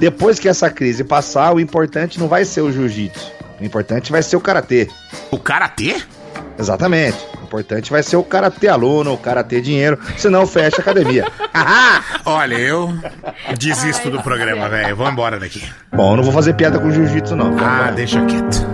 Depois 0.00 0.40
que 0.40 0.48
essa 0.48 0.68
crise 0.68 1.04
passar, 1.04 1.54
o 1.54 1.60
importante 1.60 2.18
não 2.18 2.26
vai 2.26 2.44
ser 2.44 2.60
o 2.62 2.72
jiu-jitsu. 2.72 3.30
O 3.60 3.64
importante 3.64 4.10
vai 4.10 4.20
ser 4.22 4.34
o 4.36 4.40
karatê. 4.40 4.88
O 5.30 5.38
karatê? 5.38 6.02
Exatamente. 6.58 7.18
O 7.40 7.44
importante 7.44 7.90
vai 7.90 8.02
ser 8.02 8.16
o 8.16 8.22
karatê 8.22 8.68
aluno, 8.68 9.12
o 9.12 9.18
karatê 9.18 9.60
dinheiro, 9.60 9.98
senão 10.16 10.46
fecha 10.46 10.78
a 10.78 10.80
academia. 10.80 11.26
Olha, 12.24 12.54
eu 12.54 12.92
desisto 13.58 14.10
do 14.10 14.22
programa, 14.22 14.68
velho. 14.68 14.96
Vou 14.96 15.08
embora 15.08 15.38
daqui. 15.38 15.62
Bom, 15.94 16.12
eu 16.12 16.16
não 16.16 16.24
vou 16.24 16.32
fazer 16.32 16.54
piada 16.54 16.78
com 16.78 16.90
jiu-jitsu, 16.90 17.36
não. 17.36 17.56
Ah, 17.58 17.90
deixa 17.90 18.24
quieto. 18.24 18.66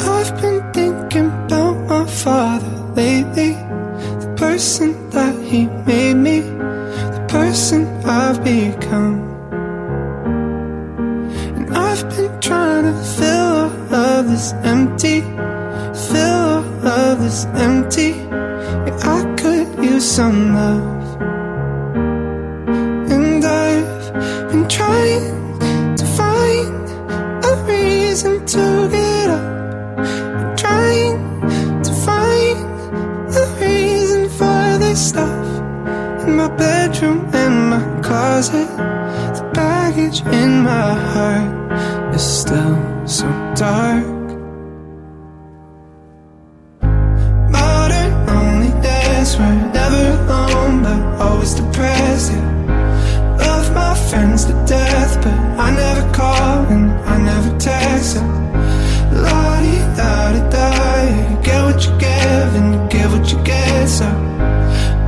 I've 0.00 0.32
been 0.40 0.62
thinking 0.72 1.30
about 1.46 1.76
my 1.88 2.06
father 2.06 2.66
lately. 2.96 3.56
The 4.20 4.34
person 4.36 4.94
that 5.10 5.34
he 5.42 5.66
made 5.86 6.14
me, 6.14 6.40
the 6.40 7.24
person 7.28 7.86
I've 8.04 8.42
become. 8.42 9.26
And 11.56 11.76
I've 11.76 12.08
been 12.16 12.40
trying 12.40 12.84
to 12.84 12.94
fill 13.02 13.47
of 13.92 14.28
this 14.28 14.52
empty, 14.64 15.20
fill 16.10 16.64
all 16.84 16.86
of 16.86 17.20
this 17.20 17.46
empty. 17.54 18.10
Yeah, 18.86 18.98
I 19.02 19.34
could 19.36 19.82
use 19.82 20.08
some 20.10 20.54
love. 20.54 21.20
And 23.10 23.44
I've 23.44 24.50
been 24.50 24.68
trying 24.68 25.96
to 25.96 26.04
find 26.04 27.44
a 27.44 27.64
reason 27.66 28.44
to 28.46 28.88
get 28.90 29.30
up 29.30 29.58
trying 30.56 31.82
to 31.82 31.92
find 31.92 32.58
a 33.36 33.44
reason 33.60 34.28
for 34.28 34.78
this 34.78 35.08
stuff 35.10 35.46
in 36.26 36.36
my 36.36 36.48
bedroom 36.48 37.28
and 37.32 37.70
my 37.70 37.82
closet. 38.02 38.68
The 39.36 39.50
baggage 39.54 40.20
in 40.26 40.62
my 40.62 40.94
heart 40.94 42.14
is 42.14 42.22
still 42.22 42.97
so 43.08 43.26
dark. 43.56 44.04
Modern 47.50 48.26
loneliness, 48.26 49.38
we're 49.38 49.72
never 49.72 50.04
alone, 50.24 50.82
but 50.82 51.00
always 51.22 51.54
depressed. 51.54 52.32
Yeah. 52.32 53.36
Love 53.38 53.74
my 53.74 53.94
friends 54.10 54.44
to 54.44 54.52
death, 54.66 55.16
but 55.22 55.32
I 55.58 55.70
never 55.74 56.12
call 56.12 56.66
and 56.66 56.92
I 57.08 57.16
never 57.18 57.58
text. 57.58 58.16
Yeah. 58.16 58.26
La 59.24 59.60
di 59.62 59.78
da 59.96 60.32
di 60.34 60.40
da, 60.50 60.68
yeah. 60.68 61.30
you 61.30 61.42
get 61.42 61.64
what 61.64 61.82
you 61.86 61.92
give 61.98 62.50
and 62.58 62.74
you 62.74 62.88
give 62.90 63.10
what 63.12 63.32
you 63.32 63.42
get. 63.42 63.88
So 63.88 64.04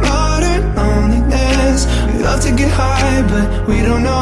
modern 0.00 0.74
loneliness, 0.74 1.84
we 2.06 2.22
love 2.22 2.40
to 2.46 2.52
get 2.52 2.70
high, 2.70 3.20
but 3.28 3.68
we 3.68 3.82
don't 3.82 4.02
know 4.02 4.19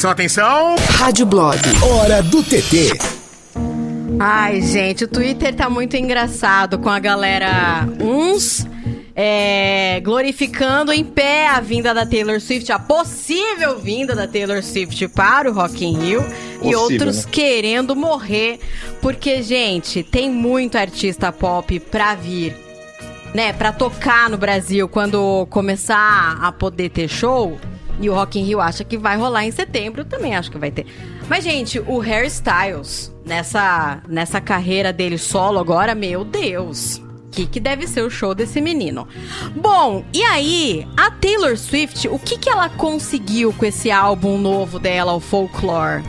Atenção, 0.00 0.10
atenção. 0.12 0.76
Rádio 0.96 1.26
Blog. 1.26 1.58
Hora 1.82 2.22
do 2.22 2.42
TT. 2.42 2.96
Ai, 4.18 4.62
gente, 4.62 5.04
o 5.04 5.08
Twitter 5.08 5.54
tá 5.54 5.68
muito 5.68 5.94
engraçado 5.94 6.78
com 6.78 6.88
a 6.88 6.98
galera. 6.98 7.86
Uns 8.00 8.66
é, 9.14 10.00
glorificando 10.00 10.90
em 10.90 11.04
pé 11.04 11.48
a 11.48 11.60
vinda 11.60 11.92
da 11.92 12.06
Taylor 12.06 12.40
Swift, 12.40 12.72
a 12.72 12.78
possível 12.78 13.78
vinda 13.78 14.14
da 14.14 14.26
Taylor 14.26 14.62
Swift 14.62 15.06
para 15.08 15.50
o 15.50 15.52
Rock 15.52 15.84
in 15.84 15.98
Rio. 15.98 16.20
e 16.22 16.58
Possível, 16.60 16.80
outros 16.80 17.26
né? 17.26 17.30
querendo 17.30 17.94
morrer. 17.94 18.58
Porque, 19.02 19.42
gente, 19.42 20.02
tem 20.02 20.30
muito 20.30 20.78
artista 20.78 21.30
pop 21.30 21.78
pra 21.78 22.14
vir. 22.14 22.56
Né, 23.34 23.52
pra 23.52 23.70
tocar 23.70 24.30
no 24.30 24.38
Brasil 24.38 24.88
quando 24.88 25.46
começar 25.50 26.38
a 26.40 26.50
poder 26.50 26.88
ter 26.88 27.06
show. 27.06 27.60
E 28.00 28.08
o 28.08 28.14
Rock 28.14 28.38
in 28.40 28.44
Rio 28.44 28.60
acha 28.60 28.82
que 28.82 28.96
vai 28.96 29.16
rolar 29.16 29.44
em 29.44 29.50
setembro, 29.50 30.04
também 30.04 30.34
acho 30.34 30.50
que 30.50 30.58
vai 30.58 30.70
ter. 30.70 30.86
Mas, 31.28 31.44
gente, 31.44 31.78
o 31.78 31.98
Harry 31.98 32.28
Styles, 32.28 33.14
nessa, 33.24 34.02
nessa 34.08 34.40
carreira 34.40 34.92
dele 34.92 35.18
solo 35.18 35.58
agora, 35.58 35.94
meu 35.94 36.24
Deus. 36.24 37.00
Que, 37.30 37.46
que 37.46 37.60
deve 37.60 37.86
ser 37.86 38.02
o 38.02 38.10
show 38.10 38.34
desse 38.34 38.60
menino? 38.60 39.06
Bom, 39.54 40.04
e 40.12 40.22
aí, 40.22 40.88
a 40.96 41.10
Taylor 41.12 41.56
Swift, 41.56 42.08
o 42.08 42.18
que, 42.18 42.36
que 42.36 42.50
ela 42.50 42.68
conseguiu 42.68 43.52
com 43.52 43.64
esse 43.64 43.90
álbum 43.90 44.36
novo 44.36 44.80
dela, 44.80 45.12
o 45.12 45.20
Folklore? 45.20 46.02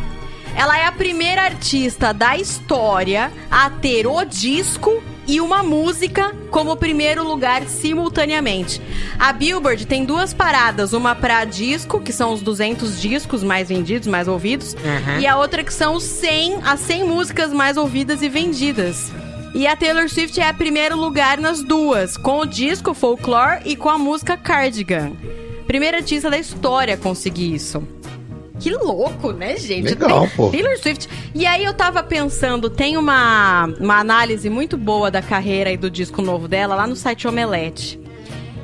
Ela 0.55 0.79
é 0.79 0.85
a 0.85 0.91
primeira 0.91 1.43
artista 1.43 2.13
da 2.13 2.35
história 2.37 3.31
a 3.49 3.69
ter 3.69 4.07
o 4.07 4.23
disco 4.25 5.01
e 5.27 5.39
uma 5.39 5.61
música 5.63 6.33
como 6.49 6.75
primeiro 6.75 7.23
lugar 7.23 7.63
simultaneamente. 7.67 8.81
A 9.19 9.31
Billboard 9.31 9.85
tem 9.85 10.03
duas 10.05 10.33
paradas, 10.33 10.93
uma 10.93 11.13
pra 11.15 11.45
disco, 11.45 12.01
que 12.01 12.11
são 12.11 12.33
os 12.33 12.41
200 12.41 12.99
discos 13.01 13.43
mais 13.43 13.69
vendidos, 13.69 14.07
mais 14.07 14.27
ouvidos, 14.27 14.73
Uhum. 14.73 15.19
e 15.19 15.27
a 15.27 15.37
outra 15.37 15.63
que 15.63 15.73
são 15.73 15.95
os 15.95 16.03
100, 16.03 16.59
as 16.65 16.79
100 16.81 17.03
músicas 17.05 17.53
mais 17.53 17.77
ouvidas 17.77 18.21
e 18.21 18.29
vendidas. 18.29 19.11
E 19.53 19.67
a 19.67 19.75
Taylor 19.75 20.07
Swift 20.09 20.39
é 20.39 20.51
primeiro 20.53 20.97
lugar 20.97 21.37
nas 21.37 21.61
duas, 21.61 22.15
com 22.17 22.39
o 22.39 22.45
disco 22.45 22.93
Folklore 22.93 23.61
e 23.65 23.75
com 23.75 23.89
a 23.89 23.97
música 23.97 24.37
Cardigan. 24.37 25.11
Primeira 25.67 25.97
artista 25.97 26.29
da 26.29 26.37
história 26.37 26.93
a 26.95 26.97
conseguir 26.97 27.53
isso. 27.53 27.83
Que 28.61 28.69
louco, 28.71 29.31
né, 29.31 29.57
gente? 29.57 29.89
Legal, 29.89 30.27
pô. 30.35 30.49
Taylor 30.49 30.77
Swift. 30.77 31.09
E 31.33 31.45
aí 31.45 31.63
eu 31.65 31.73
tava 31.73 32.03
pensando, 32.03 32.69
tem 32.69 32.95
uma, 32.95 33.65
uma 33.79 33.97
análise 33.99 34.49
muito 34.49 34.77
boa 34.77 35.09
da 35.09 35.21
carreira 35.21 35.71
e 35.71 35.77
do 35.77 35.89
disco 35.89 36.21
novo 36.21 36.47
dela 36.47 36.75
lá 36.75 36.85
no 36.85 36.95
site 36.95 37.27
Omelete. 37.27 37.99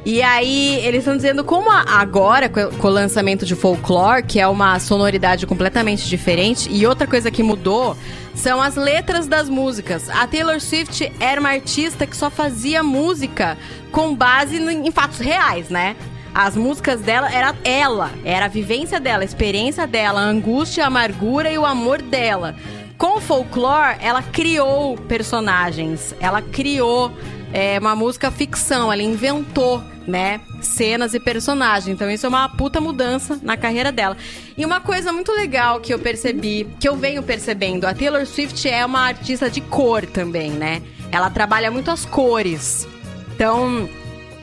E 0.05 0.21
aí, 0.21 0.79
eles 0.85 0.99
estão 0.99 1.17
dizendo 1.17 1.43
como 1.43 1.69
agora, 1.69 2.47
co- 2.47 2.69
com 2.77 2.87
o 2.87 2.91
lançamento 2.91 3.45
de 3.45 3.55
Folklore, 3.55 4.23
que 4.23 4.39
é 4.39 4.47
uma 4.47 4.79
sonoridade 4.79 5.45
completamente 5.45 6.07
diferente, 6.07 6.69
e 6.71 6.87
outra 6.87 7.05
coisa 7.05 7.29
que 7.29 7.43
mudou 7.43 7.97
são 8.33 8.61
as 8.61 8.75
letras 8.77 9.27
das 9.27 9.49
músicas. 9.49 10.09
A 10.09 10.25
Taylor 10.25 10.61
Swift 10.61 11.11
era 11.19 11.41
uma 11.41 11.49
artista 11.49 12.07
que 12.07 12.15
só 12.15 12.29
fazia 12.29 12.81
música 12.83 13.57
com 13.91 14.15
base 14.15 14.55
em 14.57 14.91
fatos 14.91 15.17
reais, 15.19 15.67
né? 15.69 15.97
As 16.39 16.55
músicas 16.55 17.01
dela 17.01 17.33
era 17.33 17.55
ela, 17.63 18.11
era 18.23 18.45
a 18.45 18.47
vivência 18.47 18.99
dela, 18.99 19.23
a 19.23 19.25
experiência 19.25 19.87
dela, 19.87 20.21
a 20.21 20.23
angústia, 20.23 20.83
a 20.83 20.87
amargura 20.87 21.49
e 21.49 21.57
o 21.57 21.65
amor 21.65 21.99
dela. 21.99 22.55
Com 22.95 23.17
o 23.17 23.19
folclore, 23.19 23.97
ela 23.99 24.21
criou 24.21 24.95
personagens, 24.95 26.13
ela 26.19 26.39
criou 26.39 27.11
é, 27.51 27.79
uma 27.79 27.95
música 27.95 28.29
ficção, 28.29 28.93
ela 28.93 29.01
inventou, 29.01 29.83
né, 30.05 30.39
cenas 30.61 31.15
e 31.15 31.19
personagens. 31.19 31.87
Então 31.87 32.07
isso 32.07 32.27
é 32.27 32.29
uma 32.29 32.47
puta 32.47 32.79
mudança 32.79 33.39
na 33.41 33.57
carreira 33.57 33.91
dela. 33.91 34.15
E 34.55 34.63
uma 34.63 34.79
coisa 34.79 35.11
muito 35.11 35.31
legal 35.31 35.79
que 35.79 35.91
eu 35.91 35.97
percebi, 35.97 36.67
que 36.79 36.87
eu 36.87 36.95
venho 36.95 37.23
percebendo, 37.23 37.85
a 37.85 37.95
Taylor 37.95 38.27
Swift 38.27 38.69
é 38.69 38.85
uma 38.85 38.99
artista 38.99 39.49
de 39.49 39.59
cor 39.59 40.05
também, 40.05 40.51
né? 40.51 40.83
Ela 41.11 41.31
trabalha 41.31 41.71
muito 41.71 41.89
as 41.89 42.05
cores. 42.05 42.87
Então, 43.33 43.89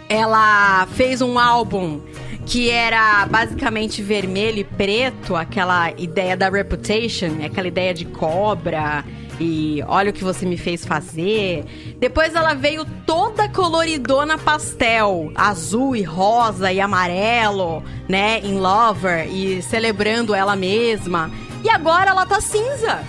ela 0.09 0.87
fez 0.95 1.21
um 1.21 1.39
álbum 1.39 2.01
que 2.47 2.71
era 2.71 3.27
basicamente 3.27 4.03
vermelho 4.03 4.59
e 4.59 4.65
preto, 4.65 5.35
aquela 5.35 5.91
ideia 5.93 6.37
da 6.37 6.49
Reputation, 6.49 7.45
aquela 7.45 7.69
ideia 7.69 7.95
de 7.95 8.05
cobra 8.05 9.05
e 9.41 9.83
olha 9.89 10.11
o 10.11 10.13
que 10.13 10.23
você 10.23 10.47
me 10.47 10.57
fez 10.57 10.85
fazer. 10.85 11.65
Depois 11.99 12.35
ela 12.35 12.55
veio 12.55 12.85
toda 13.07 13.49
coloridona 13.49 14.39
pastel, 14.39 15.33
azul 15.35 15.97
e 15.97 16.03
rosa 16.03 16.73
e 16.73 16.81
amarelo, 16.81 17.83
né, 18.09 18.41
em 18.41 18.59
Lover 18.59 19.27
e 19.29 19.63
celebrando 19.63 20.35
ela 20.35 20.55
mesma. 20.55 21.31
E 21.63 21.71
agora 21.71 22.11
ela 22.11 22.27
tá 22.27 22.41
cinza. 22.41 23.03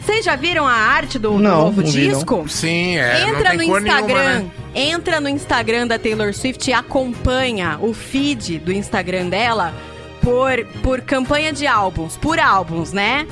Vocês 0.00 0.24
já 0.24 0.34
viram 0.34 0.66
a 0.66 0.72
arte 0.72 1.18
do, 1.18 1.32
do 1.32 1.38
novo 1.38 1.82
não 1.82 1.90
vi, 1.90 2.08
não. 2.08 2.14
disco? 2.14 2.48
Sim, 2.48 2.96
é, 2.96 3.20
não 3.20 3.28
Entra 3.28 3.50
tem 3.50 3.58
no 3.58 3.66
cor 3.66 3.80
nenhuma, 3.80 4.00
Instagram. 4.00 4.40
né? 4.40 4.50
Entra 4.74 5.20
no 5.20 5.28
Instagram 5.28 5.86
da 5.86 5.98
Taylor 5.98 6.32
Swift 6.32 6.70
e 6.70 6.72
acompanha 6.72 7.78
o 7.80 7.92
feed 7.92 8.58
do 8.58 8.72
Instagram 8.72 9.28
dela 9.28 9.74
por, 10.22 10.64
por 10.82 11.00
campanha 11.02 11.52
de 11.52 11.66
álbuns, 11.66 12.16
por 12.16 12.38
álbuns, 12.38 12.92
né? 12.92 13.26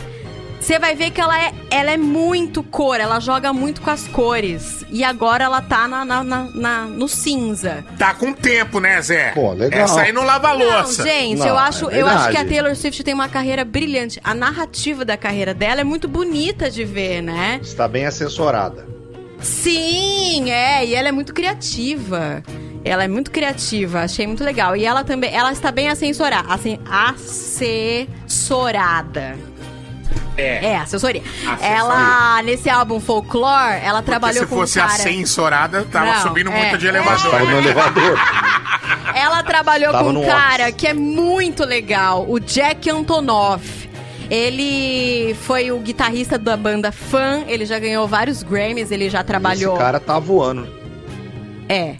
Você 0.60 0.78
vai 0.78 0.94
ver 0.94 1.10
que 1.10 1.18
ela 1.18 1.42
é, 1.42 1.54
ela 1.70 1.90
é 1.90 1.96
muito 1.96 2.62
cor, 2.62 3.00
ela 3.00 3.18
joga 3.18 3.50
muito 3.50 3.80
com 3.80 3.88
as 3.88 4.06
cores. 4.08 4.84
E 4.90 5.02
agora 5.02 5.44
ela 5.44 5.62
tá 5.62 5.88
na, 5.88 6.04
na- 6.04 6.22
na- 6.22 6.50
na- 6.52 6.84
no 6.84 7.08
cinza. 7.08 7.82
Tá 7.98 8.12
com 8.12 8.30
tempo, 8.34 8.78
né, 8.78 9.00
Zé? 9.00 9.30
Pô, 9.32 9.54
legal. 9.54 9.80
Essa 9.84 10.02
aí 10.02 10.12
não 10.12 10.22
lava 10.22 10.52
louça. 10.52 11.02
Não, 11.02 11.10
gente, 11.10 11.38
Não, 11.38 11.46
eu, 11.46 11.56
acho, 11.56 11.88
é 11.90 12.02
eu 12.02 12.06
acho 12.06 12.28
que 12.32 12.36
a. 12.36 12.44
Taylor 12.44 12.76
Swift 12.76 13.02
tem 13.02 13.14
uma 13.14 13.28
carreira 13.30 13.64
brilhante. 13.64 14.20
A 14.22 14.34
narrativa 14.34 15.02
da 15.02 15.16
carreira 15.16 15.54
dela 15.54 15.80
é 15.80 15.84
muito 15.84 16.06
bonita 16.06 16.70
de 16.70 16.84
ver, 16.84 17.22
né? 17.22 17.58
Está 17.62 17.88
bem 17.88 18.04
assessorada. 18.04 18.86
Sim, 19.42 20.50
é, 20.50 20.84
e 20.84 20.94
ela 20.94 21.08
é 21.08 21.12
muito 21.12 21.32
criativa. 21.34 22.42
Ela 22.84 23.04
é 23.04 23.08
muito 23.08 23.30
criativa, 23.30 24.00
achei 24.00 24.26
muito 24.26 24.42
legal. 24.42 24.74
E 24.74 24.84
ela 24.86 25.04
também, 25.04 25.34
ela 25.34 25.52
está 25.52 25.70
bem 25.70 25.88
assessora, 25.88 26.40
assim, 26.48 26.78
assessorada. 26.90 28.18
É. 30.36 30.66
É, 30.70 30.76
assessoria. 30.78 31.22
Assessoria. 31.22 31.66
Ela, 31.66 32.42
nesse 32.42 32.70
álbum 32.70 32.98
Folklore, 32.98 33.80
ela 33.82 33.98
Porque 33.98 34.10
trabalhou 34.10 34.44
se 34.44 34.48
com 34.48 34.56
fosse 34.56 34.78
um 34.78 34.82
cara... 34.82 34.94
ascensorada, 34.94 35.84
tava 35.84 36.06
Não, 36.06 36.22
subindo 36.22 36.50
é, 36.50 36.58
muito 36.58 36.78
de 36.78 36.86
é. 36.86 36.88
elevador. 36.88 37.42
Né? 37.42 37.58
elevador. 37.58 38.18
Ela 39.14 39.42
trabalhou 39.42 39.92
Tava 39.92 40.12
com 40.12 40.18
um 40.18 40.24
cara 40.24 40.64
office. 40.64 40.76
que 40.76 40.86
é 40.86 40.94
muito 40.94 41.64
legal, 41.64 42.24
o 42.28 42.38
Jack 42.40 42.88
Antonoff. 42.88 43.89
Ele 44.30 45.34
foi 45.42 45.72
o 45.72 45.78
guitarrista 45.80 46.38
da 46.38 46.56
banda 46.56 46.92
Fan, 46.92 47.42
ele 47.48 47.66
já 47.66 47.78
ganhou 47.78 48.06
vários 48.06 48.42
Grammys, 48.44 48.90
ele 48.92 49.10
já 49.10 49.24
trabalhou... 49.24 49.74
Esse 49.74 49.82
cara 49.82 49.98
tá 49.98 50.18
voando. 50.18 50.68
É, 51.68 51.96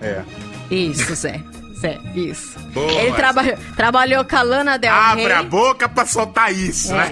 É. 0.00 0.22
Isso, 0.70 1.14
Zé. 1.14 1.40
Zé, 1.78 1.98
isso. 2.14 2.58
Boa, 2.72 2.90
Ele 2.92 3.12
trabalhou, 3.12 3.56
trabalhou 3.76 4.24
com 4.24 4.36
a 4.36 4.42
Lana 4.42 4.78
Del 4.78 4.92
Abra 4.92 5.34
a 5.36 5.40
Rey. 5.40 5.48
boca 5.48 5.88
pra 5.88 6.06
soltar 6.06 6.52
isso, 6.52 6.94
né? 6.94 7.10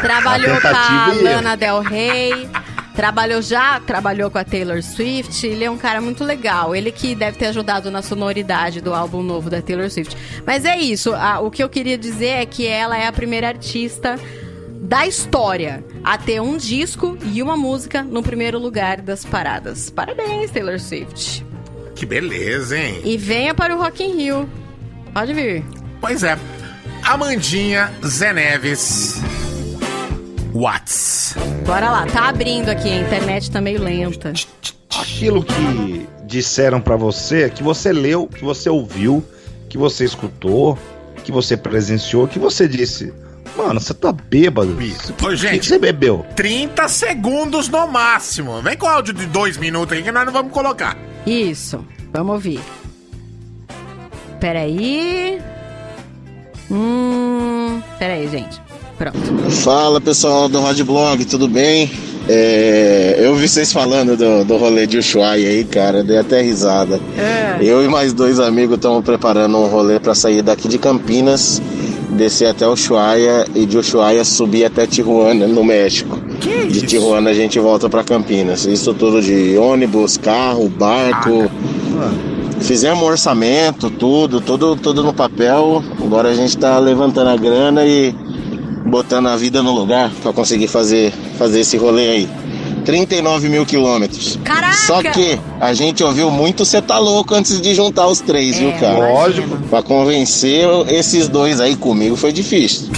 Trabalhou 0.00 0.60
com 0.60 0.68
a. 0.68 1.06
Lana 1.22 1.56
Del 1.56 1.80
Rey. 1.80 2.48
Trabalhou 2.94 3.40
já, 3.40 3.80
trabalhou 3.80 4.30
com 4.30 4.36
a 4.38 4.44
Taylor 4.44 4.82
Swift. 4.82 5.46
Ele 5.46 5.64
é 5.64 5.70
um 5.70 5.78
cara 5.78 6.00
muito 6.00 6.22
legal. 6.24 6.74
Ele 6.76 6.92
que 6.92 7.14
deve 7.14 7.38
ter 7.38 7.46
ajudado 7.46 7.90
na 7.90 8.02
sonoridade 8.02 8.80
do 8.80 8.92
álbum 8.92 9.22
novo 9.22 9.48
da 9.48 9.62
Taylor 9.62 9.90
Swift. 9.90 10.16
Mas 10.46 10.64
é 10.64 10.76
isso. 10.78 11.14
a- 11.14 11.40
o 11.40 11.50
que 11.50 11.62
eu 11.62 11.68
queria 11.68 11.96
dizer 11.96 12.26
é 12.42 12.46
que 12.46 12.66
ela 12.66 12.96
é 12.98 13.06
a 13.06 13.12
primeira 13.12 13.48
artista 13.48 14.18
da 14.82 15.06
história 15.06 15.82
a 16.04 16.18
ter 16.18 16.40
um 16.42 16.56
disco 16.58 17.16
e 17.32 17.42
uma 17.42 17.56
música 17.56 18.02
no 18.02 18.22
primeiro 18.22 18.58
lugar 18.58 19.00
das 19.00 19.24
paradas. 19.24 19.88
Parabéns, 19.88 20.50
Taylor 20.50 20.78
Swift. 20.78 21.46
Que 21.94 22.04
beleza, 22.04 22.76
hein? 22.78 23.00
E 23.04 23.16
venha 23.16 23.54
para 23.54 23.74
o 23.74 23.78
Rock 23.80 24.02
in 24.02 24.16
Rio. 24.16 24.50
Pode 25.14 25.32
vir. 25.32 25.64
Pois 26.00 26.22
é. 26.22 26.36
Amandinha 27.04 27.90
Zé 28.04 28.32
Neves. 28.32 29.20
Whats? 30.54 31.34
Bora 31.66 31.90
lá, 31.90 32.06
tá 32.06 32.28
abrindo 32.28 32.68
aqui, 32.68 32.88
a 32.88 33.00
internet 33.00 33.50
tá 33.50 33.60
meio 33.60 33.82
lenta. 33.82 34.32
Aquilo 35.00 35.42
que 35.42 36.06
disseram 36.24 36.80
pra 36.80 36.96
você, 36.96 37.48
que 37.50 37.62
você 37.62 37.92
leu, 37.92 38.26
que 38.26 38.44
você 38.44 38.68
ouviu, 38.68 39.24
que 39.68 39.78
você 39.78 40.04
escutou, 40.04 40.78
que 41.24 41.32
você 41.32 41.56
presenciou, 41.56 42.28
que 42.28 42.38
você 42.38 42.68
disse. 42.68 43.12
Mano, 43.56 43.80
você 43.80 43.92
tá 43.94 44.12
bêbado. 44.12 44.80
Isso. 44.80 45.12
O 45.12 45.26
Ô, 45.26 45.28
que, 45.30 45.36
gente. 45.36 45.60
que 45.60 45.66
você 45.66 45.78
bebeu? 45.78 46.24
30 46.36 46.88
segundos 46.88 47.68
no 47.68 47.86
máximo. 47.86 48.60
Vem 48.62 48.76
com 48.76 48.86
áudio 48.86 49.12
de 49.14 49.26
dois 49.26 49.56
minutos 49.58 49.96
aí 49.96 50.02
que 50.02 50.10
nós 50.12 50.24
não 50.24 50.32
vamos 50.32 50.52
colocar. 50.52 50.96
Isso, 51.26 51.84
vamos 52.12 52.34
ouvir. 52.34 52.60
Peraí. 54.40 55.38
Hum. 56.70 57.80
Peraí, 57.98 58.28
gente. 58.28 58.60
Pronto. 59.02 59.50
Fala 59.50 60.00
pessoal 60.00 60.48
do 60.48 60.60
Rádio 60.60 60.84
Blog, 60.84 61.24
tudo 61.24 61.48
bem? 61.48 61.90
É, 62.28 63.16
eu 63.18 63.34
vi 63.34 63.48
vocês 63.48 63.72
falando 63.72 64.16
do, 64.16 64.44
do 64.44 64.56
rolê 64.56 64.86
de 64.86 64.98
Ushuaia 64.98 65.48
aí, 65.48 65.64
cara, 65.64 66.04
dei 66.04 66.18
até 66.18 66.40
risada. 66.40 67.00
É. 67.18 67.58
Eu 67.60 67.84
e 67.84 67.88
mais 67.88 68.12
dois 68.12 68.38
amigos 68.38 68.76
estamos 68.76 69.04
preparando 69.04 69.58
um 69.58 69.66
rolê 69.66 69.98
para 69.98 70.14
sair 70.14 70.40
daqui 70.40 70.68
de 70.68 70.78
Campinas 70.78 71.60
descer 72.10 72.46
até 72.46 72.68
Ushuaia 72.68 73.44
e 73.56 73.66
de 73.66 73.76
Ushuaia 73.76 74.24
subir 74.24 74.66
até 74.66 74.86
Tijuana, 74.86 75.48
no 75.48 75.64
México. 75.64 76.16
de 76.70 76.82
Tijuana 76.82 77.30
a 77.30 77.34
gente 77.34 77.58
volta 77.58 77.88
para 77.90 78.04
Campinas. 78.04 78.66
Isso 78.66 78.94
tudo 78.94 79.20
de 79.20 79.56
ônibus, 79.58 80.16
carro, 80.16 80.68
barco. 80.68 81.50
Fizemos 82.60 83.02
um 83.02 83.06
orçamento, 83.06 83.90
tudo, 83.90 84.40
tudo, 84.40 84.76
tudo 84.76 85.02
no 85.02 85.12
papel. 85.12 85.82
Agora 86.00 86.28
a 86.28 86.34
gente 86.34 86.56
tá 86.56 86.78
levantando 86.78 87.30
a 87.30 87.36
grana 87.36 87.84
e 87.84 88.14
botando 88.84 89.28
a 89.28 89.36
vida 89.36 89.62
no 89.62 89.72
lugar 89.72 90.10
para 90.22 90.32
conseguir 90.32 90.68
fazer, 90.68 91.12
fazer 91.38 91.60
esse 91.60 91.76
rolê 91.76 92.08
aí. 92.08 92.28
39 92.84 93.48
mil 93.48 93.64
quilômetros. 93.64 94.38
Caraca! 94.44 94.72
Só 94.72 95.02
que 95.02 95.38
a 95.60 95.72
gente 95.72 96.02
ouviu 96.02 96.30
muito 96.30 96.64
Cê 96.64 96.82
Tá 96.82 96.98
Louco 96.98 97.34
antes 97.34 97.60
de 97.60 97.74
juntar 97.74 98.06
os 98.08 98.20
três, 98.20 98.56
É, 98.56 98.60
viu, 98.60 98.72
cara? 98.72 98.98
Lógico. 98.98 99.56
Pra 99.68 99.82
convencer 99.82 100.66
esses 100.88 101.28
dois 101.28 101.60
aí 101.60 101.76
comigo 101.76 102.16
foi 102.16 102.32
difícil. 102.32 102.90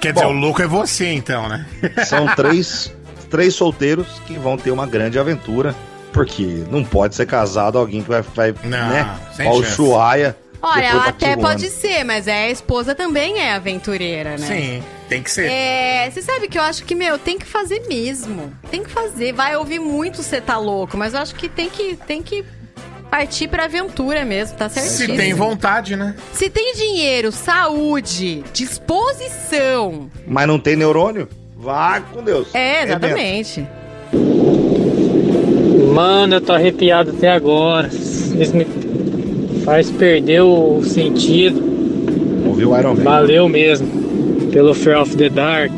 Quer 0.00 0.12
dizer, 0.12 0.26
o 0.26 0.32
louco 0.32 0.62
é 0.62 0.66
você, 0.66 1.12
então, 1.12 1.48
né? 1.48 1.66
São 2.06 2.26
três, 2.34 2.92
três 3.28 3.54
solteiros 3.54 4.06
que 4.26 4.38
vão 4.38 4.56
ter 4.56 4.70
uma 4.70 4.86
grande 4.86 5.18
aventura. 5.18 5.74
Porque 6.12 6.64
não 6.70 6.82
pode 6.82 7.14
ser 7.14 7.24
casado 7.26 7.78
alguém 7.78 8.02
que 8.02 8.08
vai, 8.08 8.22
vai 8.34 8.52
né? 8.64 9.08
sem 9.32 9.46
Pra 9.46 9.54
chance. 9.54 9.80
Ushuaia. 9.80 10.36
Olha, 10.62 10.82
depois 10.82 11.02
pra 11.02 11.08
até 11.10 11.36
pode 11.36 11.70
ser, 11.70 12.04
mas 12.04 12.26
é, 12.26 12.46
a 12.46 12.50
esposa 12.50 12.94
também 12.94 13.38
é 13.38 13.54
aventureira, 13.54 14.36
né? 14.36 14.46
Sim, 14.46 14.82
tem 15.10 15.22
que 15.24 15.30
ser. 15.30 15.50
É, 15.50 16.08
você 16.08 16.22
sabe 16.22 16.46
que 16.46 16.56
eu 16.56 16.62
acho 16.62 16.84
que, 16.84 16.94
meu, 16.94 17.18
tem 17.18 17.36
que 17.36 17.44
fazer 17.44 17.82
mesmo. 17.88 18.52
Tem 18.70 18.84
que 18.84 18.90
fazer. 18.90 19.32
Vai 19.32 19.56
ouvir 19.56 19.80
muito 19.80 20.22
você 20.22 20.40
tá 20.40 20.56
louco, 20.56 20.96
mas 20.96 21.14
eu 21.14 21.20
acho 21.20 21.34
que 21.34 21.48
tem 21.48 21.68
que, 21.68 21.96
tem 22.06 22.22
que 22.22 22.44
partir 23.10 23.48
pra 23.48 23.64
aventura 23.64 24.24
mesmo, 24.24 24.56
tá 24.56 24.68
Se 24.68 24.78
certíssimo. 24.78 25.16
tem 25.16 25.34
vontade, 25.34 25.96
né? 25.96 26.14
Se 26.32 26.48
tem 26.48 26.74
dinheiro, 26.74 27.32
saúde, 27.32 28.44
disposição. 28.52 30.08
Mas 30.28 30.46
não 30.46 30.60
tem 30.60 30.76
neurônio? 30.76 31.28
Vai 31.56 32.00
com 32.12 32.22
Deus. 32.22 32.54
É, 32.54 32.84
exatamente. 32.84 33.66
Mano, 35.92 36.36
eu 36.36 36.40
tô 36.40 36.52
arrepiado 36.52 37.10
até 37.10 37.30
agora. 37.32 37.88
Isso 37.88 38.56
me 38.56 38.64
faz 39.64 39.90
perder 39.90 40.42
o 40.42 40.84
sentido. 40.84 41.68
Ouviu 42.46 42.70
o 42.70 42.78
Iron 42.78 42.94
Man? 42.94 43.02
Valeu 43.02 43.48
mesmo. 43.48 43.99
Pelo 44.52 44.74
Fear 44.74 45.00
of 45.00 45.16
the 45.16 45.28
Dark. 45.28 45.72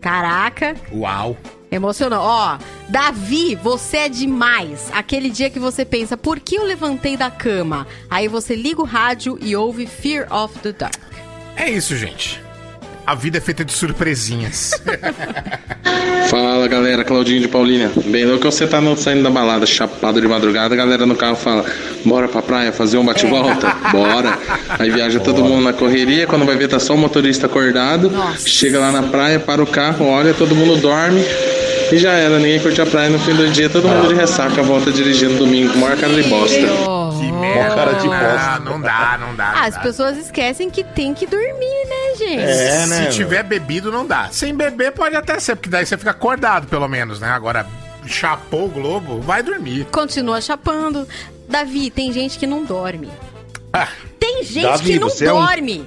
Caraca. 0.00 0.76
Uau. 0.92 1.36
Emocionou. 1.70 2.20
Ó, 2.20 2.58
Davi, 2.88 3.54
você 3.56 3.96
é 3.98 4.08
demais. 4.08 4.90
Aquele 4.92 5.30
dia 5.30 5.50
que 5.50 5.58
você 5.58 5.84
pensa, 5.84 6.16
por 6.16 6.38
que 6.38 6.56
eu 6.56 6.64
levantei 6.64 7.16
da 7.16 7.30
cama? 7.30 7.86
Aí 8.10 8.28
você 8.28 8.54
liga 8.54 8.80
o 8.80 8.84
rádio 8.84 9.38
e 9.40 9.56
ouve 9.56 9.86
Fear 9.86 10.32
of 10.32 10.58
the 10.60 10.72
Dark. 10.72 10.94
É 11.56 11.70
isso, 11.70 11.96
gente. 11.96 12.40
A 13.06 13.14
vida 13.14 13.38
é 13.38 13.40
feita 13.40 13.64
de 13.64 13.72
surpresinhas. 13.72 14.70
Fala 16.28 16.66
galera, 16.66 17.04
Claudinho 17.04 17.40
de 17.40 17.48
Paulínia. 17.48 17.90
Bem 18.06 18.24
louco 18.24 18.44
você 18.50 18.66
tá 18.66 18.80
no- 18.80 18.96
saindo 18.96 19.22
da 19.22 19.28
balada, 19.30 19.66
chapado 19.66 20.18
de 20.20 20.26
madrugada, 20.26 20.72
a 20.74 20.76
galera 20.78 21.04
no 21.04 21.14
carro 21.14 21.36
fala: 21.36 21.64
Bora 22.06 22.26
pra 22.28 22.40
praia 22.40 22.72
fazer 22.72 22.96
um 22.96 23.04
bate-volta? 23.04 23.74
Bora. 23.92 24.38
Aí 24.78 24.90
viaja 24.90 25.20
todo 25.20 25.44
mundo 25.44 25.62
na 25.62 25.72
correria, 25.74 26.26
quando 26.26 26.46
vai 26.46 26.56
ver 26.56 26.68
tá 26.68 26.78
só 26.78 26.94
o 26.94 26.98
motorista 26.98 27.46
acordado. 27.46 28.10
Chega 28.38 28.78
lá 28.78 28.90
na 28.92 29.02
praia, 29.02 29.38
para 29.38 29.62
o 29.62 29.66
carro, 29.66 30.06
olha, 30.06 30.32
todo 30.32 30.54
mundo 30.54 30.76
dorme. 30.80 31.22
E 31.92 31.98
já 31.98 32.12
era, 32.12 32.38
ninguém 32.38 32.58
curte 32.58 32.80
a 32.80 32.86
praia 32.86 33.10
no 33.10 33.18
fim 33.18 33.34
do 33.34 33.46
dia, 33.50 33.68
todo 33.68 33.86
mundo 33.86 34.08
de 34.08 34.14
ressaca, 34.14 34.62
volta 34.62 34.90
dirigindo 34.90 35.36
domingo, 35.36 35.76
maior 35.76 35.98
cara 35.98 36.14
de 36.14 36.22
bosta. 36.22 36.56
Que 36.56 37.30
merda. 37.32 37.74
cara 37.74 37.92
de 37.92 38.08
bosta. 38.08 38.60
Não, 38.64 38.72
não 38.72 38.80
dá, 38.80 39.18
não 39.20 39.36
dá. 39.36 39.52
Ah, 39.56 39.66
as 39.66 39.76
pessoas 39.76 40.16
esquecem 40.16 40.70
que 40.70 40.82
tem 40.82 41.12
que 41.12 41.26
dormir, 41.26 41.50
né, 41.90 41.91
gente? 42.16 42.40
É, 42.40 42.86
né? 42.86 43.10
Se 43.10 43.16
tiver 43.16 43.42
bebido, 43.42 43.90
não 43.92 44.06
dá. 44.06 44.28
Sem 44.30 44.54
beber, 44.54 44.92
pode 44.92 45.14
até 45.16 45.38
ser, 45.40 45.56
porque 45.56 45.68
daí 45.70 45.84
você 45.86 45.96
fica 45.96 46.10
acordado, 46.10 46.66
pelo 46.66 46.86
menos, 46.88 47.20
né? 47.20 47.28
Agora, 47.28 47.66
chapou 48.06 48.66
o 48.66 48.68
globo, 48.68 49.20
vai 49.20 49.42
dormir. 49.42 49.86
Continua 49.92 50.40
chapando. 50.40 51.06
Davi, 51.48 51.90
tem 51.90 52.12
gente 52.12 52.38
que 52.38 52.46
não 52.46 52.64
dorme. 52.64 53.10
Tem 54.18 54.42
gente 54.44 54.62
Davi, 54.66 54.92
que 54.94 54.98
não 54.98 55.08
você 55.08 55.26
é 55.26 55.32
um- 55.32 55.36
dorme. 55.44 55.86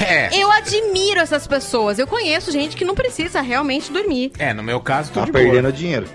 É. 0.00 0.28
Eu 0.38 0.50
admiro 0.52 1.20
essas 1.20 1.46
pessoas. 1.46 1.98
Eu 1.98 2.06
conheço 2.06 2.52
gente 2.52 2.76
que 2.76 2.84
não 2.84 2.94
precisa 2.94 3.40
realmente 3.40 3.90
dormir. 3.90 4.30
É, 4.38 4.52
no 4.52 4.62
meu 4.62 4.78
caso, 4.80 5.10
tô 5.10 5.20
Tá 5.20 5.26
de 5.26 5.32
perdendo 5.32 5.62
boa. 5.62 5.72
dinheiro. 5.72 6.06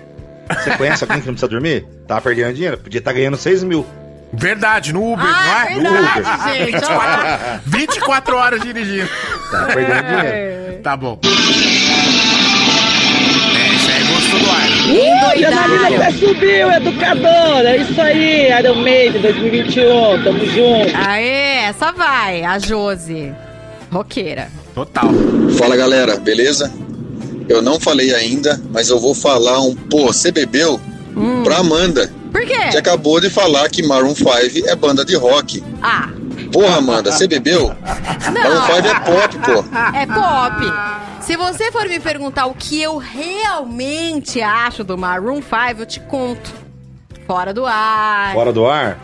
Você 0.48 0.76
conhece 0.76 1.02
alguém 1.02 1.20
que 1.20 1.26
não 1.26 1.34
precisa 1.34 1.48
dormir? 1.48 1.84
Tá 2.06 2.20
perdendo 2.20 2.54
dinheiro. 2.54 2.78
Podia 2.78 2.98
estar 3.00 3.12
ganhando 3.12 3.36
6 3.36 3.64
mil. 3.64 3.84
Verdade, 4.32 4.92
no 4.92 5.12
Uber, 5.12 5.24
Ah, 5.26 5.66
não 5.70 5.74
é? 5.74 5.74
verdade, 5.74 5.80
no 5.80 5.90
Uber. 5.90 6.54
gente, 6.54 6.64
24, 6.72 7.60
24 7.66 8.36
horas 8.36 8.60
dirigindo. 8.60 9.08
Tá 9.50 9.64
perdendo 9.66 10.02
dinheiro. 10.06 10.82
Tá 10.82 10.96
bom. 10.96 11.18
É, 13.56 13.74
isso 13.74 13.90
aí 13.90 14.04
gostou 14.04 14.38
do 14.40 14.50
ar. 14.50 14.66
Uh, 14.66 15.40
Janarina 15.40 15.88
até 15.96 16.10
subiu, 16.12 16.70
educador. 16.72 17.66
É 17.66 17.76
isso 17.78 18.00
aí, 18.00 18.50
Iron 18.58 18.76
Maiden 18.82 19.20
2021. 19.22 20.22
Tamo 20.24 20.46
junto. 20.46 20.96
Aê, 20.96 21.64
essa 21.68 21.92
vai, 21.92 22.42
a 22.44 22.58
Josi. 22.58 23.32
Roqueira. 23.90 24.48
Total. 24.74 25.08
Fala 25.58 25.76
galera, 25.76 26.16
beleza? 26.16 26.72
Eu 27.48 27.62
não 27.62 27.78
falei 27.80 28.12
ainda, 28.14 28.60
mas 28.72 28.88
eu 28.90 28.98
vou 28.98 29.14
falar 29.14 29.60
um 29.60 29.74
pô, 29.74 30.06
você 30.08 30.30
bebeu? 30.32 30.80
Pra 31.44 31.58
Amanda. 31.58 32.10
Por 32.36 32.44
quê? 32.46 32.68
Que 32.70 32.76
acabou 32.76 33.18
de 33.18 33.30
falar 33.30 33.66
que 33.70 33.82
Maroon 33.82 34.14
5 34.14 34.30
é 34.68 34.76
banda 34.76 35.04
de 35.06 35.16
rock. 35.16 35.64
Ah, 35.82 36.10
Porra, 36.52 36.76
Amanda, 36.76 37.10
você 37.10 37.26
bebeu? 37.26 37.68
Maroon 38.34 38.62
5 38.66 38.88
é 38.88 39.00
pop, 39.00 39.38
pô. 39.38 39.96
é 39.96 40.06
pop. 40.06 41.22
Se 41.22 41.34
você 41.34 41.72
for 41.72 41.88
me 41.88 41.98
perguntar 41.98 42.44
o 42.46 42.54
que 42.54 42.80
eu 42.80 42.98
realmente 42.98 44.42
acho 44.42 44.84
do 44.84 44.98
Maroon 44.98 45.40
5, 45.40 45.80
eu 45.80 45.86
te 45.86 45.98
conto. 46.00 46.52
Fora 47.26 47.54
do 47.54 47.64
ar. 47.64 48.34
Fora 48.34 48.52
do 48.52 48.66
ar? 48.66 49.00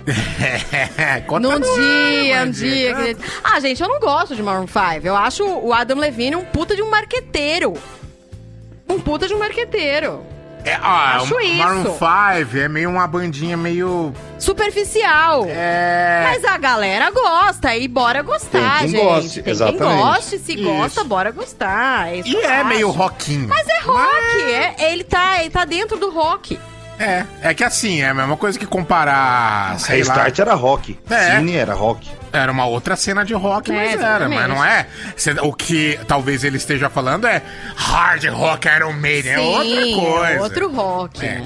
Conta 1.27 1.49
Num 1.49 1.59
no 1.59 1.67
ar, 1.73 1.81
dia, 1.81 2.43
um 2.45 2.51
dia. 2.51 2.95
querido. 2.95 3.21
Ah, 3.43 3.59
gente, 3.61 3.83
eu 3.83 3.89
não 3.89 3.99
gosto 3.99 4.37
de 4.37 4.43
Maroon 4.43 4.67
5. 4.69 5.05
Eu 5.07 5.17
acho 5.17 5.43
o 5.43 5.73
Adam 5.73 5.99
Levine 5.99 6.37
um 6.37 6.45
puta 6.45 6.77
de 6.77 6.83
um 6.83 6.91
marqueteiro. 6.91 7.73
Um 8.89 9.01
puta 9.01 9.27
de 9.27 9.35
um 9.35 9.39
marqueteiro. 9.39 10.32
É, 10.65 10.75
ah, 10.81 11.17
Acho 11.17 11.41
isso. 11.41 11.57
Maroon 11.57 11.85
5 11.85 12.57
é 12.59 12.69
meio 12.69 12.91
uma 12.91 13.07
bandinha 13.07 13.57
meio... 13.57 14.13
Superficial. 14.39 15.47
É. 15.49 16.23
Mas 16.25 16.45
a 16.45 16.57
galera 16.59 17.11
gosta 17.11 17.77
e 17.77 17.87
bora 17.89 18.23
gostar, 18.23 18.79
Tem 18.81 18.89
quem 18.89 18.89
gente. 18.91 19.03
goste, 19.03 19.43
Tem 19.43 19.51
exatamente. 19.53 19.85
quem 19.85 19.97
goste, 19.97 20.39
se 20.39 20.53
Isso. 20.55 20.63
gosta, 20.65 21.05
bora 21.05 21.31
gostar. 21.31 22.09
É 22.09 22.17
isso 22.19 22.29
E 22.29 22.33
que 22.33 22.37
eu 22.37 22.51
é 22.51 22.57
acho. 22.59 22.69
meio 22.69 22.91
rockinho. 22.91 23.49
Mas 23.49 23.67
é 23.69 23.81
rock, 23.81 24.53
é, 24.53 24.93
ele, 24.93 25.05
tá, 25.05 25.41
ele 25.41 25.51
tá 25.51 25.65
dentro 25.65 25.97
do 25.99 26.11
rock. 26.11 26.59
É, 26.99 27.25
é 27.43 27.55
que 27.55 27.65
assim, 27.65 28.01
é 28.03 28.09
a 28.09 28.15
mesma 28.15 28.37
coisa 28.37 28.59
que 28.59 28.67
comparar, 28.67 29.79
sei 29.81 30.03
lá... 30.05 30.15
Restart 30.15 30.39
era 30.39 30.55
rock. 30.55 30.99
É. 31.11 31.37
Cine 31.37 31.57
era 31.57 31.75
rock. 31.75 32.09
Era 32.33 32.51
uma 32.51 32.65
outra 32.65 32.97
cena 32.97 33.25
de 33.25 33.35
rock, 33.35 33.71
É, 33.71 33.75
mas 33.75 34.01
era, 34.01 34.29
mas 34.29 34.49
não 34.49 34.65
é. 34.65 34.87
O 35.43 35.53
que 35.53 35.99
talvez 36.09 36.43
ele 36.45 36.57
esteja 36.57 36.89
falando 36.89 37.27
é 37.27 37.43
hard 37.77 38.25
rock 38.31 38.67
Iron 38.69 38.93
Maiden, 38.95 39.33
é 39.33 39.39
outra 39.41 39.83
coisa. 39.95 40.33
é 40.33 40.41
outro 40.41 40.73
rock. 40.73 41.25
É. 41.27 41.43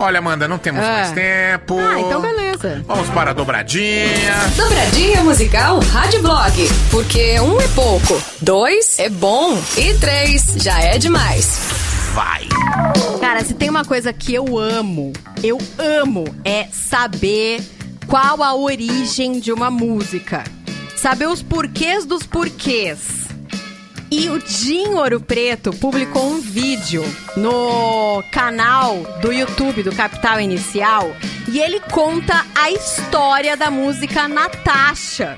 Olha, 0.00 0.20
Amanda, 0.20 0.46
não 0.46 0.58
temos 0.58 0.84
Ah. 0.84 0.88
mais 0.92 1.10
tempo. 1.10 1.76
Ah, 1.80 1.98
então 2.00 2.20
beleza. 2.20 2.84
Vamos 2.86 3.08
para 3.10 3.30
a 3.30 3.34
dobradinha. 3.34 4.32
Dobradinha 4.56 5.24
musical 5.24 5.80
Rádio 5.80 6.22
Blog. 6.22 6.68
Porque 6.92 7.40
um 7.40 7.60
é 7.60 7.66
pouco, 7.68 8.22
dois 8.40 9.00
é 9.00 9.08
bom 9.08 9.60
e 9.76 9.94
três 9.94 10.54
já 10.58 10.78
é 10.80 10.98
demais. 10.98 11.58
Vai. 12.14 12.46
Cara, 13.20 13.44
se 13.44 13.54
tem 13.54 13.68
uma 13.68 13.84
coisa 13.84 14.12
que 14.12 14.32
eu 14.34 14.56
amo, 14.56 15.12
eu 15.42 15.58
amo, 15.78 16.24
é 16.44 16.68
saber 16.72 17.60
qual 18.08 18.42
a 18.42 18.54
origem 18.54 19.38
de 19.38 19.52
uma 19.52 19.70
música. 19.70 20.42
Saber 20.96 21.28
os 21.28 21.42
porquês 21.42 22.06
dos 22.06 22.24
porquês. 22.24 23.28
E 24.10 24.30
o 24.30 24.40
Jim 24.40 24.94
Ouro 24.94 25.20
Preto 25.20 25.70
publicou 25.74 26.26
um 26.26 26.40
vídeo 26.40 27.04
no 27.36 28.22
canal 28.32 28.96
do 29.20 29.30
YouTube 29.30 29.82
do 29.82 29.94
Capital 29.94 30.40
Inicial 30.40 31.14
e 31.46 31.60
ele 31.60 31.78
conta 31.80 32.46
a 32.54 32.70
história 32.70 33.54
da 33.54 33.70
música 33.70 34.26
Natasha. 34.26 35.36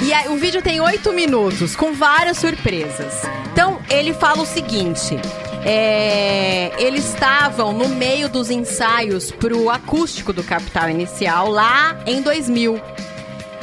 E 0.00 0.28
o 0.30 0.36
vídeo 0.36 0.62
tem 0.62 0.80
oito 0.80 1.12
minutos, 1.12 1.76
com 1.76 1.92
várias 1.92 2.38
surpresas. 2.38 3.22
Então, 3.52 3.80
ele 3.90 4.14
fala 4.14 4.42
o 4.42 4.46
seguinte: 4.46 5.16
é, 5.68 6.70
eles 6.78 7.04
estavam 7.12 7.72
no 7.72 7.88
meio 7.88 8.28
dos 8.28 8.50
ensaios 8.50 9.32
pro 9.32 9.68
acústico 9.68 10.32
do 10.32 10.44
Capital 10.44 10.88
Inicial 10.88 11.50
lá 11.50 11.98
em 12.06 12.22
2000. 12.22 12.80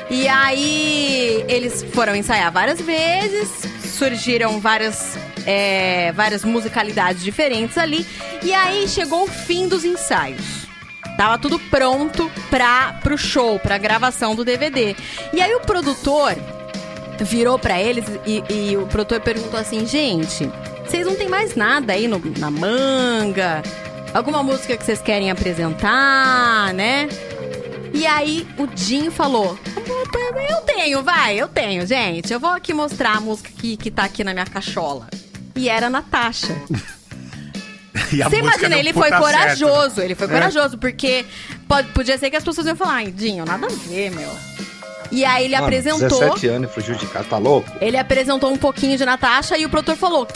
E 0.10 0.28
aí, 0.28 1.46
eles 1.48 1.82
foram 1.94 2.14
ensaiar 2.14 2.52
várias 2.52 2.82
vezes, 2.82 3.50
surgiram 3.98 4.60
várias, 4.60 5.18
é, 5.46 6.12
várias 6.12 6.44
musicalidades 6.44 7.24
diferentes 7.24 7.78
ali. 7.78 8.06
E 8.44 8.54
aí 8.54 8.86
chegou 8.86 9.24
o 9.24 9.28
fim 9.28 9.70
dos 9.70 9.86
ensaios. 9.86 10.68
Tava 11.16 11.38
tudo 11.38 11.58
pronto 11.58 12.30
pra, 12.50 13.00
pro 13.02 13.18
show, 13.18 13.58
pra 13.60 13.78
gravação 13.78 14.36
do 14.36 14.44
DVD. 14.44 14.94
E 15.32 15.42
aí 15.42 15.56
o 15.56 15.62
produtor 15.62 16.36
virou 17.20 17.58
pra 17.58 17.82
eles 17.82 18.04
e, 18.26 18.44
e 18.50 18.76
o 18.76 18.88
produtor 18.88 19.22
perguntou 19.22 19.58
assim: 19.58 19.86
gente, 19.86 20.52
vocês 20.86 21.06
não 21.06 21.16
tem 21.16 21.28
mais 21.30 21.56
nada 21.56 21.94
aí 21.94 22.08
no- 22.08 22.22
na 22.38 22.52
manga? 22.52 23.62
Alguma 24.14 24.44
música 24.44 24.78
que 24.78 24.84
vocês 24.86 25.02
querem 25.02 25.32
apresentar, 25.32 26.74
né? 26.74 27.10
E 27.94 28.06
aí 28.06 28.48
o 28.58 28.68
Dinho 28.68 29.12
falou: 29.12 29.58
Eu 30.50 30.58
tenho, 30.62 31.04
vai, 31.04 31.36
eu 31.40 31.48
tenho, 31.48 31.86
gente. 31.86 32.32
Eu 32.32 32.40
vou 32.40 32.50
aqui 32.52 32.74
mostrar 32.74 33.18
a 33.18 33.20
música 33.20 33.50
que, 33.58 33.76
que 33.78 33.90
tá 33.90 34.04
aqui 34.04 34.24
na 34.24 34.34
minha 34.34 34.46
cachola. 34.46 35.08
E 35.56 35.70
era 35.70 35.90
Natasha. 35.90 36.56
E 38.12 38.22
a 38.24 38.30
Você 38.30 38.38
imagina, 38.40 38.76
ele 38.76 38.92
foi 38.94 39.10
corajoso. 39.12 39.96
certo. 39.96 40.00
Ele 40.02 40.16
foi 40.16 40.28
É. 40.28 40.30
corajoso, 40.30 40.78
porque 40.80 41.26
pode, 41.68 41.90
podia 41.90 42.18
ser 42.18 42.30
que 42.32 42.36
as 42.36 42.44
pessoas 42.44 42.66
iam 42.68 42.76
falar, 42.76 42.94
ai, 42.96 43.12
Dinho, 43.12 43.44
nada 43.46 43.68
a 43.68 43.70
ver, 43.70 44.12
meu. 44.12 44.30
E 45.12 45.24
aí 45.26 45.46
ele 45.46 45.54
Mano, 45.56 45.66
apresentou. 45.66 46.10
17 46.20 46.48
anos 46.48 46.70
e 46.72 46.74
fugiu 46.74 46.96
de 46.96 47.06
casa, 47.08 47.26
tá 47.30 47.38
louco? 47.38 47.72
Ele 47.82 47.98
apresentou 47.98 48.52
um 48.52 48.58
pouquinho 48.58 48.98
de 48.98 49.06
Natasha 49.06 49.58
e 49.58 49.66
o 49.66 49.70
produtor 49.70 49.96
falou: 49.96 50.28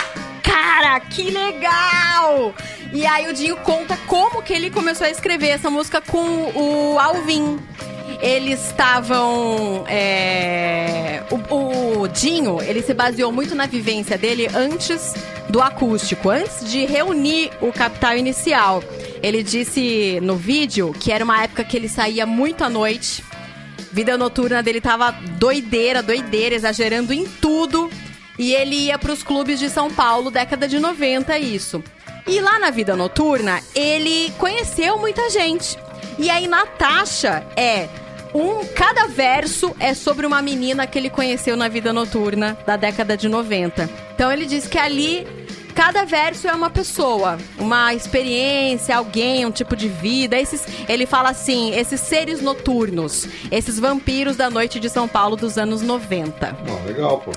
Cara, 0.48 1.00
que 1.02 1.30
legal! 1.30 2.54
E 2.94 3.06
aí 3.06 3.28
o 3.28 3.34
Dinho 3.34 3.58
conta 3.58 3.98
como 4.08 4.42
que 4.42 4.54
ele 4.54 4.70
começou 4.70 5.06
a 5.06 5.10
escrever 5.10 5.50
essa 5.50 5.70
música 5.70 6.02
com 6.02 6.52
o 6.56 6.98
Alvin. 7.00 7.60
Eles 8.22 8.66
estavam. 8.68 9.84
é, 9.88 11.22
O, 11.30 12.02
o 12.02 12.08
Dinho, 12.08 12.60
ele 12.62 12.82
se 12.82 12.94
baseou 12.94 13.32
muito 13.32 13.54
na 13.54 13.66
vivência 13.66 14.18
dele 14.18 14.48
antes 14.56 15.14
do 15.50 15.62
acústico, 15.62 16.30
antes 16.30 16.70
de 16.70 16.86
reunir 16.86 17.52
o 17.62 17.72
capital 17.72 18.16
inicial. 18.18 18.84
Ele 19.22 19.44
disse 19.44 20.20
no 20.22 20.36
vídeo 20.36 20.94
que 20.98 21.12
era 21.12 21.24
uma 21.24 21.44
época 21.44 21.64
que 21.64 21.76
ele 21.78 21.90
saía 21.90 22.26
muito 22.26 22.64
à 22.64 22.70
noite. 22.70 23.24
Vida 23.92 24.18
noturna 24.18 24.64
dele 24.64 24.82
tava 24.82 25.12
doideira, 25.12 26.02
doideira, 26.02 26.56
exagerando 26.56 27.14
em 27.14 27.26
tudo. 27.26 27.90
E 28.38 28.54
ele 28.54 28.76
ia 28.76 28.98
pros 28.98 29.24
clubes 29.24 29.60
de 29.60 29.70
São 29.70 29.92
Paulo, 29.92 30.30
década 30.30 30.68
de 30.68 30.80
90, 30.80 31.38
isso. 31.40 31.84
E 32.26 32.40
lá 32.40 32.60
na 32.60 32.70
vida 32.70 32.96
noturna, 32.96 33.62
ele 33.74 34.32
conheceu 34.38 34.98
muita 34.98 35.30
gente. 35.30 35.78
E 36.20 36.30
aí, 36.30 36.48
Natasha 36.48 37.46
é 37.56 37.88
um. 38.34 38.66
Cada 38.76 39.08
verso 39.08 39.76
é 39.80 39.94
sobre 39.94 40.26
uma 40.26 40.42
menina 40.42 40.86
que 40.86 40.98
ele 40.98 41.10
conheceu 41.10 41.56
na 41.56 41.68
vida 41.68 41.94
noturna 41.94 42.58
da 42.66 42.76
década 42.76 43.16
de 43.16 43.30
90. 43.30 43.90
Então 44.14 44.32
ele 44.32 44.46
diz 44.46 44.68
que 44.68 44.78
ali 44.78 45.26
Cada 45.78 46.06
verso 46.06 46.48
é 46.48 46.54
uma 46.56 46.72
pessoa, 46.72 47.38
uma 47.60 47.94
experiência, 47.94 48.98
alguém, 48.98 49.46
um 49.46 49.52
tipo 49.52 49.76
de 49.76 49.88
vida. 49.88 50.36
Esses, 50.36 50.66
ele 50.90 51.06
fala 51.06 51.30
assim, 51.30 51.72
esses 51.72 52.02
seres 52.02 52.42
noturnos, 52.42 53.28
esses 53.52 53.78
vampiros 53.78 54.36
da 54.36 54.50
noite 54.50 54.80
de 54.80 54.90
São 54.90 55.08
Paulo 55.08 55.36
dos 55.36 55.56
anos 55.56 55.84
90. 55.84 56.58
Ó, 56.68 56.88
legal, 56.88 57.20
pô. 57.20 57.32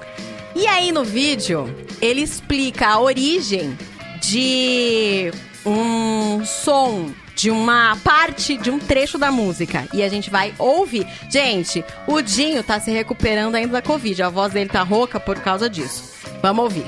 E 0.61 0.67
aí 0.67 0.93
no 0.93 1.05
vídeo, 1.05 1.75
ele 2.03 2.21
explica 2.21 2.89
a 2.89 3.01
origem 3.01 3.75
de 4.21 5.33
um 5.65 6.45
som, 6.45 7.11
de 7.35 7.51
uma 7.51 7.97
parte, 8.05 8.59
de 8.59 8.71
um 8.71 8.79
trecho 8.79 9.17
da 9.17 9.33
música. 9.33 9.89
E 9.95 10.03
a 10.03 10.09
gente 10.11 10.29
vai 10.29 10.53
ouvir. 10.59 11.07
Gente, 11.31 11.83
o 12.07 12.21
Dinho 12.21 12.63
tá 12.63 12.79
se 12.79 12.91
recuperando 12.91 13.55
ainda 13.55 13.73
da 13.73 13.81
Covid. 13.83 14.23
A 14.23 14.29
voz 14.29 14.53
dele 14.53 14.69
tá 14.69 14.83
rouca 14.83 15.19
por 15.19 15.39
causa 15.41 15.69
disso. 15.71 16.13
Vamos 16.43 16.65
ouvir. 16.65 16.85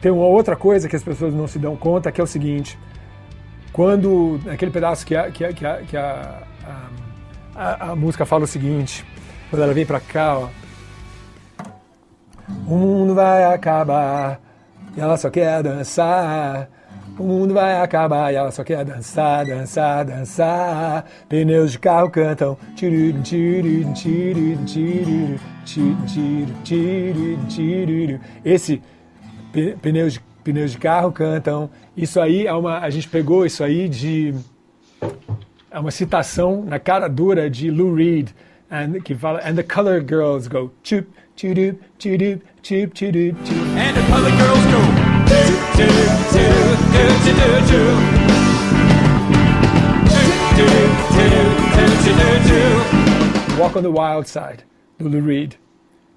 Tem 0.00 0.10
uma 0.10 0.24
outra 0.26 0.56
coisa 0.56 0.88
que 0.88 0.96
as 0.96 1.02
pessoas 1.04 1.32
não 1.32 1.46
se 1.46 1.60
dão 1.60 1.76
conta, 1.76 2.10
que 2.10 2.20
é 2.20 2.24
o 2.24 2.26
seguinte: 2.26 2.76
quando 3.72 4.40
aquele 4.50 4.72
pedaço 4.72 5.06
que 5.06 5.14
a, 5.14 5.30
que 5.30 5.44
a, 5.44 5.52
que 5.52 5.64
a, 5.64 5.76
que 5.82 5.96
a, 5.96 6.42
a, 7.54 7.90
a- 7.92 7.96
música 7.96 8.26
fala 8.26 8.42
o 8.44 8.48
seguinte, 8.48 9.04
quando 9.48 9.62
ela 9.62 9.72
vem 9.72 9.86
pra 9.86 10.00
cá, 10.00 10.38
ó. 10.40 10.48
O 12.66 12.76
mundo 12.76 13.14
vai 13.14 13.44
acabar 13.44 14.40
e 14.96 15.00
ela 15.00 15.16
só 15.16 15.30
quer 15.30 15.62
dançar. 15.62 16.68
O 17.18 17.22
mundo 17.22 17.54
vai 17.54 17.80
acabar 17.80 18.32
e 18.32 18.36
ela 18.36 18.50
só 18.50 18.64
quer 18.64 18.84
dançar, 18.84 19.46
dançar, 19.46 20.04
dançar. 20.04 21.04
Pneus 21.28 21.72
de 21.72 21.78
carro 21.78 22.10
cantam. 22.10 22.58
Esse 28.44 28.82
pneus 29.80 30.14
de, 30.14 30.20
pneus 30.42 30.72
de 30.72 30.78
carro 30.78 31.12
cantam. 31.12 31.70
Isso 31.96 32.20
aí 32.20 32.46
é 32.46 32.52
uma. 32.52 32.78
A 32.80 32.90
gente 32.90 33.08
pegou 33.08 33.46
isso 33.46 33.62
aí 33.62 33.88
de. 33.88 34.34
É 35.70 35.78
uma 35.78 35.90
citação 35.90 36.64
na 36.64 36.78
cara 36.78 37.08
dura 37.08 37.48
de 37.48 37.70
Lou 37.70 37.94
Reed, 37.94 38.30
and, 38.70 39.00
que 39.00 39.14
fala. 39.14 39.40
And 39.44 39.54
the 39.54 39.62
color 39.62 40.00
girls 40.00 40.48
go. 40.48 40.72
Chup, 40.82 41.08
chudup, 41.36 41.76
chup, 41.98 42.94
chudup, 42.94 43.34
chup. 43.44 43.56
And 43.76 43.96
the 43.96 44.02
color 44.08 44.30
girls 44.30 44.64
go. 44.66 45.14
Walk 53.58 53.76
on 53.76 53.82
the 53.82 53.90
Wild 53.90 54.28
Side, 54.28 54.64
do 54.98 55.08
Lou 55.08 55.20
Reed. 55.20 55.56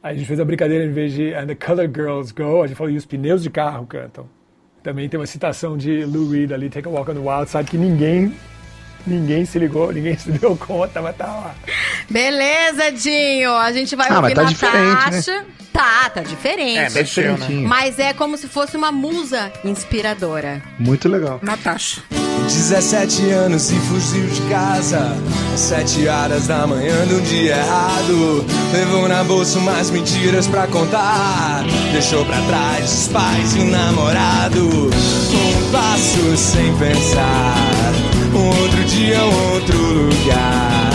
Aí 0.03 0.13
a 0.13 0.17
gente 0.17 0.27
fez 0.27 0.39
a 0.39 0.45
brincadeira 0.45 0.85
em 0.85 0.91
vez 0.91 1.13
de 1.13 1.33
And 1.33 1.47
the 1.47 1.55
Color 1.55 1.87
Girls 1.87 2.33
Go, 2.33 2.61
a 2.63 2.67
gente 2.67 2.77
falou 2.77 2.91
e 2.91 2.97
os 2.97 3.05
pneus 3.05 3.43
de 3.43 3.49
carro 3.49 3.85
cantam. 3.85 4.29
Também 4.83 5.09
tem 5.09 5.19
uma 5.19 5.25
citação 5.25 5.75
de 5.75 6.05
Lou 6.05 6.29
Reed 6.29 6.51
ali, 6.51 6.69
Take 6.69 6.87
a 6.87 6.91
Walk 6.91 7.11
on 7.11 7.15
the 7.15 7.19
Wild 7.19 7.49
Side, 7.49 7.65
que 7.65 7.77
ninguém, 7.77 8.31
ninguém 9.07 9.45
se 9.45 9.57
ligou, 9.57 9.91
ninguém 9.91 10.17
se 10.17 10.31
deu 10.31 10.55
conta, 10.55 11.01
mas 11.01 11.15
tá 11.15 11.25
lá. 11.25 11.55
Beleza, 12.09 12.91
Dinho. 12.91 13.53
A 13.55 13.71
gente 13.71 13.95
vai 13.95 14.07
Ah, 14.09 14.19
ouvir 14.19 14.35
mas 14.35 14.57
tá 14.59 14.71
Natasha. 14.71 15.19
diferente, 15.31 15.57
Tá, 15.73 16.09
tá 16.09 16.21
diferente. 16.21 16.79
É, 16.79 16.89
mexeu, 16.89 17.37
né? 17.37 17.47
Mas 17.67 17.99
é 17.99 18.11
como 18.11 18.35
se 18.35 18.47
fosse 18.47 18.75
uma 18.75 18.91
musa 18.91 19.51
inspiradora. 19.63 20.61
Muito 20.79 21.07
legal. 21.07 21.39
Natasha. 21.43 22.01
17 22.47 23.29
anos 23.31 23.71
e 23.71 23.75
fugiu 23.75 24.25
de 24.27 24.41
casa 24.49 25.11
Às 25.53 25.59
7 25.59 26.07
horas 26.07 26.45
da 26.47 26.65
manhã 26.67 27.05
de 27.07 27.15
um 27.15 27.21
dia 27.21 27.57
errado 27.57 28.45
Levou 28.71 29.07
na 29.07 29.23
bolsa 29.23 29.57
umas 29.57 29.89
mentiras 29.89 30.47
pra 30.47 30.67
contar 30.67 31.63
Deixou 31.91 32.23
pra 32.25 32.39
trás 32.43 32.93
os 32.93 33.07
pais 33.07 33.55
e 33.55 33.59
o 33.59 33.65
namorado 33.65 34.61
Um 34.69 35.71
passo 35.71 36.37
sem 36.37 36.73
pensar 36.77 37.55
Um 38.33 38.47
outro 38.47 38.83
dia, 38.85 39.19
um 39.23 39.53
outro 39.53 39.77
lugar. 39.77 40.89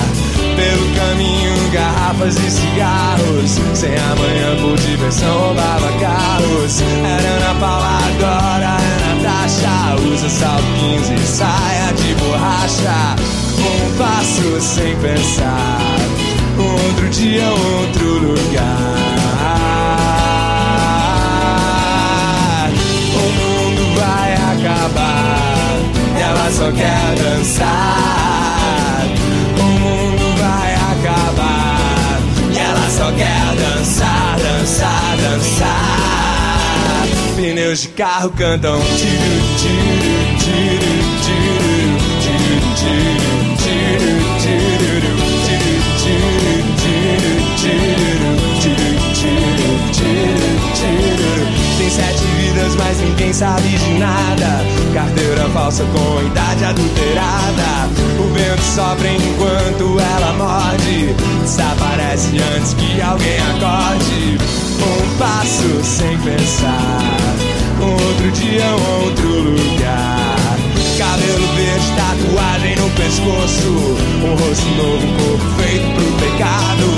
Pelo 0.57 0.95
caminho, 0.95 1.71
garrafas 1.73 2.37
e 2.37 2.51
cigarros. 2.51 3.51
Sem 3.75 3.95
amanhã 3.97 4.57
por 4.61 4.79
diversão, 4.79 5.39
roubava 5.39 5.93
carros. 5.99 6.81
Era 6.81 7.29
Ana 7.29 7.55
Paula, 7.61 7.99
agora 8.17 8.77
é 8.81 9.23
Natasha 9.23 9.83
Usa 10.13 10.29
salto 10.29 10.65
15 10.79 11.15
e 11.15 11.19
saia 11.21 11.93
de 11.95 12.15
borracha. 12.15 13.17
Um 13.59 13.97
passo 13.97 14.61
sem 14.61 14.97
pensar. 14.97 15.79
Um 16.59 16.73
outro 16.87 17.09
dia, 17.09 17.45
outro 17.49 18.19
lugar. 18.19 19.03
O 23.15 23.19
mundo 23.19 23.95
vai 23.99 24.35
acabar 24.35 25.42
só 26.53 26.71
quer 26.71 27.15
dançar. 27.17 27.67
O 29.59 29.63
mundo 29.63 30.37
vai 30.39 30.75
acabar. 30.75 32.21
E 32.53 32.59
ela 32.59 32.91
só 32.91 33.11
quer 33.13 33.57
dançar, 33.57 34.37
dançar, 34.39 35.17
dançar. 35.17 36.53
Pneus 37.37 37.81
de 37.83 37.89
carro 37.89 38.31
cantam 38.31 38.79
tiro, 38.97 39.41
tiro, 39.59 40.39
tiro, 40.39 40.93
tiro, 41.23 41.99
tiro, 42.21 42.75
tiro, 42.77 43.57
tiro. 43.57 44.17
tiro. 44.17 44.22
Sete 51.93 52.25
vidas, 52.39 52.75
mas 52.77 52.99
ninguém 53.01 53.33
sabe 53.33 53.69
de 53.69 53.99
nada. 53.99 54.65
Carteira 54.95 55.49
falsa 55.51 55.85
com 55.85 56.27
idade 56.27 56.65
adulterada. 56.65 57.91
O 58.19 58.33
vento 58.33 58.63
sopra 58.63 59.09
enquanto 59.09 60.01
ela 60.01 60.33
morde. 60.33 61.15
Desaparece 61.43 62.39
antes 62.57 62.75
que 62.75 63.01
alguém 63.01 63.39
acorde. 63.39 64.39
Um 64.81 65.19
passo 65.19 65.85
sem 65.85 66.17
pensar. 66.19 67.03
Outro 67.81 68.31
dia, 68.31 68.65
outro 69.01 69.29
lugar. 69.51 70.22
Cabelo 70.99 71.47
verde, 71.55 71.93
tatuagem 71.97 72.77
no 72.77 72.91
pescoço. 72.91 73.97
Um 74.23 74.35
rosto 74.37 74.69
novo, 74.77 75.07
corpo 75.19 75.47
feito 75.61 75.87
pro 75.95 76.13
pecado. 76.19 76.89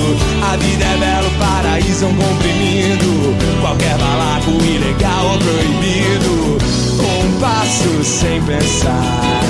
A 0.42 0.56
vida 0.56 0.84
é 0.84 0.96
belo, 0.96 1.30
paraíso 1.38 2.04
é 2.04 2.08
um 2.08 2.14
comprimido. 2.14 3.34
Qualquer 3.60 3.96
balaco 3.98 4.50
ilegal 4.50 5.26
ou 5.32 5.38
proibido. 5.38 6.58
Um 7.00 7.40
passo 7.40 8.04
sem 8.04 8.42
pensar. 8.42 9.42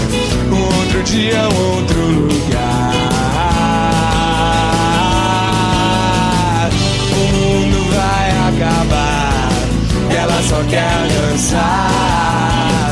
Outro 0.51 1.03
dia, 1.05 1.43
outro 1.43 2.01
lugar. 2.01 2.95
O 7.13 7.17
mundo 7.35 7.79
vai 7.95 8.31
acabar 8.49 9.25
ela 10.17 10.43
só 10.43 10.63
quer 10.65 11.09
dançar. 11.09 12.84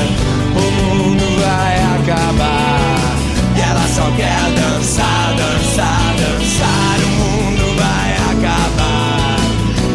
quer 4.16 4.50
dançar, 4.54 5.34
dançar, 5.36 6.14
dançar, 6.16 6.98
o 7.04 7.08
mundo 7.20 7.76
vai 7.76 8.12
acabar. 8.32 9.36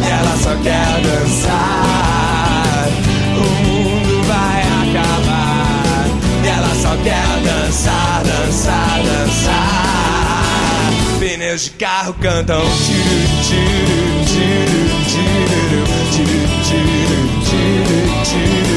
Ela 0.08 0.36
só 0.36 0.54
quer 0.62 1.00
dançar, 1.02 2.88
o 3.34 3.38
mundo 3.66 4.22
vai 4.26 4.62
acabar. 4.82 6.06
Ela 6.44 6.74
só 6.74 6.96
quer 7.02 7.28
dançar, 7.42 8.22
dançar, 8.24 9.02
dançar. 9.02 9.88
Pneus 11.18 11.62
de 11.64 11.70
carro 11.70 12.14
cantam. 12.14 12.62
Tiro, 12.62 13.28
tiro, 13.48 14.24
tiro, 14.24 14.86
tiro, 15.08 15.80
tiro, 16.12 16.46
tiro, 16.64 17.18
tiro, 17.44 18.24
tiro. 18.24 18.67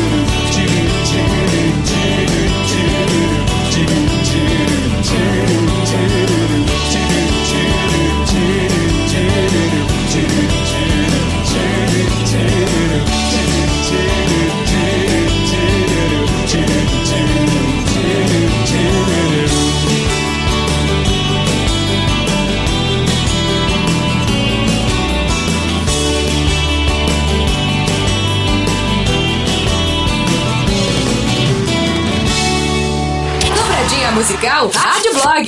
Musical 34.21 34.69
Rádio 34.69 35.11
Blog. 35.17 35.47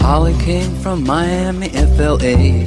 Holly 0.00 0.34
came 0.44 0.76
from 0.76 1.02
Miami, 1.02 1.70
FLA. 1.70 2.62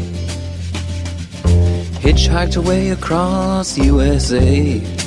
Hitchhiked 2.04 2.58
away 2.58 2.90
across 2.90 3.78
USA. 3.78 5.07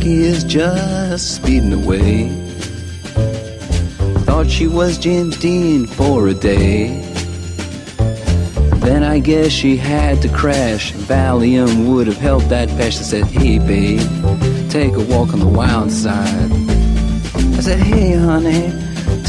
Jackie 0.00 0.22
is 0.22 0.44
just 0.44 1.36
speeding 1.36 1.74
away. 1.74 2.30
Thought 4.24 4.48
she 4.48 4.66
was 4.66 4.96
James 4.96 5.36
Dean 5.36 5.86
for 5.86 6.28
a 6.28 6.32
day. 6.32 7.02
Then 8.78 9.02
I 9.02 9.18
guess 9.18 9.52
she 9.52 9.76
had 9.76 10.22
to 10.22 10.30
crash. 10.30 10.94
Valium 10.94 11.86
would 11.86 12.06
have 12.06 12.16
helped 12.16 12.48
that. 12.48 12.70
I 12.70 12.88
said, 12.88 13.24
Hey, 13.24 13.58
babe, 13.58 14.00
take 14.70 14.94
a 14.94 15.04
walk 15.04 15.34
on 15.34 15.40
the 15.40 15.46
wild 15.46 15.92
side. 15.92 16.50
I 17.58 17.60
said, 17.60 17.80
Hey, 17.80 18.14
honey, 18.14 18.72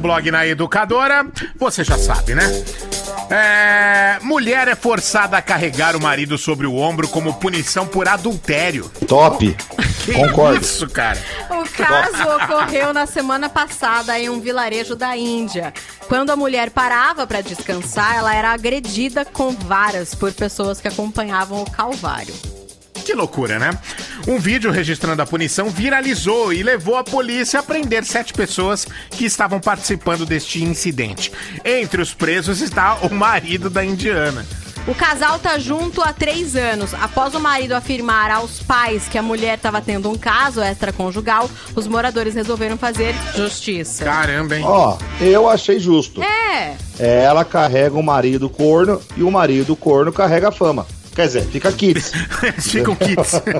Blog 0.00 0.30
na 0.30 0.46
Educadora. 0.46 1.26
Você 1.56 1.84
já 1.84 1.96
sabe, 1.98 2.34
né? 2.34 2.44
É, 3.30 4.18
mulher 4.22 4.66
é 4.66 4.74
forçada 4.74 5.36
a 5.36 5.42
carregar 5.42 5.94
o 5.94 6.02
marido 6.02 6.36
sobre 6.36 6.66
o 6.66 6.76
ombro 6.76 7.06
como 7.06 7.34
punição 7.34 7.86
por 7.86 8.08
adultério. 8.08 8.90
Top. 9.06 9.56
Que 10.04 10.12
Concordo. 10.12 10.60
isso, 10.60 10.88
cara? 10.88 11.18
O 11.50 11.68
caso 11.76 12.44
ocorreu 12.44 12.92
na 12.92 13.06
semana 13.06 13.48
passada 13.48 14.18
em 14.18 14.28
um 14.28 14.40
vilarejo 14.40 14.96
da 14.96 15.16
Índia. 15.16 15.72
Quando 16.08 16.30
a 16.30 16.36
mulher 16.36 16.70
parava 16.70 17.26
para 17.26 17.40
descansar, 17.40 18.16
ela 18.16 18.34
era 18.34 18.50
agredida 18.50 19.24
com 19.24 19.52
varas 19.52 20.14
por 20.14 20.32
pessoas 20.32 20.80
que 20.80 20.88
acompanhavam 20.88 21.62
o 21.62 21.70
calvário. 21.70 22.34
Que 23.04 23.14
loucura, 23.14 23.58
né? 23.58 23.70
Um 24.26 24.38
vídeo 24.38 24.70
registrando 24.70 25.22
a 25.22 25.26
punição 25.26 25.70
viralizou 25.70 26.52
e 26.52 26.62
levou 26.62 26.96
a 26.96 27.04
polícia 27.04 27.60
a 27.60 27.62
prender 27.62 28.04
sete 28.04 28.32
pessoas 28.32 28.86
que 29.10 29.24
estavam 29.24 29.60
participando 29.60 30.26
deste 30.26 30.62
incidente. 30.62 31.32
Entre 31.64 32.00
os 32.02 32.12
presos 32.12 32.60
está 32.60 32.96
o 33.02 33.12
marido 33.12 33.70
da 33.70 33.84
indiana. 33.84 34.46
O 34.86 34.94
casal 34.94 35.38
tá 35.38 35.58
junto 35.58 36.02
há 36.02 36.12
três 36.12 36.56
anos. 36.56 36.94
Após 36.94 37.34
o 37.34 37.40
marido 37.40 37.72
afirmar 37.72 38.30
aos 38.30 38.62
pais 38.62 39.08
que 39.08 39.18
a 39.18 39.22
mulher 39.22 39.56
estava 39.56 39.80
tendo 39.80 40.10
um 40.10 40.16
caso 40.16 40.62
extraconjugal, 40.62 41.50
os 41.74 41.86
moradores 41.86 42.34
resolveram 42.34 42.78
fazer 42.78 43.14
justiça. 43.36 44.04
Caramba, 44.04 44.56
hein? 44.56 44.64
Ó, 44.64 44.96
eu 45.20 45.48
achei 45.48 45.78
justo. 45.78 46.22
É. 46.22 46.76
Ela 46.98 47.44
carrega 47.44 47.96
o 47.96 48.02
marido 48.02 48.48
corno 48.48 49.00
e 49.16 49.22
o 49.22 49.30
marido 49.30 49.76
corno 49.76 50.12
carrega 50.12 50.48
a 50.48 50.52
fama. 50.52 50.86
Quer 51.14 51.26
dizer, 51.26 51.42
fica 51.46 51.72
kits. 51.72 52.12
Ficam 52.60 52.94
kits. 52.94 53.32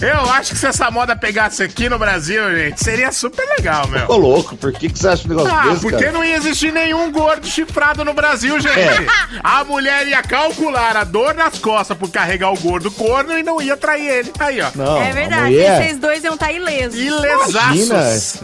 Eu 0.00 0.30
acho 0.30 0.52
que 0.52 0.56
se 0.58 0.66
essa 0.66 0.90
moda 0.90 1.16
pegasse 1.16 1.62
aqui 1.62 1.88
no 1.88 1.98
Brasil, 1.98 2.42
gente, 2.56 2.82
seria 2.82 3.10
super 3.12 3.44
legal, 3.56 3.86
meu. 3.88 4.06
Ô, 4.08 4.16
louco, 4.16 4.56
por 4.56 4.72
que, 4.72 4.88
que 4.88 4.98
você 4.98 5.08
acha 5.08 5.24
um 5.26 5.30
negócio 5.30 5.52
Ah, 5.52 5.68
desse, 5.68 5.80
porque 5.82 5.98
cara? 6.04 6.12
não 6.12 6.24
ia 6.24 6.36
existir 6.36 6.72
nenhum 6.72 7.10
gordo 7.10 7.46
chifrado 7.46 8.04
no 8.04 8.14
Brasil, 8.14 8.58
gente. 8.60 8.78
É. 8.78 9.06
A 9.42 9.64
mulher 9.64 10.06
ia 10.06 10.22
calcular 10.22 10.96
a 10.96 11.04
dor 11.04 11.34
nas 11.34 11.58
costas 11.58 11.96
por 11.96 12.08
carregar 12.10 12.52
o 12.52 12.58
gordo 12.58 12.90
corno 12.90 13.36
e 13.36 13.42
não 13.42 13.60
ia 13.60 13.76
trair 13.76 14.06
ele. 14.08 14.32
Aí, 14.38 14.60
ó. 14.60 14.68
Não, 14.74 15.02
é 15.02 15.12
verdade, 15.12 15.42
mulher- 15.50 15.82
vocês 15.82 15.98
dois 15.98 16.22
iam 16.24 16.34
estar 16.34 16.52
ilesos. 16.52 17.00
Imagina, 17.00 17.98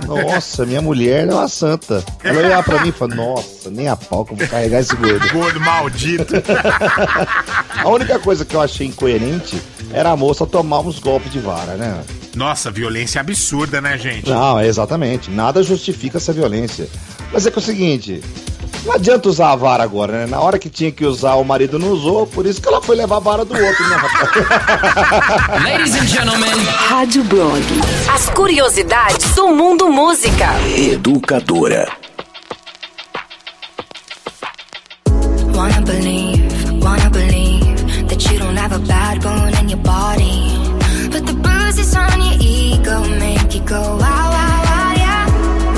nossa, 0.06 0.66
minha 0.66 0.82
mulher 0.82 1.28
é 1.28 1.32
uma 1.32 1.48
santa. 1.48 2.04
Ela 2.22 2.38
olhar 2.40 2.62
pra 2.62 2.80
mim 2.80 2.88
e 2.88 2.92
falar, 2.92 3.14
nossa, 3.14 3.70
nem 3.70 3.88
a 3.88 3.96
pau 3.96 4.24
que 4.24 4.32
eu 4.32 4.36
vou 4.36 4.48
carregar 4.48 4.80
esse 4.80 4.94
gordo. 4.96 5.24
Gordo 5.34 5.60
maldito. 5.60 6.34
A 7.82 7.88
única 7.88 8.18
coisa 8.18 8.44
que 8.44 8.54
eu 8.54 8.60
achei 8.60 8.86
incoerente 8.86 9.60
era 9.92 10.10
a 10.10 10.16
moça 10.16 10.46
tomar 10.46 10.80
uns 10.80 10.98
golpes 10.98 11.30
de 11.30 11.38
vara, 11.38 11.74
né? 11.74 12.02
Nossa, 12.34 12.70
violência 12.70 13.20
absurda, 13.20 13.80
né, 13.80 13.96
gente? 13.96 14.28
Não, 14.28 14.58
é 14.58 14.66
exatamente. 14.66 15.30
Nada 15.30 15.62
justifica 15.62 16.18
essa 16.18 16.32
violência. 16.32 16.88
Mas 17.32 17.46
é 17.46 17.50
que 17.50 17.58
é 17.58 17.62
o 17.62 17.64
seguinte, 17.64 18.22
não 18.84 18.94
adianta 18.94 19.28
usar 19.28 19.52
a 19.52 19.56
vara 19.56 19.82
agora, 19.82 20.12
né? 20.12 20.26
Na 20.26 20.40
hora 20.40 20.58
que 20.58 20.68
tinha 20.68 20.92
que 20.92 21.06
usar, 21.06 21.34
o 21.34 21.44
marido 21.44 21.78
não 21.78 21.88
usou, 21.88 22.26
por 22.26 22.44
isso 22.44 22.60
que 22.60 22.68
ela 22.68 22.82
foi 22.82 22.96
levar 22.96 23.16
a 23.16 23.20
vara 23.20 23.44
do 23.44 23.54
outro, 23.54 23.88
né, 23.88 23.96
rapaz? 23.96 24.30
Ladies 25.64 25.94
and 25.94 26.06
gentlemen. 26.06 26.64
Rádio 26.88 27.24
Blog. 27.24 27.62
As 28.12 28.28
curiosidades 28.30 29.34
do 29.34 29.48
mundo 29.48 29.88
música. 29.88 30.48
Educadora. 30.76 31.90
Wanna 35.54 35.80
believe, 35.82 36.33
believe 37.14 38.08
that 38.08 38.20
you 38.28 38.38
don't 38.38 38.56
have 38.56 38.72
a 38.72 38.82
bad 38.94 39.22
bone 39.22 39.54
in 39.60 39.68
your 39.68 39.82
body. 39.96 40.38
But 41.12 41.22
the 41.30 41.36
bruises 41.44 41.94
on 41.94 42.18
your 42.26 42.36
ego 42.40 42.96
make 43.24 43.54
you 43.54 43.62
go 43.74 43.82
wow, 44.02 44.26
wow, 44.36 44.58
wow, 44.68 44.90
yeah. 45.04 45.24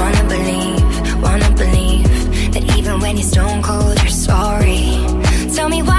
Wanna 0.01 0.25
believe, 0.35 0.83
wanna 1.27 1.51
believe 1.63 2.09
that 2.55 2.65
even 2.79 3.01
when 3.01 3.17
you're 3.19 3.31
stone 3.35 3.63
cold, 3.63 3.97
you're 4.03 4.19
sorry. 4.31 4.85
Tell 5.55 5.69
me 5.69 5.83
why 5.83 5.95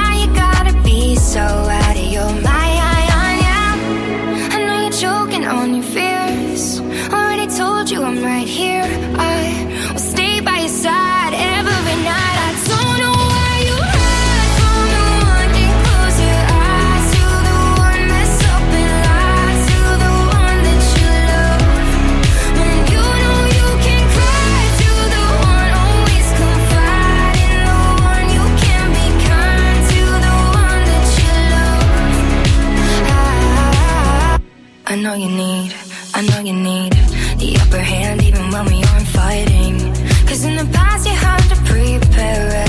know 35.08 35.14
you 35.14 35.30
need, 35.30 35.74
I 36.14 36.22
know 36.22 36.40
you 36.40 36.52
need 36.52 36.92
the 37.40 37.58
upper 37.62 37.80
hand 37.80 38.22
even 38.24 38.52
when 38.52 38.66
we 38.66 38.84
aren't 38.84 39.08
fighting. 39.08 39.78
Cause 40.28 40.44
in 40.44 40.58
the 40.58 40.70
past 40.74 41.08
you 41.08 41.14
had 41.14 41.42
to 41.48 41.56
prepare 41.72 42.67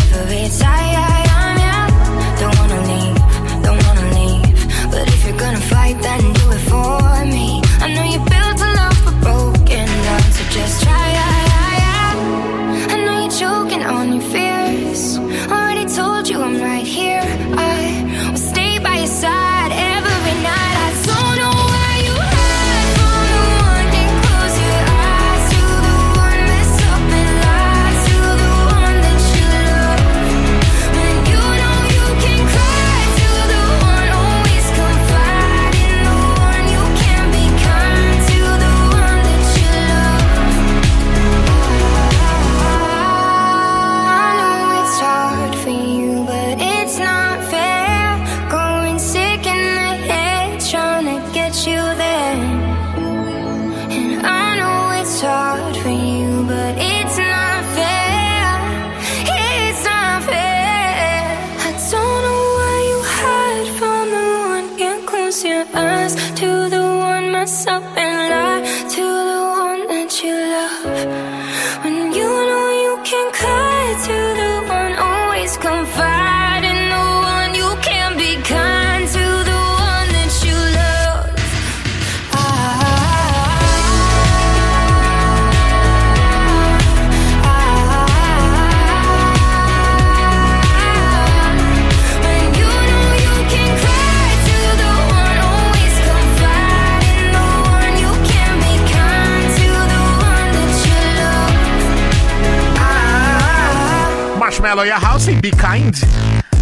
e 104.86 104.90
a 104.90 104.98
House 104.98 105.28
em 105.28 105.34
Be 105.40 105.50
Kind. 105.50 106.02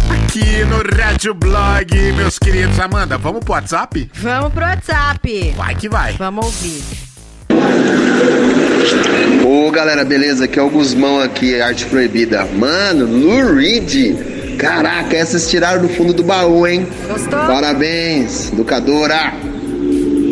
Aqui 0.09 0.63
no 0.65 0.77
Rádio 0.97 1.33
Blog, 1.33 1.95
meus 2.13 2.39
queridos. 2.39 2.79
Amanda, 2.79 3.17
vamos 3.17 3.43
pro 3.43 3.53
WhatsApp? 3.53 4.09
Vamos 4.15 4.53
pro 4.53 4.63
WhatsApp. 4.63 5.53
Vai 5.55 5.75
que 5.75 5.87
vai. 5.87 6.13
Vamos 6.13 6.45
ouvir. 6.45 6.83
Ô 9.45 9.69
galera, 9.71 10.03
beleza? 10.03 10.45
Aqui 10.45 10.57
é 10.57 10.61
o 10.61 10.69
Guzmão 10.69 11.19
aqui, 11.21 11.61
Arte 11.61 11.85
Proibida. 11.85 12.45
Mano, 12.45 13.05
Lou 13.05 13.55
Reed. 13.55 14.57
Caraca, 14.57 15.15
essas 15.15 15.49
tiraram 15.49 15.83
do 15.83 15.89
fundo 15.89 16.13
do 16.13 16.23
baú, 16.23 16.65
hein? 16.65 16.87
Gostou? 17.07 17.39
Parabéns, 17.39 18.51
educadora. 18.51 19.33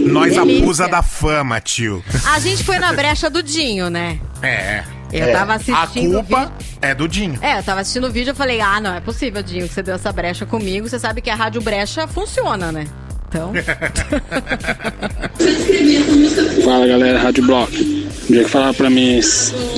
Nós 0.07 0.33
Delícia. 0.33 0.61
abusa 0.63 0.87
da 0.87 1.03
fama, 1.03 1.59
tio. 1.61 2.03
A 2.33 2.39
gente 2.39 2.63
foi 2.63 2.79
na 2.79 2.93
brecha 2.93 3.29
do 3.29 3.43
Dinho, 3.43 3.89
né? 3.89 4.19
É. 4.41 4.83
Eu 5.11 5.31
tava 5.31 5.53
assistindo 5.53 6.19
A 6.19 6.23
culpa 6.23 6.51
é 6.81 6.93
do 6.93 7.07
Dinho. 7.07 7.39
É, 7.41 7.59
eu 7.59 7.63
tava 7.63 7.81
assistindo 7.81 8.07
o 8.07 8.11
vídeo 8.11 8.31
e 8.31 8.35
falei, 8.35 8.59
ah, 8.61 8.79
não, 8.81 8.93
é 8.95 8.99
possível, 8.99 9.41
Dinho, 9.41 9.67
que 9.67 9.73
você 9.73 9.81
deu 9.81 9.95
essa 9.95 10.11
brecha 10.11 10.45
comigo. 10.45 10.87
Você 10.89 10.99
sabe 10.99 11.21
que 11.21 11.29
a 11.29 11.35
Rádio 11.35 11.61
Brecha 11.61 12.07
funciona, 12.07 12.71
né? 12.71 12.85
Então. 13.27 13.51
Fala 16.63 16.87
galera, 16.87 17.19
Rádio 17.19 17.45
Block. 17.45 18.07
Um 18.29 18.33
dia 18.33 18.43
que 18.43 18.49
falava 18.49 18.73
pra 18.73 18.89
mim, 18.89 19.19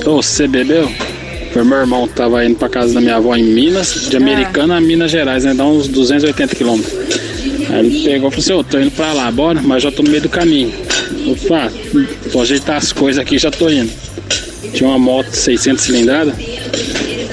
ô, 0.06 0.22
você 0.22 0.46
bebeu? 0.46 0.90
Foi 1.52 1.64
meu 1.64 1.78
irmão 1.78 2.06
que 2.06 2.14
tava 2.14 2.44
indo 2.44 2.56
pra 2.56 2.68
casa 2.68 2.94
da 2.94 3.00
minha 3.00 3.16
avó 3.16 3.34
em 3.34 3.42
Minas, 3.42 4.08
de 4.08 4.16
Americana 4.16 4.76
a 4.76 4.80
Minas 4.80 5.10
Gerais, 5.10 5.44
né? 5.44 5.54
Dá 5.54 5.64
uns 5.64 5.88
280 5.88 6.54
quilômetros. 6.54 6.92
Aí 7.70 7.86
ele 7.86 8.04
pegou 8.04 8.28
e 8.28 8.32
falou 8.32 8.38
assim, 8.38 8.52
ô, 8.52 8.64
tô 8.64 8.78
indo 8.78 8.90
pra 8.90 9.12
lá, 9.12 9.30
bora, 9.30 9.60
mas 9.62 9.82
já 9.82 9.90
tô 9.90 10.02
no 10.02 10.10
meio 10.10 10.22
do 10.22 10.28
caminho. 10.28 10.72
Ah, 11.52 11.68
vou 12.32 12.42
ajeitar 12.42 12.76
as 12.76 12.92
coisas 12.92 13.20
aqui 13.20 13.38
já 13.38 13.50
tô 13.50 13.68
indo. 13.68 13.90
Tinha 14.72 14.88
uma 14.88 14.98
moto 14.98 15.32
600 15.32 15.82
cilindrada. 15.82 16.34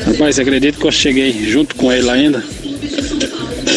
Rapaz, 0.06 0.36
você 0.36 0.42
acredita 0.42 0.80
que 0.80 0.86
eu 0.86 0.92
cheguei 0.92 1.32
junto 1.50 1.76
com 1.76 1.92
ele 1.92 2.10
ainda? 2.10 2.44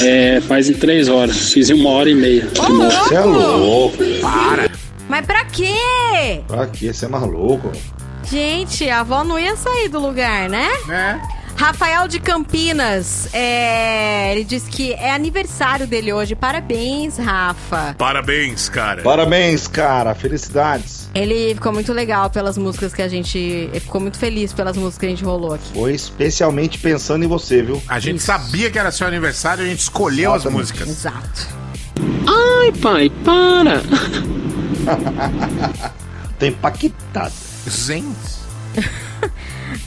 É, 0.04 0.40
faz 0.42 0.68
em 0.68 0.74
três 0.74 1.08
horas. 1.08 1.52
Fiz 1.52 1.70
em 1.70 1.74
uma 1.74 1.90
hora 1.90 2.10
e 2.10 2.14
meia. 2.14 2.48
Você 2.54 3.14
é 3.14 3.20
louco. 3.20 3.96
Para. 4.20 4.70
Mas 5.08 5.26
pra 5.26 5.44
quê? 5.46 6.40
Pra 6.46 6.66
quê? 6.66 6.92
Você 6.92 7.06
é 7.06 7.08
maluco? 7.08 7.72
Gente, 8.30 8.88
a 8.88 9.00
avó 9.00 9.24
não 9.24 9.38
ia 9.38 9.56
sair 9.56 9.88
do 9.88 9.98
lugar, 9.98 10.48
né? 10.50 10.68
Né? 10.86 11.20
Rafael 11.58 12.06
de 12.06 12.20
Campinas, 12.20 13.28
é, 13.34 14.30
ele 14.30 14.44
diz 14.44 14.62
que 14.68 14.92
é 14.92 15.12
aniversário 15.12 15.88
dele 15.88 16.12
hoje. 16.12 16.36
Parabéns, 16.36 17.18
Rafa. 17.18 17.96
Parabéns, 17.98 18.68
cara. 18.68 19.02
Parabéns, 19.02 19.66
cara. 19.66 20.14
Felicidades. 20.14 21.10
Ele 21.12 21.54
ficou 21.54 21.72
muito 21.72 21.92
legal 21.92 22.30
pelas 22.30 22.56
músicas 22.56 22.94
que 22.94 23.02
a 23.02 23.08
gente. 23.08 23.36
Ele 23.36 23.80
ficou 23.80 24.00
muito 24.00 24.18
feliz 24.18 24.52
pelas 24.52 24.76
músicas 24.76 24.98
que 24.98 25.06
a 25.06 25.08
gente 25.08 25.24
rolou 25.24 25.52
aqui. 25.54 25.72
Foi 25.74 25.92
especialmente 25.92 26.78
pensando 26.78 27.24
em 27.24 27.28
você, 27.28 27.60
viu? 27.60 27.82
A 27.88 27.98
gente 27.98 28.22
sabia 28.22 28.70
que 28.70 28.78
era 28.78 28.92
seu 28.92 29.08
aniversário, 29.08 29.64
a 29.64 29.66
gente 29.66 29.80
escolheu 29.80 30.32
as 30.32 30.42
Exatamente. 30.42 30.60
músicas. 30.60 30.88
Exato. 30.88 31.48
Ai, 32.60 32.72
pai, 32.80 33.10
para! 33.24 33.82
Tô 36.38 36.46
impactado. 36.46 37.34
Gente. 37.66 38.38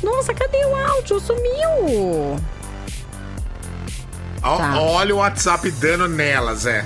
Nossa, 0.04 0.34
cadê 0.34 0.66
o 0.66 0.76
áudio? 0.76 1.20
Sumiu! 1.20 2.40
Tá. 4.42 4.82
Olha 4.82 5.14
o 5.14 5.20
WhatsApp 5.20 5.70
dando 5.72 6.08
nelas, 6.08 6.66
é. 6.66 6.84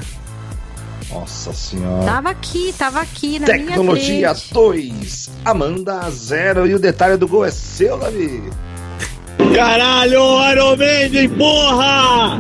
Nossa 1.10 1.54
senhora. 1.54 2.06
Tava 2.06 2.30
aqui, 2.32 2.74
tava 2.78 3.00
aqui 3.00 3.40
na 3.40 3.46
Tecnologia 3.46 4.16
minha 4.16 4.36
frente. 4.36 4.54
2. 4.54 5.30
Amanda 5.46 6.10
0. 6.10 6.68
E 6.68 6.76
o 6.76 6.80
detalhe 6.80 7.16
do 7.16 7.28
gol 7.28 7.46
é 7.46 7.52
seu, 7.52 7.98
Davi. 7.98 8.52
Caralho, 9.56 10.20
Iron 10.52 10.76
Maiden, 10.76 11.30
porra! 11.30 12.40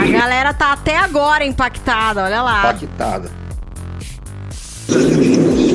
A 0.00 0.06
galera 0.10 0.52
tá 0.54 0.72
até 0.72 0.96
agora 0.98 1.44
impactada, 1.44 2.24
olha 2.24 2.42
lá. 2.42 2.60
Impactada. 2.60 3.30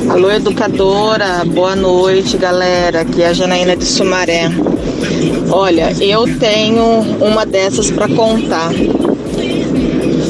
Alô, 0.10 0.32
educadora, 0.32 1.46
boa 1.46 1.76
noite, 1.76 2.36
galera. 2.36 3.02
Aqui 3.02 3.22
é 3.22 3.28
a 3.28 3.34
Janaína 3.34 3.76
de 3.76 3.86
Sumaré. 3.86 4.50
Olha, 5.52 5.94
eu 6.02 6.26
tenho 6.40 6.84
uma 7.22 7.46
dessas 7.46 7.92
para 7.92 8.08
contar. 8.08 8.72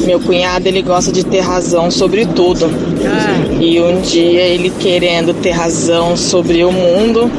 Meu 0.06 0.20
cunhado, 0.20 0.68
ele 0.68 0.82
gosta 0.82 1.14
de 1.14 1.24
ter 1.24 1.40
razão 1.40 1.90
sobre 1.90 2.26
tudo. 2.26 2.70
E 3.62 3.80
um 3.80 4.02
dia, 4.02 4.42
ele 4.42 4.70
querendo 4.70 5.34
ter 5.34 5.52
razão 5.52 6.18
sobre 6.18 6.66
o 6.66 6.72
mundo, 6.74 7.32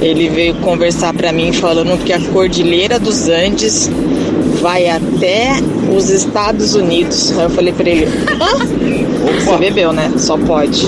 ele 0.00 0.28
veio 0.28 0.54
conversar 0.56 1.12
para 1.12 1.32
mim 1.32 1.52
falando 1.52 1.98
que 2.04 2.12
a 2.12 2.20
Cordilheira 2.20 3.00
dos 3.00 3.28
Andes 3.28 3.90
vai 4.60 4.88
até 4.88 5.56
os 5.94 6.08
Estados 6.08 6.76
Unidos. 6.76 7.36
Aí 7.36 7.44
eu 7.44 7.50
falei 7.50 7.72
para 7.72 7.90
ele: 7.90 8.06
Hã? 8.06 9.03
Você 9.24 9.56
bebeu, 9.58 9.92
né? 9.92 10.12
Só 10.18 10.36
pode. 10.38 10.86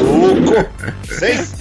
Seis. 1.08 1.54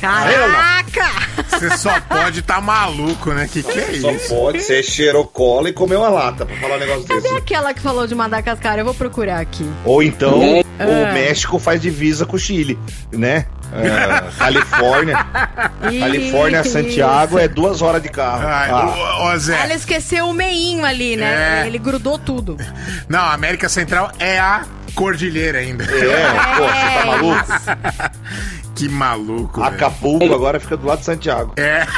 Caraca! 0.00 1.10
Você 1.48 1.76
só 1.76 2.00
pode 2.00 2.42
tá 2.42 2.60
maluco, 2.60 3.32
né? 3.32 3.48
Que 3.50 3.62
que 3.62 3.78
é 3.78 4.00
Só 4.00 4.10
isso? 4.10 4.34
pode 4.34 4.60
ser 4.62 4.82
cheirou 4.82 5.26
cola 5.26 5.68
e 5.68 5.72
comer 5.72 5.96
uma 5.96 6.08
lata 6.08 6.44
pra 6.46 6.56
falar 6.56 6.76
um 6.76 6.78
negócio 6.78 7.04
Cadê 7.04 7.20
desse. 7.20 7.34
aquela 7.36 7.72
que 7.74 7.80
falou 7.80 8.06
de 8.06 8.14
Madagascar? 8.14 8.78
Eu 8.78 8.84
vou 8.84 8.94
procurar 8.94 9.40
aqui. 9.40 9.68
Ou 9.84 10.02
então, 10.02 10.40
Ah. 10.78 10.84
o 11.10 11.14
México 11.14 11.58
faz 11.58 11.80
divisa 11.80 12.24
com 12.26 12.36
o 12.36 12.38
Chile, 12.38 12.78
né? 13.12 13.46
É, 13.72 14.36
Califórnia. 14.38 15.18
Califórnia 16.00 16.64
Santiago 16.64 17.38
é 17.38 17.46
duas 17.46 17.80
horas 17.82 18.02
de 18.02 18.08
carro. 18.08 18.42
Ai, 18.46 18.70
Ah. 18.70 19.20
ô, 19.20 19.32
ô, 19.34 19.38
Zé. 19.38 19.60
Ela 19.62 19.74
esqueceu 19.74 20.26
o 20.28 20.34
meinho 20.34 20.84
ali, 20.84 21.16
né? 21.16 21.62
É. 21.62 21.66
Ele 21.66 21.78
grudou 21.78 22.18
tudo. 22.18 22.56
Não, 23.08 23.20
a 23.20 23.32
América 23.32 23.68
Central 23.68 24.10
é 24.18 24.38
a 24.38 24.64
cordilheira 24.90 25.58
ainda. 25.58 25.84
É, 25.84 26.32
pô, 26.56 26.64
você 26.64 26.98
tá 26.98 27.06
maluco? 27.06 28.10
que 28.74 28.88
maluco. 28.88 29.60
velho. 29.60 29.74
Acapulco 29.74 30.34
agora 30.34 30.60
fica 30.60 30.76
do 30.76 30.86
lado 30.86 31.00
de 31.00 31.04
Santiago. 31.04 31.52
É. 31.56 31.86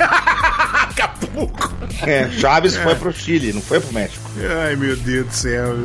Acapulco. 0.90 1.72
É, 2.06 2.28
Chaves 2.30 2.76
foi 2.76 2.94
pro 2.94 3.12
Chile, 3.12 3.52
não 3.52 3.60
foi 3.62 3.80
pro 3.80 3.92
México. 3.92 4.30
Ai, 4.64 4.76
meu 4.76 4.96
Deus 4.96 5.26
do 5.26 5.32
céu. 5.32 5.76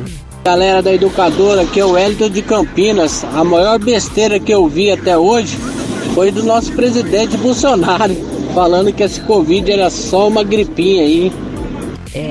Galera 0.44 0.82
da 0.82 0.92
educadora, 0.92 1.62
aqui 1.62 1.80
é 1.80 1.84
o 1.84 1.96
Hélio 1.96 2.30
de 2.30 2.42
Campinas. 2.42 3.24
A 3.24 3.44
maior 3.44 3.78
besteira 3.78 4.38
que 4.40 4.52
eu 4.52 4.66
vi 4.68 4.90
até 4.90 5.16
hoje 5.16 5.56
foi 6.14 6.30
do 6.30 6.42
nosso 6.42 6.72
presidente 6.72 7.36
Bolsonaro, 7.36 8.14
falando 8.54 8.92
que 8.92 9.02
esse 9.02 9.20
Covid 9.20 9.70
era 9.70 9.90
só 9.90 10.28
uma 10.28 10.42
gripinha 10.42 11.02
aí. 11.02 11.32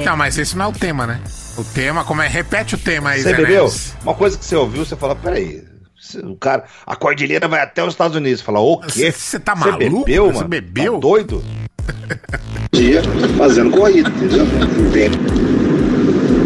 Não, 0.03 0.17
mas 0.17 0.37
esse 0.37 0.57
não 0.57 0.65
é 0.65 0.67
o 0.69 0.71
tema, 0.73 1.05
né? 1.05 1.21
O 1.57 1.63
tema, 1.63 2.03
como 2.03 2.21
é? 2.21 2.27
Repete 2.27 2.75
o 2.75 2.77
tema 2.77 3.11
aí, 3.11 3.21
Você 3.23 3.33
bebeu? 3.33 3.71
Uma 4.03 4.13
coisa 4.13 4.37
que 4.37 4.45
você 4.45 4.55
ouviu, 4.55 4.85
você 4.85 4.95
fala, 4.95 5.15
peraí. 5.15 5.63
você- 5.99 6.19
O 6.19 6.35
cara, 6.35 6.63
a 6.85 6.95
cordilheira 6.95 7.47
vai 7.47 7.61
até 7.61 7.83
os 7.83 7.93
Estados 7.93 8.15
Unidos. 8.15 8.39
Você 8.39 8.45
fala, 8.45 8.59
o 8.59 8.79
quê? 8.81 9.11
Você 9.11 9.39
tá 9.39 9.55
Você 9.55 9.69
maluco? 9.71 10.05
bebeu, 10.05 10.25
Você 10.27 10.33
mano? 10.35 10.47
bebeu? 10.47 10.93
Tá 10.93 10.99
doido? 10.99 11.43
dia 12.71 13.01
fazendo 13.37 13.71
corrida, 13.71 14.09
entendeu? 14.09 14.45
Entende? 14.87 15.17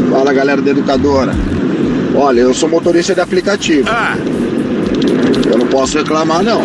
Fala 0.10 0.34
galera 0.34 0.62
da 0.62 0.72
educadora. 0.72 1.34
Olha, 2.16 2.42
eu 2.42 2.54
sou 2.54 2.70
motorista 2.70 3.14
de 3.14 3.22
aplicativo. 3.22 3.90
Ah. 3.90 4.16
Eu 5.52 5.58
não 5.58 5.68
posso 5.68 5.98
reclamar 5.98 6.42
não. 6.44 6.62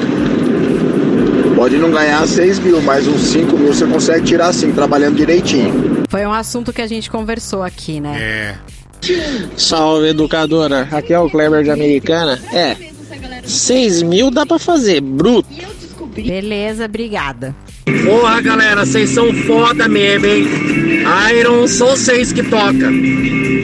Pode 1.57 1.77
não 1.79 1.91
ganhar 1.91 2.27
6 2.27 2.59
mil, 2.59 2.81
mas 2.83 3.07
uns 3.09 3.21
5 3.29 3.57
mil 3.59 3.73
você 3.73 3.87
consegue 3.87 4.25
tirar 4.27 4.53
sim, 4.53 4.73
trabalhando 4.73 5.17
direitinho. 5.17 5.96
Foi 6.09 6.25
um 6.27 6.33
assunto 6.33 6.73
que 6.73 6.83
a 6.83 6.87
gente 6.87 7.11
conversou 7.11 7.63
aqui, 7.63 8.01
né? 8.01 8.17
É. 8.21 8.59
Salve, 9.57 10.09
educadora. 10.09 10.89
Aqui 10.91 11.13
é 11.13 11.19
o 11.19 11.31
Kleber 11.31 11.63
de 11.63 11.71
Americana. 11.71 12.41
É, 12.53 12.77
6 13.45 14.03
mil 14.03 14.31
dá 14.31 14.45
pra 14.45 14.59
fazer, 14.59 15.01
bruto. 15.01 15.49
Beleza, 16.15 16.87
obrigada. 16.87 17.55
Porra, 18.05 18.41
galera, 18.41 18.85
vocês 18.85 19.11
são 19.11 19.33
foda 19.33 19.87
mesmo, 19.89 20.27
hein? 20.27 20.47
Iron, 21.39 21.69
são 21.69 21.89
vocês 21.89 22.33
que 22.33 22.43
toca. 22.43 22.91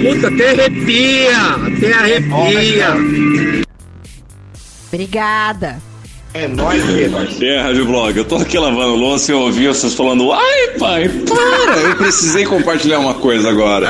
Puta, 0.02 0.28
até 0.28 0.50
arrepia, 0.50 1.38
até 1.66 1.92
arrepia. 1.92 3.66
Obrigada. 4.88 5.91
É 6.34 6.48
nóis, 6.48 6.82
que 7.36 7.44
É, 7.44 7.60
Rádio 7.60 7.84
Blog, 7.84 8.16
eu 8.16 8.24
tô 8.24 8.36
aqui 8.36 8.58
lavando 8.58 8.96
louça 8.96 9.30
e 9.30 9.34
eu 9.34 9.40
ouvi 9.40 9.68
vocês 9.68 9.92
falando 9.92 10.32
Ai, 10.32 10.68
pai, 10.78 11.10
para! 11.28 11.80
Eu 11.90 11.96
precisei 11.96 12.46
compartilhar 12.46 13.00
uma 13.00 13.12
coisa 13.12 13.50
agora. 13.50 13.86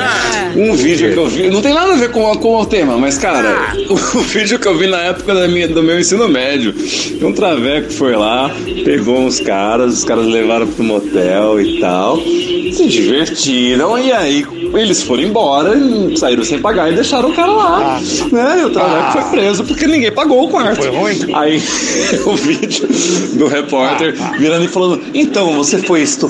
Um 0.53 0.75
vídeo 0.75 1.13
que 1.13 1.17
eu 1.17 1.27
vi, 1.27 1.49
não 1.49 1.61
tem 1.61 1.73
nada 1.73 1.93
a 1.93 1.95
ver 1.95 2.11
com, 2.11 2.35
com 2.35 2.57
o 2.59 2.65
tema, 2.65 2.97
mas 2.97 3.17
cara, 3.17 3.73
o, 3.89 3.95
vídeo 3.95 4.59
que 4.59 4.67
eu 4.67 4.77
vi 4.77 4.87
na 4.87 5.03
época 5.03 5.33
da 5.33 5.47
minha, 5.47 5.69
do 5.69 5.81
meu 5.81 5.97
ensino 5.97 6.27
médio. 6.27 6.75
Um 7.21 7.31
traveco 7.31 7.89
foi 7.91 8.13
lá, 8.13 8.51
pegou 8.83 9.19
uns 9.19 9.39
caras, 9.39 9.99
os 9.99 10.03
caras 10.03 10.25
levaram 10.25 10.67
pro 10.67 10.83
motel 10.83 11.61
e 11.61 11.79
tal, 11.79 12.17
se 12.17 12.87
divertiram 12.89 13.97
e 13.97 14.11
aí 14.11 14.45
eles 14.79 15.03
foram 15.03 15.23
embora, 15.23 15.73
saíram 16.17 16.43
sem 16.43 16.59
pagar 16.59 16.91
e 16.91 16.95
deixaram 16.95 17.29
o 17.29 17.33
cara 17.33 17.51
lá. 17.51 18.01
Né? 18.31 18.61
E 18.61 18.65
o 18.65 18.69
traveco 18.71 19.11
foi 19.11 19.39
preso 19.39 19.63
porque 19.63 19.85
ninguém 19.85 20.11
pagou 20.11 20.45
o 20.45 20.49
quarto. 20.49 20.81
Foi 20.81 20.89
ruim? 20.89 21.17
Aí 21.33 21.61
o 22.33 22.37
vídeo 22.37 22.87
do 23.33 23.47
repórter 23.47 24.15
virando 24.37 24.65
e 24.65 24.67
falando: 24.67 25.01
Então, 25.13 25.53
você 25.53 25.77
foi 25.79 26.01
estu- 26.01 26.29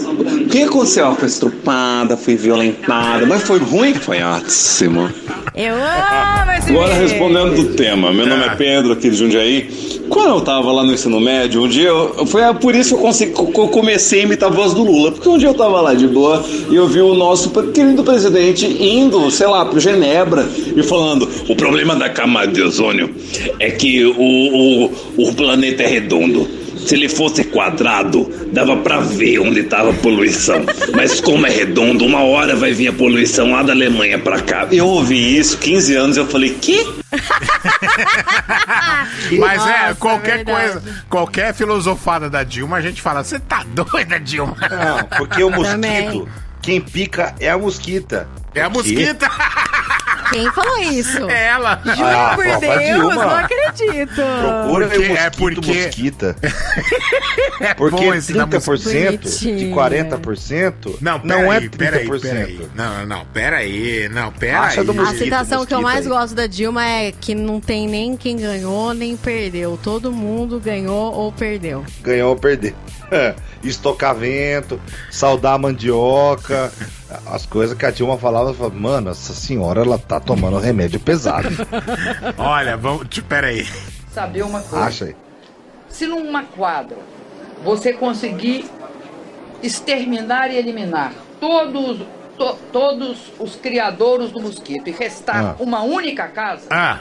que 0.49 0.63
aconteceu? 0.63 1.05
Ela 1.05 1.15
foi 1.15 1.27
estrupada, 1.27 2.15
foi 2.17 2.35
violentada, 2.35 3.25
mas 3.25 3.43
foi 3.43 3.59
ruim? 3.59 3.93
Foi 3.93 4.21
ótimo. 4.21 5.09
Eu 5.55 5.75
amo 5.75 6.51
esse 6.57 6.71
Agora 6.71 6.93
vídeo. 6.93 7.07
respondendo 7.07 7.55
do 7.55 7.73
tema, 7.75 8.11
meu 8.11 8.25
nome 8.25 8.43
é 8.43 8.55
Pedro, 8.55 8.93
aqui 8.93 9.09
de 9.09 9.15
Jundiaí. 9.15 9.69
Quando 10.09 10.29
eu 10.29 10.41
tava 10.41 10.71
lá 10.71 10.83
no 10.83 10.93
ensino 10.93 11.19
médio, 11.19 11.63
um 11.63 11.67
dia 11.67 11.87
eu, 11.87 12.25
foi 12.25 12.41
por 12.55 12.75
isso 12.75 12.89
que 12.89 12.95
eu, 12.95 12.99
consegui, 13.05 13.31
que 13.33 13.59
eu 13.59 13.67
comecei 13.69 14.21
a 14.21 14.23
imitar 14.23 14.49
a 14.49 14.51
voz 14.53 14.73
do 14.73 14.83
Lula, 14.83 15.11
porque 15.11 15.27
um 15.29 15.37
dia 15.37 15.47
eu 15.47 15.53
tava 15.53 15.79
lá 15.81 15.93
de 15.93 16.07
boa 16.07 16.43
e 16.69 16.75
eu 16.75 16.87
vi 16.87 16.99
o 17.01 17.13
nosso 17.15 17.49
querido 17.71 18.03
presidente 18.03 18.65
indo, 18.65 19.29
sei 19.31 19.47
lá, 19.47 19.63
pro 19.65 19.79
Genebra 19.79 20.45
e 20.75 20.83
falando: 20.83 21.27
o 21.47 21.55
problema 21.55 21.95
da 21.95 22.09
camada 22.09 22.51
de 22.51 22.61
ozônio 22.61 23.13
é 23.59 23.71
que 23.71 24.03
o, 24.03 24.13
o, 24.19 24.91
o 25.29 25.33
planeta 25.35 25.81
é 25.83 25.87
redondo. 25.93 26.63
Se 26.85 26.95
ele 26.95 27.07
fosse 27.07 27.45
quadrado, 27.45 28.29
dava 28.51 28.75
pra 28.77 28.99
ver 28.99 29.39
onde 29.39 29.63
tava 29.63 29.91
a 29.91 29.93
poluição. 29.93 30.65
Mas 30.93 31.21
como 31.21 31.47
é 31.47 31.49
redondo, 31.49 32.03
uma 32.05 32.23
hora 32.23 32.57
vai 32.57 32.73
vir 32.73 32.89
a 32.89 32.93
poluição 32.93 33.51
lá 33.51 33.63
da 33.63 33.71
Alemanha 33.71 34.19
pra 34.19 34.41
cá. 34.41 34.67
Eu 34.69 34.87
ouvi 34.87 35.37
isso, 35.37 35.57
15 35.59 35.95
anos, 35.95 36.17
eu 36.17 36.27
falei, 36.27 36.49
que? 36.49 36.85
Mas 39.39 39.65
é, 39.65 39.81
Nossa, 39.83 39.95
qualquer 39.95 40.37
verdade. 40.43 40.71
coisa, 40.71 40.83
qualquer 41.09 41.53
filosofada 41.53 42.29
da 42.29 42.43
Dilma, 42.43 42.77
a 42.77 42.81
gente 42.81 43.01
fala, 43.01 43.23
você 43.23 43.39
tá 43.39 43.63
doida, 43.73 44.19
Dilma? 44.19 44.55
Não, 44.59 45.03
porque 45.17 45.43
o 45.43 45.49
mosquito, 45.49 45.71
Também. 45.71 46.25
quem 46.61 46.81
pica 46.81 47.33
é 47.39 47.49
a 47.49 47.57
mosquita. 47.57 48.27
É 48.53 48.61
a 48.61 48.69
mosquita. 48.69 49.29
Quem 50.29 50.51
falou 50.51 50.77
isso? 50.79 51.29
É 51.29 51.47
ela. 51.47 51.81
Juro 51.85 52.03
Ah, 52.07 52.31
por 52.35 52.43
Deus, 52.59 52.83
Dilma. 52.83 53.15
não 53.15 53.35
acredito. 53.35 54.15
Procura 54.15 54.87
Porque- 54.87 54.97
o 54.97 55.09
mosquito, 55.09 55.17
é 55.17 55.29
porque- 55.29 55.83
mosquita. 55.85 56.35
É 57.59 57.73
Porque 57.73 57.95
bom 58.05 58.13
esse 58.13 58.33
da 58.33 58.45
mosquita. 58.45 58.71
30% 58.73 59.39
de 59.39 59.47
Bonitinho. 59.47 59.73
40% 59.75 60.97
Não, 60.99 61.19
não 61.23 61.51
é 61.53 61.61
peraí, 61.61 61.69
peraí, 61.69 62.07
30%. 62.07 62.21
peraí. 62.21 62.67
Não, 62.75 63.05
não, 63.05 63.25
peraí. 63.27 64.09
Não, 64.09 64.31
peraí. 64.31 64.55
Acha 64.55 64.83
do 64.83 64.91
A 64.91 64.95
mosquito, 64.95 65.23
citação 65.23 65.65
que 65.65 65.73
eu 65.73 65.81
mais 65.81 66.05
aí. 66.05 66.11
gosto 66.11 66.35
da 66.35 66.45
Dilma 66.45 66.85
é 66.85 67.11
que 67.11 67.33
não 67.33 67.59
tem 67.61 67.87
nem 67.87 68.17
quem 68.17 68.35
ganhou 68.37 68.93
nem 68.93 69.15
perdeu. 69.15 69.79
Todo 69.81 70.11
mundo 70.11 70.59
ganhou 70.59 71.13
ou 71.13 71.31
perdeu. 71.31 71.85
Ganhou 72.01 72.29
ou 72.31 72.35
perdeu. 72.35 72.73
Estocar 73.63 74.13
vento, 74.15 74.79
saudar 75.09 75.53
a 75.53 75.57
mandioca. 75.57 76.71
As 77.27 77.45
coisas 77.45 77.77
que 77.77 77.85
a 77.85 77.91
Dilma 77.91 78.17
falava, 78.17 78.49
eu 78.49 78.53
falava, 78.53 78.75
mano, 78.75 79.09
essa 79.11 79.33
senhora 79.33 79.81
ela 79.81 79.97
tá 79.97 80.19
tomando 80.19 80.57
remédio 80.57 80.99
pesado. 80.99 81.49
Olha, 82.37 82.75
vamos. 82.77 83.07
tch, 83.07 83.21
Peraí. 83.21 83.67
Saber 84.11 84.43
uma 84.43 84.61
coisa. 84.61 84.85
Acha 84.85 85.05
aí. 85.05 85.15
Se 85.89 86.05
numa 86.07 86.43
quadra 86.43 86.97
você 87.63 87.93
conseguir 87.93 88.65
exterminar 89.61 90.51
e 90.51 90.57
eliminar 90.57 91.13
todos, 91.39 91.99
to- 92.37 92.57
todos 92.71 93.31
os 93.39 93.55
criadores 93.55 94.31
do 94.31 94.41
mosquito 94.41 94.87
e 94.87 94.91
restar 94.91 95.45
Ah. 95.51 95.55
uma 95.59 95.81
única 95.81 96.27
casa, 96.27 96.65
Ah, 96.69 96.99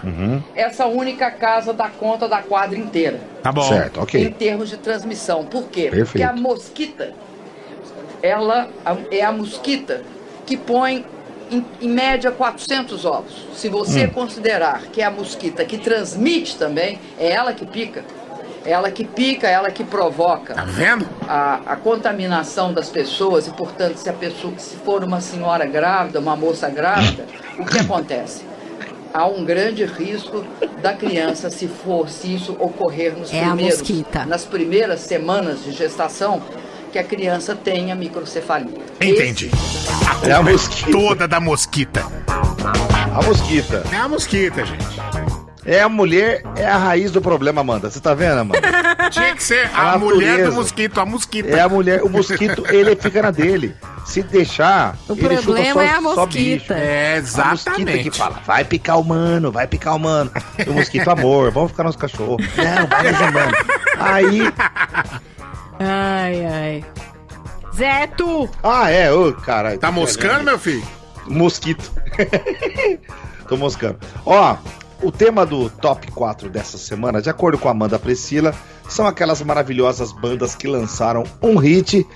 essa 0.54 0.86
única 0.86 1.30
casa 1.30 1.72
dá 1.72 1.88
conta 1.88 2.28
da 2.28 2.42
quadra 2.42 2.78
inteira. 2.78 3.20
tá 3.42 3.50
bom. 3.50 3.62
Certo, 3.62 3.98
Em 4.00 4.02
ok. 4.02 4.30
termos 4.38 4.68
de 4.70 4.76
transmissão. 4.76 5.44
Por 5.44 5.64
quê? 5.64 5.88
Perfeito. 5.90 6.06
Porque 6.06 6.22
a 6.22 6.32
mosquita, 6.32 7.12
ela 8.22 8.68
é 9.10 9.22
a 9.24 9.32
mosquita 9.32 10.02
que 10.46 10.56
põe 10.56 11.04
em, 11.50 11.64
em 11.80 11.88
média 11.88 12.30
400 12.30 13.04
ovos. 13.04 13.46
Se 13.54 13.68
você 13.68 14.06
Hum. 14.06 14.10
considerar 14.10 14.82
que 14.92 15.02
é 15.02 15.04
a 15.04 15.10
mosquita 15.10 15.64
que 15.64 15.76
transmite 15.78 16.56
também, 16.56 16.98
é 17.18 17.30
ela 17.30 17.52
que 17.52 17.66
pica. 17.66 18.04
Ela 18.64 18.92
que 18.92 19.04
pica, 19.04 19.48
ela 19.48 19.70
que 19.72 19.82
provoca 19.82 20.54
Tá 20.54 20.64
vendo? 20.64 21.04
a, 21.28 21.60
a 21.66 21.76
contaminação 21.76 22.72
das 22.72 22.88
pessoas 22.88 23.48
e, 23.48 23.50
portanto, 23.50 23.96
se 23.96 24.08
a 24.08 24.12
pessoa, 24.12 24.52
se 24.56 24.76
for 24.76 25.02
uma 25.02 25.20
senhora 25.20 25.66
grávida, 25.66 26.20
uma 26.20 26.36
moça 26.36 26.70
grávida, 26.70 27.26
o 27.58 27.64
que 27.64 27.78
acontece? 27.80 28.44
Há 29.12 29.26
um 29.26 29.44
grande 29.44 29.84
risco 29.84 30.44
da 30.80 30.92
criança, 30.94 31.50
se 31.50 31.66
for, 31.66 32.08
se 32.08 32.34
isso 32.36 32.56
ocorrer 32.58 33.18
nos 33.18 33.32
É 33.32 33.40
a 33.40 33.48
primeiros, 33.48 33.80
mosquita. 33.80 34.24
nas 34.26 34.44
primeiras 34.44 35.00
semanas 35.00 35.64
de 35.64 35.72
gestação, 35.72 36.40
que 36.92 36.98
a 36.98 37.04
criança 37.04 37.56
tenha 37.56 37.94
microcefalia. 37.94 38.76
Entendi. 39.00 39.50
A 40.22 40.28
É 40.28 40.32
a 40.32 40.36
culpa 40.36 40.52
mosquita. 40.52 40.92
toda 40.92 41.26
da 41.26 41.40
mosquita. 41.40 42.06
A 43.14 43.22
mosquita. 43.22 43.82
É 43.90 43.96
a 43.96 44.08
mosquita, 44.08 44.66
gente. 44.66 45.02
É 45.64 45.80
a 45.80 45.88
mulher, 45.88 46.42
é 46.56 46.66
a 46.66 46.76
raiz 46.76 47.10
do 47.12 47.20
problema, 47.22 47.60
Amanda. 47.60 47.88
Você 47.88 48.00
tá 48.00 48.14
vendo, 48.14 48.40
Amanda? 48.40 48.60
Tinha 49.10 49.34
que 49.34 49.42
ser 49.42 49.70
A 49.72 49.92
a, 49.92 49.98
mulher 49.98 50.44
do 50.46 50.52
mosquito, 50.52 51.00
a 51.00 51.06
mosquita. 51.06 51.48
É 51.56 51.60
a 51.60 51.68
mulher, 51.68 52.02
o 52.02 52.08
mosquito, 52.10 52.64
ele 52.74 52.96
fica 52.96 53.22
na 53.22 53.30
dele. 53.30 53.74
Se 54.04 54.22
deixar, 54.24 54.96
O 55.08 55.12
ele 55.12 55.36
chuta 55.36 55.42
problema 55.44 55.74
só, 55.74 55.80
é 55.80 55.90
a 55.90 56.00
mosquita. 56.00 56.74
É, 56.74 57.16
A 57.18 57.20
mosquita 57.20 57.40
exatamente. 57.60 58.10
que 58.10 58.18
fala, 58.18 58.40
vai 58.44 58.64
picar 58.64 58.98
o 58.98 59.04
mano, 59.04 59.52
vai 59.52 59.66
picar 59.68 59.94
o 59.94 59.98
mano. 60.00 60.30
O 60.66 60.72
mosquito, 60.72 61.08
amor, 61.08 61.52
vamos 61.52 61.70
ficar 61.70 61.84
nos 61.84 61.94
cachorros. 61.96 62.44
Não, 62.56 62.86
vai 62.88 63.12
nos 63.12 63.20
humanos. 63.20 63.58
Aí, 64.00 64.52
Ai, 65.82 66.46
ai. 66.46 66.84
Zeto! 67.74 68.48
ah, 68.62 68.90
é, 68.90 69.12
ô, 69.12 69.32
caralho. 69.32 69.78
Tá 69.78 69.90
moscando, 69.90 70.44
meu 70.44 70.58
filho? 70.58 70.86
Mosquito. 71.26 71.92
Tô 73.48 73.56
moscando. 73.56 73.98
Ó, 74.24 74.56
o 75.02 75.10
tema 75.10 75.44
do 75.44 75.68
top 75.68 76.10
4 76.12 76.48
dessa 76.48 76.78
semana, 76.78 77.20
de 77.20 77.28
acordo 77.28 77.58
com 77.58 77.68
a 77.68 77.72
Amanda 77.72 77.98
Priscila, 77.98 78.54
são 78.88 79.06
aquelas 79.06 79.42
maravilhosas 79.42 80.12
bandas 80.12 80.54
que 80.54 80.68
lançaram 80.68 81.24
um 81.42 81.56
hit 81.56 82.06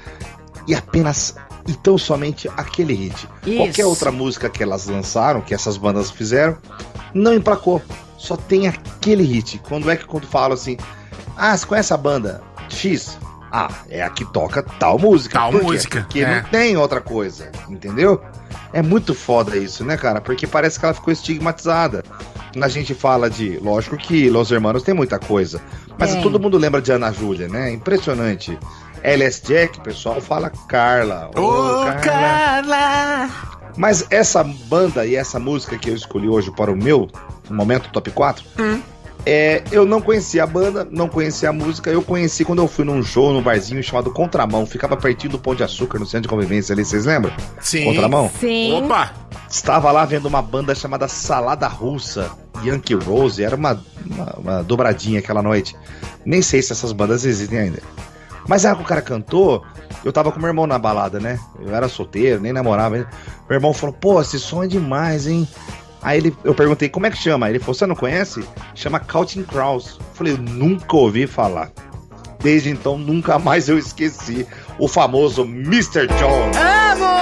e 0.68 0.74
apenas 0.74 1.34
e 1.66 1.74
tão 1.74 1.98
somente 1.98 2.48
aquele 2.56 2.94
hit. 2.94 3.28
Isso. 3.44 3.56
Qualquer 3.56 3.86
outra 3.86 4.12
música 4.12 4.48
que 4.48 4.62
elas 4.62 4.86
lançaram, 4.86 5.40
que 5.40 5.54
essas 5.54 5.76
bandas 5.76 6.10
fizeram, 6.10 6.56
não 7.12 7.34
emplacou. 7.34 7.82
Só 8.16 8.36
tem 8.36 8.68
aquele 8.68 9.24
hit. 9.24 9.58
Quando 9.68 9.90
é 9.90 9.96
que 9.96 10.04
quando 10.04 10.26
falo 10.26 10.54
assim, 10.54 10.76
ah, 11.36 11.56
você 11.56 11.66
conhece 11.66 11.92
a 11.92 11.96
banda 11.96 12.42
X? 12.68 13.18
Ah, 13.50 13.68
é 13.88 14.02
a 14.02 14.10
que 14.10 14.24
toca 14.24 14.62
tal 14.62 14.98
música. 14.98 15.38
Tal 15.38 15.52
Por 15.52 15.62
música, 15.62 16.00
Porque 16.00 16.20
é. 16.20 16.42
não 16.42 16.48
tem 16.48 16.76
outra 16.76 17.00
coisa, 17.00 17.50
entendeu? 17.68 18.20
É 18.72 18.82
muito 18.82 19.14
foda 19.14 19.56
isso, 19.56 19.84
né, 19.84 19.96
cara? 19.96 20.20
Porque 20.20 20.46
parece 20.46 20.78
que 20.78 20.84
ela 20.84 20.94
ficou 20.94 21.12
estigmatizada. 21.12 22.04
Quando 22.52 22.64
a 22.64 22.68
gente 22.68 22.94
fala 22.94 23.28
de. 23.28 23.58
Lógico 23.58 23.96
que 23.96 24.28
Los 24.30 24.50
Hermanos 24.50 24.82
tem 24.82 24.94
muita 24.94 25.18
coisa. 25.18 25.60
Mas 25.98 26.12
Tem. 26.12 26.22
todo 26.22 26.40
mundo 26.40 26.58
lembra 26.58 26.80
de 26.80 26.90
Ana 26.90 27.12
Júlia, 27.12 27.48
né? 27.48 27.70
Impressionante. 27.70 28.58
LS 29.02 29.42
Jack, 29.46 29.78
o 29.78 29.82
pessoal 29.82 30.20
fala 30.20 30.50
Carla. 30.68 31.30
Ô, 31.36 31.84
Carla! 32.02 33.30
Mas 33.76 34.06
essa 34.10 34.42
banda 34.42 35.04
e 35.06 35.14
essa 35.14 35.38
música 35.38 35.76
que 35.78 35.90
eu 35.90 35.94
escolhi 35.94 36.28
hoje 36.28 36.50
para 36.50 36.72
o 36.72 36.76
meu 36.76 37.08
momento 37.50 37.90
top 37.90 38.10
4, 38.10 38.44
é, 39.24 39.62
eu 39.72 39.84
não 39.84 40.00
conhecia 40.00 40.44
a 40.44 40.46
banda, 40.46 40.86
não 40.90 41.08
conhecia 41.08 41.48
a 41.48 41.52
música, 41.52 41.90
eu 41.90 42.02
conheci 42.02 42.44
quando 42.44 42.60
eu 42.60 42.68
fui 42.68 42.84
num 42.84 43.02
show, 43.02 43.32
num 43.32 43.42
barzinho 43.42 43.82
chamado 43.82 44.12
Contramão, 44.12 44.66
ficava 44.66 44.96
pertinho 44.96 45.32
do 45.32 45.38
Pão 45.38 45.54
de 45.54 45.62
Açúcar, 45.62 45.98
no 45.98 46.06
centro 46.06 46.22
de 46.22 46.28
convivência 46.28 46.72
ali, 46.72 46.84
vocês 46.84 47.06
lembram? 47.06 47.32
Sim. 47.60 47.84
Contramão? 47.84 48.30
Sim. 48.38 48.74
Opa! 48.74 49.12
Estava 49.48 49.90
lá 49.90 50.04
vendo 50.04 50.26
uma 50.26 50.42
banda 50.42 50.74
chamada 50.74 51.08
Salada 51.08 51.66
Russa, 51.66 52.30
Yankee 52.64 52.94
Rose, 52.94 53.42
era 53.42 53.56
uma, 53.56 53.80
uma, 54.04 54.32
uma 54.36 54.62
dobradinha 54.62 55.20
aquela 55.20 55.42
noite. 55.42 55.76
Nem 56.24 56.42
sei 56.42 56.62
se 56.62 56.72
essas 56.72 56.92
bandas 56.92 57.24
existem 57.24 57.58
ainda. 57.58 57.82
Mas 58.48 58.64
a 58.64 58.68
hora 58.68 58.78
que 58.78 58.84
o 58.84 58.86
cara 58.86 59.02
cantou, 59.02 59.64
eu 60.04 60.12
tava 60.12 60.30
com 60.30 60.38
meu 60.38 60.48
irmão 60.48 60.66
na 60.66 60.78
balada, 60.78 61.18
né? 61.18 61.38
Eu 61.60 61.74
era 61.74 61.88
solteiro, 61.88 62.40
nem 62.40 62.52
namorava. 62.52 62.96
ainda. 62.96 63.08
Meu 63.48 63.56
irmão 63.56 63.72
falou, 63.72 63.94
pô, 63.94 64.20
esse 64.20 64.38
som 64.38 64.62
é 64.62 64.66
demais, 64.68 65.26
hein? 65.26 65.48
Aí 66.06 66.18
ele, 66.18 66.36
eu 66.44 66.54
perguntei, 66.54 66.88
como 66.88 67.04
é 67.04 67.10
que 67.10 67.16
chama? 67.16 67.50
Ele 67.50 67.58
falou, 67.58 67.74
você 67.74 67.84
não 67.84 67.96
conhece? 67.96 68.44
Chama 68.76 69.00
Counting 69.00 69.42
Crows. 69.42 69.98
Falei, 70.14 70.34
eu 70.34 70.38
nunca 70.38 70.96
ouvi 70.96 71.26
falar. 71.26 71.72
Desde 72.38 72.70
então, 72.70 72.96
nunca 72.96 73.40
mais 73.40 73.68
eu 73.68 73.76
esqueci 73.76 74.46
o 74.78 74.86
famoso 74.86 75.42
Mr. 75.42 76.06
John. 76.06 76.52
Amo! 76.54 77.15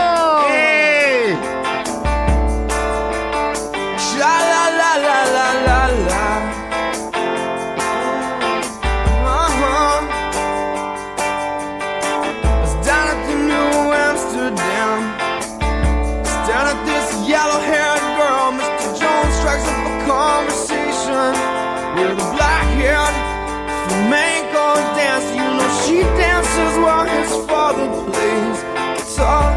all 27.64 27.72
the 27.72 28.12
place. 28.12 28.62
It's 29.00 29.18
all 29.18 29.53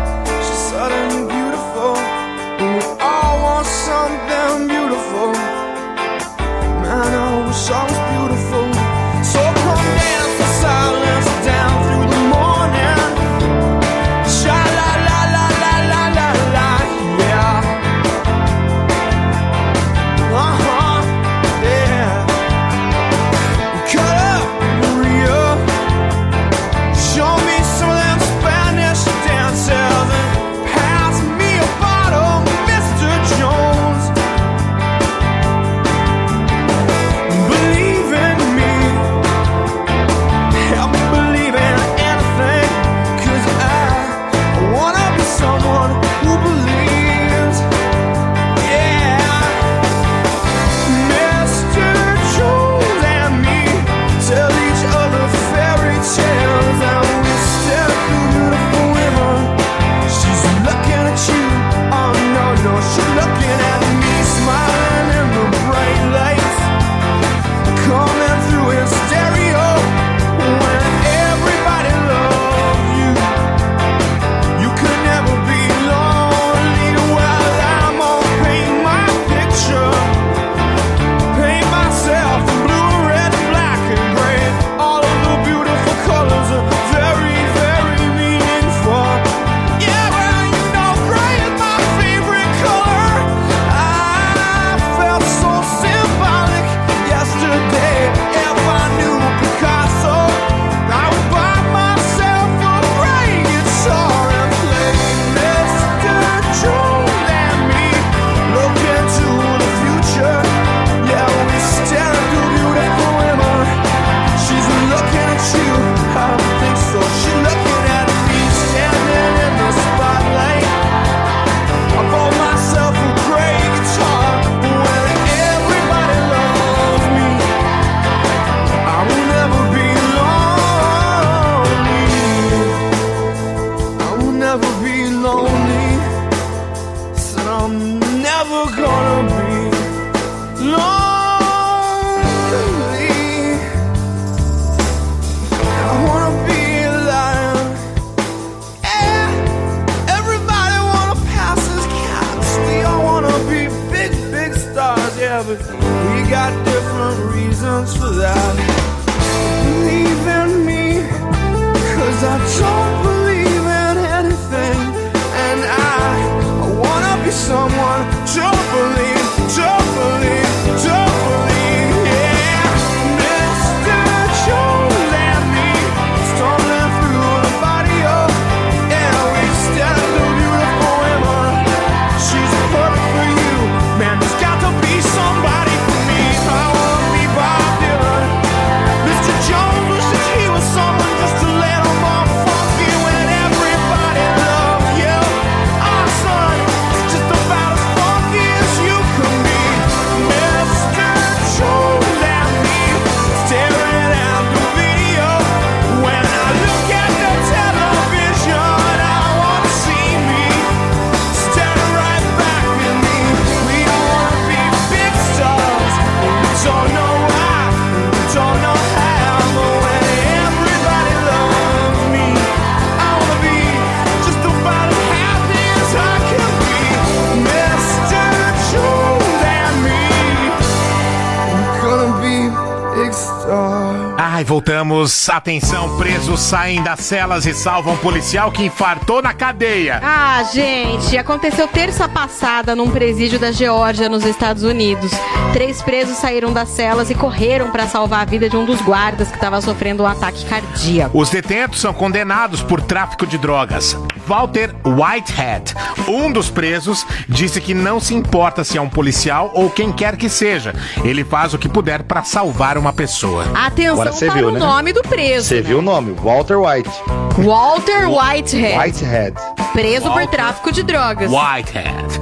voltamos. 234.57 235.29
Atenção, 235.29 235.97
presos 235.97 236.39
saem 236.39 236.81
das 236.81 237.01
celas 237.01 237.45
e 237.45 237.53
salvam 237.53 237.93
um 237.93 237.97
policial 237.97 238.51
que 238.51 238.65
infartou 238.65 239.21
na 239.21 239.31
cadeia. 239.31 239.99
Ah, 240.01 240.41
gente, 240.51 241.15
aconteceu 241.15 241.67
terça 241.67 242.09
passada 242.09 242.75
num 242.75 242.89
presídio 242.89 243.38
da 243.38 243.51
Geórgia, 243.51 244.09
nos 244.09 244.25
Estados 244.25 244.63
Unidos. 244.63 245.11
Três 245.53 245.84
presos 245.84 246.17
saíram 246.17 246.51
das 246.51 246.69
celas 246.69 247.11
e 247.11 247.15
correram 247.15 247.69
para 247.69 247.85
salvar 247.85 248.21
a 248.21 248.25
vida 248.25 248.49
de 248.49 248.57
um 248.57 248.65
dos 248.65 248.81
guardas 248.81 249.27
que 249.27 249.35
estava 249.35 249.61
sofrendo 249.61 250.01
um 250.01 250.07
ataque 250.07 250.43
cardíaco. 250.45 251.15
Os 251.15 251.29
detentos 251.29 251.79
são 251.79 251.93
condenados 251.93 252.63
por 252.63 252.81
tráfico 252.81 253.27
de 253.27 253.38
drogas. 253.38 253.95
Walter 254.27 254.75
Whitehead, 254.85 255.73
um 256.07 256.31
dos 256.31 256.49
presos, 256.49 257.05
disse 257.29 257.61
que 257.61 257.73
não 257.73 257.99
se 257.99 258.13
importa 258.13 258.63
se 258.63 258.77
é 258.77 258.81
um 258.81 258.89
policial 258.89 259.51
ou 259.53 259.69
quem 259.69 259.91
quer 259.91 260.17
que 260.17 260.27
seja. 260.29 260.73
Ele 261.03 261.23
faz 261.23 261.53
o 261.53 261.57
que 261.57 261.69
puder 261.69 262.03
para 262.03 262.23
salvar 262.23 262.77
uma 262.77 262.91
pessoa. 262.91 263.45
Atenção 263.55 263.93
Agora 263.93 264.11
você 264.11 264.25
para 264.25 264.35
viu, 264.35 264.49
o 264.49 264.51
né? 264.51 264.59
nome 264.59 264.91
do 264.91 265.01
preso. 265.01 265.47
Você 265.47 265.61
viu 265.61 265.79
o 265.79 265.81
nome? 265.81 266.13
Walter 266.21 266.57
White. 266.59 266.89
Walter 267.37 268.09
Whitehead. 268.09 268.77
Whitehead. 268.77 269.33
Preso 269.71 270.11
por 270.11 270.27
tráfico 270.27 270.71
de 270.71 270.83
drogas. 270.83 271.31
Whitehead. 271.31 272.21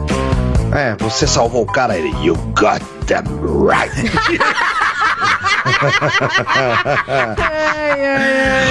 É, 0.74 0.96
você 1.00 1.26
salvou 1.26 1.64
o 1.64 1.66
cara, 1.66 1.98
ele. 1.98 2.10
You 2.26 2.36
got 2.54 2.82
them 3.08 3.24
right. 3.66 3.92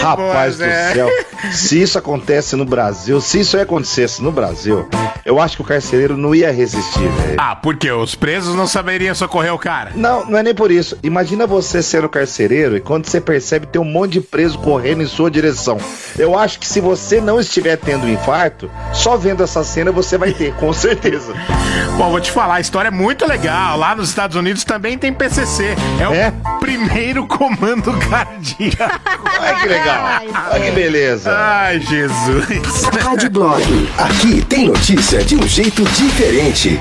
Rapaz 0.02 0.56
Pois 0.56 0.59
do 0.59 0.65
é. 0.65 0.93
céu, 0.93 1.09
se 1.57 1.81
isso 1.81 1.99
acontece 1.99 2.57
no 2.57 2.65
Brasil, 2.65 3.21
se 3.21 3.41
isso 3.41 3.59
acontecesse 3.59 4.23
no 4.23 4.33
Brasil, 4.33 4.89
eu 5.25 5.41
acho 5.41 5.57
que 5.57 5.63
o 5.63 5.65
carcereiro 5.65 6.17
não 6.17 6.35
ia 6.35 6.53
resistir, 6.53 7.09
velho. 7.09 7.37
Ah, 7.39 7.57
porque 7.57 7.91
os 7.91 8.15
presos 8.15 8.55
não 8.55 8.67
saberiam 8.67 9.15
socorrer 9.15 9.55
o 9.55 9.59
cara. 9.59 9.93
Não, 9.95 10.27
não 10.27 10.39
é 10.39 10.43
nem 10.43 10.55
por 10.55 10.71
isso. 10.71 10.99
Imagina 11.03 11.47
você 11.47 11.83
sendo 11.83 12.09
carcereiro 12.09 12.77
e 12.77 12.81
quando 12.81 13.07
você 13.07 13.21
percebe 13.21 13.67
tem 13.67 13.81
um 13.81 13.85
monte 13.85 14.13
de 14.13 14.21
preso 14.21 14.59
correndo 14.59 15.03
em 15.03 15.07
sua 15.07 15.31
direção. 15.31 15.79
Eu 16.19 16.39
acho 16.39 16.59
que 16.59 16.67
se 16.67 16.81
você 16.81 17.21
não 17.21 17.41
estiver 17.41 17.77
tendo 17.77 18.07
um 18.07 18.11
infarto, 18.11 18.71
só 18.93 19.17
vendo 19.17 19.43
essa 19.43 19.65
cena 19.65 19.91
você 19.91 20.19
vai 20.19 20.33
ter, 20.33 20.55
com 20.55 20.73
certeza. 20.73 21.35
Bom, 21.97 22.11
vou 22.11 22.21
te 22.21 22.31
falar, 22.31 22.57
a 22.57 22.61
história 22.61 22.89
é 22.89 22.91
muito 22.91 23.27
legal. 23.27 23.79
Lá 23.79 23.95
nos 23.95 24.09
Estados 24.09 24.37
Unidos 24.37 24.65
também 24.65 24.99
tem 24.99 25.13
PCC. 25.13 25.75
É 26.01 26.09
o 26.09 26.54
primeiro 26.65 27.27
comando 27.27 27.93
cardíaco. 28.09 29.01
Olha 29.39 29.55
que 29.57 29.69
legal. 29.69 30.20
Olha 30.51 30.61
que 30.61 30.70
beleza. 30.70 31.31
Ai, 31.36 31.78
Jesus. 31.78 32.85
Rádio 33.03 33.31
Blog. 33.31 33.62
Aqui 33.99 34.43
tem 34.47 34.69
notícia 34.69 35.23
de 35.23 35.36
um 35.36 35.47
jeito 35.47 35.85
diferente. 35.85 36.81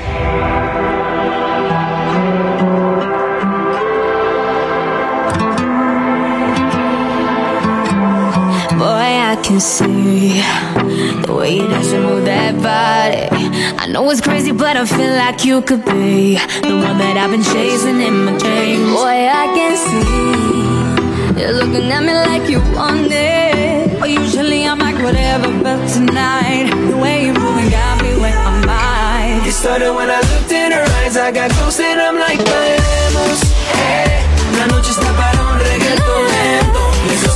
Can 9.44 9.60
see 9.60 10.40
the 11.26 11.34
way 11.36 11.56
you 11.56 11.68
dance 11.68 11.92
and 11.92 12.02
move 12.02 12.24
that 12.24 12.54
body. 12.64 13.28
I 13.76 13.86
know 13.86 14.08
it's 14.08 14.22
crazy, 14.22 14.52
but 14.52 14.74
I 14.74 14.86
feel 14.86 15.14
like 15.24 15.44
you 15.44 15.60
could 15.60 15.84
be 15.84 16.36
the 16.64 16.76
one 16.80 16.96
that 16.96 17.16
I've 17.20 17.30
been 17.30 17.44
chasing 17.44 18.00
in 18.00 18.24
my 18.24 18.32
dreams. 18.38 18.88
Boy, 18.96 19.28
I 19.42 19.44
can 19.52 19.74
see 19.76 21.40
you're 21.40 21.52
looking 21.52 21.92
at 21.92 22.02
me 22.08 22.14
like 22.14 22.48
you 22.48 22.60
want 22.72 23.12
it. 23.12 24.00
But 24.00 24.08
usually 24.08 24.64
I'm 24.64 24.78
like 24.78 24.96
whatever, 25.04 25.52
but 25.62 25.88
tonight 25.92 26.72
the 26.88 26.96
way 26.96 27.26
you're 27.26 27.38
moving 27.38 27.68
got 27.68 28.02
me 28.02 28.16
wet. 28.16 28.34
started 29.52 29.92
when 29.92 30.08
I 30.08 30.20
looked 30.32 30.52
in 30.52 30.72
her 30.72 30.86
eyes. 31.04 31.18
I 31.18 31.30
got 31.30 31.50
close 31.50 31.80
and 31.80 32.00
I'm 32.00 32.16
like. 32.18 32.40
Eh, 32.40 34.20
la 34.58 34.66
noche 34.68 34.90
está 34.90 35.12
para 35.12 35.40
un 35.52 35.58
reggaeton 35.58 36.63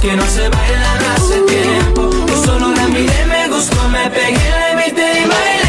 que 0.00 0.14
no 0.14 0.24
se 0.26 0.48
bailan 0.48 1.04
hace 1.16 1.40
tiempo. 1.42 2.10
Yo 2.28 2.44
solo 2.44 2.72
la 2.72 2.88
miré, 2.88 3.24
me 3.26 3.48
gustó, 3.48 3.88
me 3.88 4.08
pegué, 4.10 4.50
la 4.50 4.72
invité 4.72 5.20
y 5.20 5.26
bailemos. 5.26 5.67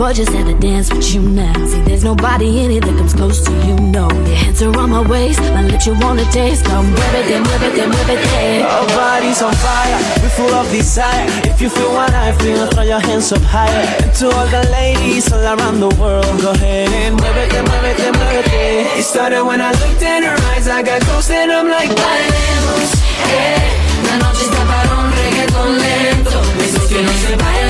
Boy, 0.00 0.14
just 0.14 0.32
had 0.32 0.46
to 0.46 0.54
dance 0.54 0.88
with 0.90 1.12
you 1.12 1.20
now. 1.20 1.52
See, 1.66 1.82
there's 1.82 2.04
nobody 2.04 2.64
in 2.64 2.70
it 2.70 2.80
that 2.86 2.96
comes 2.96 3.12
close 3.12 3.44
to 3.44 3.52
you, 3.66 3.76
no. 3.76 4.08
Your 4.24 4.38
hands 4.42 4.62
are 4.62 4.74
on 4.80 4.88
my 4.88 5.02
waist, 5.06 5.40
my 5.52 5.62
lips 5.62 5.86
you 5.86 5.94
wanna 6.00 6.24
taste. 6.32 6.64
Come 6.64 6.88
muévete, 6.96 7.36
muévete, 7.44 7.84
muévete. 7.92 8.64
Our 8.64 8.86
bodies 8.96 9.42
on 9.42 9.52
fire, 9.60 10.00
we're 10.22 10.34
full 10.38 10.54
of 10.54 10.66
desire. 10.72 11.28
If 11.44 11.60
you 11.60 11.68
feel 11.68 11.92
what 11.92 12.14
I 12.14 12.32
feel, 12.40 12.66
throw 12.72 12.82
your 12.82 13.00
hands 13.08 13.30
up 13.30 13.42
higher. 13.42 13.86
And 14.02 14.12
to 14.20 14.26
all 14.30 14.48
the 14.48 14.64
ladies 14.72 15.30
all 15.32 15.44
around 15.44 15.80
the 15.80 15.92
world, 16.00 16.32
go 16.40 16.52
ahead 16.52 16.88
and 16.88 17.20
muévete, 17.20 17.60
muévete, 17.68 18.06
muévete. 18.16 18.40
It 18.40 18.40
whip 18.40 18.46
it. 18.46 19.00
It 19.00 19.04
started 19.04 19.44
when 19.44 19.60
I 19.60 19.72
looked 19.82 20.00
in 20.00 20.22
her 20.22 20.38
eyes, 20.50 20.66
I 20.66 20.82
got 20.82 21.02
close 21.02 21.28
and 21.30 21.52
I'm 21.52 21.68
like, 21.68 21.90
bailemos, 21.90 22.90
eh. 23.28 23.80
La 24.08 24.16
noche 24.16 24.44
está 24.48 24.64
para 24.64 24.90
un 24.96 25.12
reggaeton 25.12 25.78
lento. 25.78 26.40
Esos 26.64 26.88
que 26.88 27.02
no 27.02 27.12
se 27.12 27.36
bailan 27.36 27.69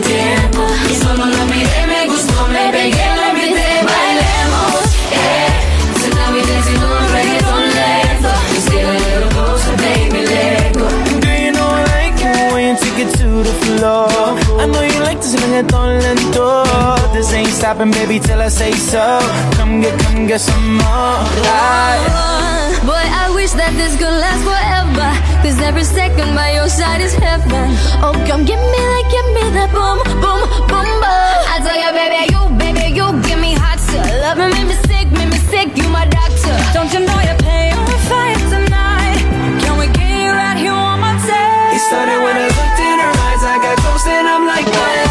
tiempo. 0.00 0.66
Y 0.90 0.94
solo 0.94 1.26
la 1.26 1.44
miré, 1.44 1.89
this 15.66 16.04
lento. 16.04 16.64
This 17.12 17.32
ain't 17.32 17.48
stopping, 17.48 17.90
baby, 17.90 18.18
till 18.18 18.40
I 18.40 18.48
say 18.48 18.72
so. 18.72 19.18
Come 19.56 19.80
get, 19.80 19.98
come 20.00 20.26
get 20.26 20.40
some 20.40 20.76
more. 20.76 21.20
Like, 21.44 22.80
Boy, 22.86 22.96
I 22.96 23.30
wish 23.34 23.52
that 23.52 23.72
this 23.76 23.96
could 23.98 24.08
last 24.08 24.42
forever. 24.44 25.08
Cause 25.42 25.60
every 25.60 25.84
second 25.84 26.34
by 26.34 26.52
your 26.52 26.68
side 26.68 27.00
is 27.00 27.14
heaven. 27.14 27.68
Oh, 28.00 28.12
come 28.26 28.44
give 28.44 28.60
me 28.60 28.80
that, 28.92 29.04
give 29.12 29.28
me 29.36 29.44
that 29.56 29.70
boom, 29.72 29.98
boom, 30.22 30.40
boom, 30.68 30.88
boom. 31.02 31.36
I 31.52 31.60
tell 31.60 31.76
you, 31.76 31.90
baby, 31.92 32.20
you, 32.32 32.42
baby, 32.56 32.84
you 32.96 33.06
give 33.28 33.40
me 33.40 33.52
hot 33.56 33.80
shit. 33.80 34.04
Love 34.24 34.38
me, 34.40 34.48
make 34.52 34.68
me 34.68 34.76
sick, 34.88 35.06
make 35.12 35.28
me 35.28 35.40
sick, 35.52 35.68
you 35.76 35.88
my 35.92 36.06
doctor. 36.08 36.56
Don't 36.72 36.88
you 36.92 37.04
know 37.04 37.18
you're 37.20 37.42
paying 37.44 37.76
a 37.76 37.98
fight 38.08 38.40
tonight? 38.48 39.20
Can 39.60 39.76
we 39.76 39.86
get 39.92 40.08
you 40.08 40.32
right 40.32 40.56
here 40.56 40.72
on 40.72 41.00
my 41.00 41.16
tail? 41.20 41.76
It 41.76 41.82
started 41.84 42.16
when 42.24 42.36
I 42.36 42.48
looked 42.48 42.80
in 42.80 42.96
her 42.96 43.12
eyes, 43.28 43.42
I 43.44 43.56
got 43.60 43.76
close 43.80 44.06
and 44.08 44.24
I'm 44.28 44.44
like, 44.48 44.64
bailemos, 44.64 45.09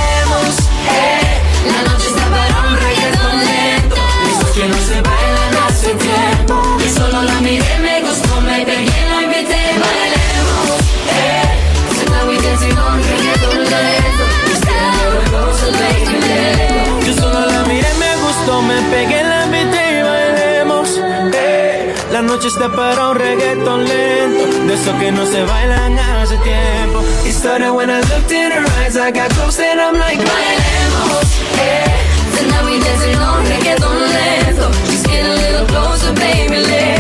Está 22.49 22.67
para 22.67 23.09
un 23.09 23.15
reggaeton 23.15 23.85
lento. 23.87 24.65
De 24.65 24.73
esos 24.73 24.95
que 24.95 25.11
no 25.11 25.23
se 25.23 25.43
bailan 25.43 25.99
hace 25.99 26.35
tiempo. 26.37 27.03
It 27.23 27.31
started 27.31 27.69
when 27.69 27.91
I 27.91 27.99
looked 27.99 28.31
in 28.31 28.51
her 28.51 28.65
eyes, 28.81 28.97
I 28.97 29.11
got 29.11 29.29
close 29.35 29.59
and 29.59 29.79
I'm 29.79 29.93
like, 29.93 30.17
bailemos, 30.17 31.29
eh. 31.61 32.47
Now 32.49 32.65
we 32.65 32.79
dancing 32.79 33.15
on 33.17 33.45
reggaeton 33.45 34.01
lento. 34.01 34.71
Just 34.87 35.05
get 35.05 35.25
a 35.25 35.35
little 35.35 35.67
closer, 35.67 36.11
baby, 36.13 36.57
let 36.57 36.98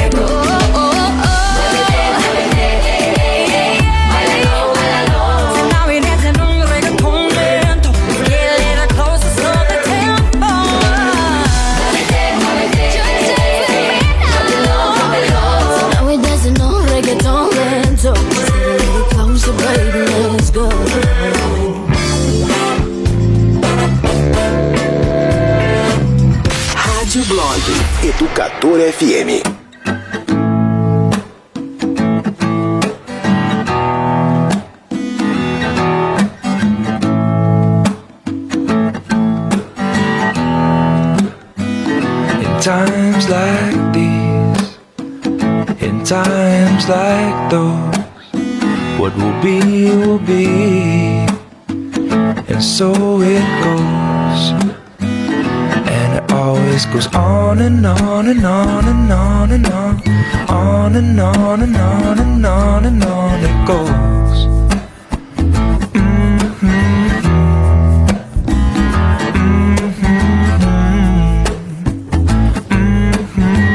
FM. 28.79 29.29
In 42.39 42.61
times 42.61 43.27
like 43.27 43.93
these, 43.93 44.77
in 45.81 46.03
times 46.05 46.87
like 46.87 47.51
those, 47.51 47.97
what 48.97 49.13
will 49.17 49.41
be 49.41 49.59
will 49.99 50.19
be, 50.19 50.45
and 52.47 52.63
so 52.63 52.93
it 53.21 53.45
goes. 53.65 54.43
And 55.91 56.09
it 56.17 56.31
always 56.31 56.85
goes 56.85 57.07
on 57.13 57.59
and 57.59 57.85
on 57.85 58.27
and 58.27 58.45
on 58.45 58.58
and 60.99 61.19
on 61.19 61.61
and 61.61 61.77
on 61.77 62.19
and 62.19 62.45
on 62.45 62.85
and 62.85 63.03
on 63.05 63.39
it 63.39 63.65
goes. 63.65 63.89
Mm-hmm. 65.37 66.59
Mm-hmm. 69.69 70.19
Mm-hmm. 72.69 73.69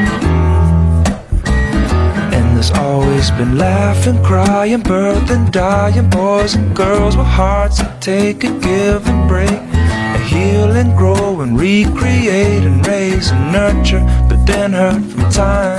And 2.34 2.56
there's 2.56 2.70
always 2.72 3.30
been 3.30 3.56
laughing, 3.56 4.22
crying, 4.22 4.82
birth 4.82 5.30
and 5.30 5.50
dying, 5.50 6.10
boys 6.10 6.54
and 6.54 6.76
girls 6.76 7.16
with 7.16 7.26
hearts 7.26 7.78
that 7.78 8.02
take 8.02 8.44
and 8.44 8.62
give 8.62 9.06
and 9.08 9.26
break, 9.26 9.50
and 9.50 10.22
heal 10.24 10.70
and 10.72 10.94
grow 10.98 11.40
and 11.40 11.58
recreate 11.58 12.64
and 12.64 12.86
raise 12.86 13.30
and 13.30 13.50
nurture, 13.50 14.04
but 14.28 14.44
then 14.44 14.74
hurt 14.74 15.02
from 15.04 15.30
time 15.30 15.73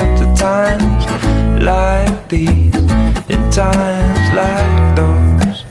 times 3.55 4.35
like 4.35 4.95
those. 4.97 5.63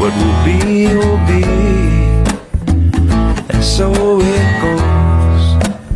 What 0.00 0.12
will 0.18 0.38
be, 0.44 0.88
will 0.88 1.22
be, 1.30 1.44
and 3.48 3.62
so 3.62 3.92
it 4.20 4.46
goes. 4.60 5.44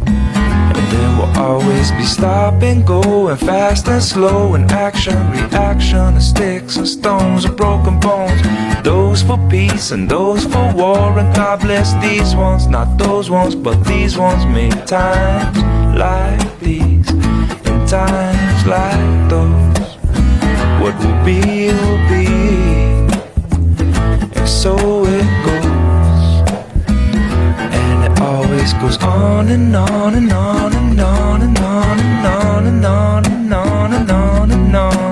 And 0.07 0.87
then 0.93 1.19
we'll 1.19 1.37
always 1.37 1.91
be 1.93 2.05
stopping, 2.05 2.85
going 2.85 3.37
fast 3.39 3.89
and 3.89 4.01
slow 4.01 4.55
and 4.55 4.71
action, 4.71 5.19
reaction, 5.33 5.99
and 5.99 6.23
sticks 6.23 6.77
and 6.77 6.87
stones 6.87 7.45
and 7.45 7.57
broken 7.57 7.99
bones. 7.99 8.41
Those 8.85 9.21
for 9.21 9.39
peace 9.49 9.91
and 9.91 10.09
those 10.09 10.45
for 10.45 10.73
war. 10.75 11.19
And 11.19 11.35
God 11.35 11.61
bless 11.61 11.93
these 12.01 12.37
ones, 12.37 12.69
not 12.69 12.99
those 12.99 13.29
ones, 13.31 13.57
but 13.57 13.83
these 13.83 14.17
ones. 14.17 14.47
Make 14.47 14.87
times 14.87 15.59
like 15.99 16.61
these, 16.61 17.11
in 17.11 17.85
times 17.89 18.65
like 18.65 19.29
those. 19.29 19.60
What 20.91 21.05
will 21.05 21.25
be, 21.25 21.69
will 21.69 21.99
be, 22.09 22.27
and 24.35 24.49
so 24.49 24.75
it 25.07 25.29
goes. 25.47 25.65
And 26.89 28.13
it 28.13 28.21
always 28.21 28.73
goes 28.75 29.01
on 29.01 29.51
and 29.51 29.77
on 29.77 30.15
and 30.15 30.33
on 30.33 30.73
and 30.75 31.01
on 31.01 31.43
and 31.43 31.59
on 31.59 32.01
and 32.01 32.27
on 32.27 32.67
and 32.67 32.85
on 32.85 33.25
and 33.25 33.55
on 33.55 33.93
and 33.93 34.11
on 34.11 34.51
and 34.51 34.77
on 34.77 35.10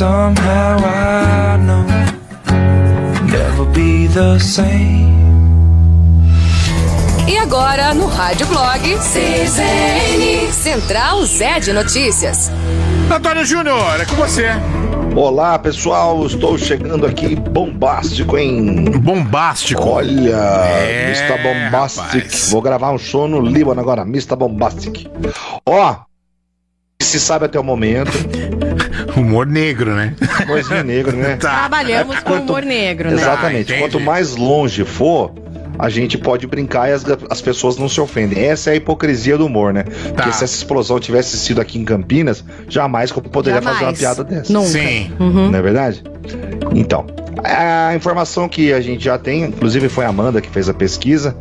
somehow 0.00 0.78
I 0.78 1.58
know 1.58 1.84
never 3.26 3.66
be 3.66 4.06
the 4.08 4.38
same. 4.38 5.10
E 7.28 7.36
agora 7.36 7.92
no 7.92 8.06
Rádio 8.06 8.46
Blog 8.46 8.80
CZN 8.80 10.50
Central 10.52 11.22
Zé 11.26 11.60
de 11.60 11.74
Notícias. 11.74 12.50
Antônio 13.14 13.44
Júnior, 13.44 14.00
é 14.00 14.06
com 14.06 14.16
você. 14.16 14.46
Olá, 15.14 15.58
pessoal. 15.58 16.24
Estou 16.24 16.56
chegando 16.56 17.04
aqui 17.04 17.36
bombástico, 17.36 18.38
hein? 18.38 18.84
Bombástico. 19.02 19.86
Olha, 19.86 20.34
É, 20.34 21.10
Mr. 21.10 21.42
Bombastic. 21.42 22.50
Vou 22.50 22.62
gravar 22.62 22.92
um 22.92 22.98
show 22.98 23.28
no 23.28 23.38
Líbano 23.38 23.82
agora, 23.82 24.00
Mr. 24.00 24.34
Bombastic. 24.34 25.10
Ó, 25.66 25.94
se 27.02 27.20
sabe 27.20 27.44
até 27.44 27.60
o 27.60 27.64
momento. 27.64 28.12
Humor 29.16 29.46
negro, 29.46 29.94
né? 29.94 30.14
Humorzinho 30.44 30.84
negro, 30.84 31.16
né? 31.16 31.36
Trabalhamos 31.36 32.18
com 32.20 32.34
humor 32.34 32.62
negro, 32.62 33.10
né? 33.10 33.16
Exatamente. 33.16 33.72
Ah. 33.72 33.78
Quanto 33.78 34.00
mais 34.00 34.36
longe 34.36 34.84
for, 34.84 35.32
a 35.78 35.88
gente 35.88 36.18
pode 36.18 36.46
brincar 36.46 36.88
e 36.90 36.92
as, 36.92 37.04
as 37.30 37.40
pessoas 37.40 37.76
não 37.76 37.88
se 37.88 38.00
ofendem. 38.00 38.44
Essa 38.44 38.70
é 38.70 38.72
a 38.74 38.76
hipocrisia 38.76 39.38
do 39.38 39.46
humor, 39.46 39.72
né? 39.72 39.84
Tá. 39.84 40.12
Porque 40.14 40.32
se 40.32 40.44
essa 40.44 40.54
explosão 40.54 41.00
tivesse 41.00 41.38
sido 41.38 41.60
aqui 41.60 41.78
em 41.78 41.84
Campinas, 41.84 42.44
jamais 42.68 43.10
que 43.10 43.18
eu 43.18 43.22
poderia 43.22 43.60
Jamais. 43.60 43.78
fazer 43.78 43.90
uma 43.90 43.96
piada 43.96 44.24
dessa. 44.24 44.52
Nunca. 44.52 44.68
Sim. 44.68 45.10
Uhum. 45.18 45.50
Não 45.50 45.58
é 45.58 45.62
verdade? 45.62 46.02
Então, 46.74 47.06
a 47.42 47.94
informação 47.94 48.48
que 48.48 48.72
a 48.72 48.80
gente 48.80 49.04
já 49.04 49.16
tem, 49.18 49.44
inclusive 49.44 49.88
foi 49.88 50.04
a 50.04 50.08
Amanda 50.08 50.40
que 50.40 50.50
fez 50.50 50.68
a 50.68 50.74
pesquisa, 50.74 51.34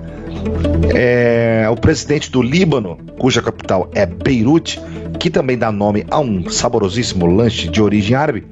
é 0.94 1.68
o 1.70 1.76
presidente 1.76 2.32
do 2.32 2.42
Líbano, 2.42 2.98
cuja 3.18 3.42
capital 3.42 3.90
é 3.94 4.06
Beirute, 4.06 4.80
que 5.20 5.30
também 5.30 5.58
dá 5.58 5.72
nome 5.72 6.06
a 6.10 6.20
um 6.20 6.50
saborosíssimo 6.50 7.26
lanche 7.26 7.68
de 7.68 7.82
origem 7.82 8.16
árabe, 8.16 8.48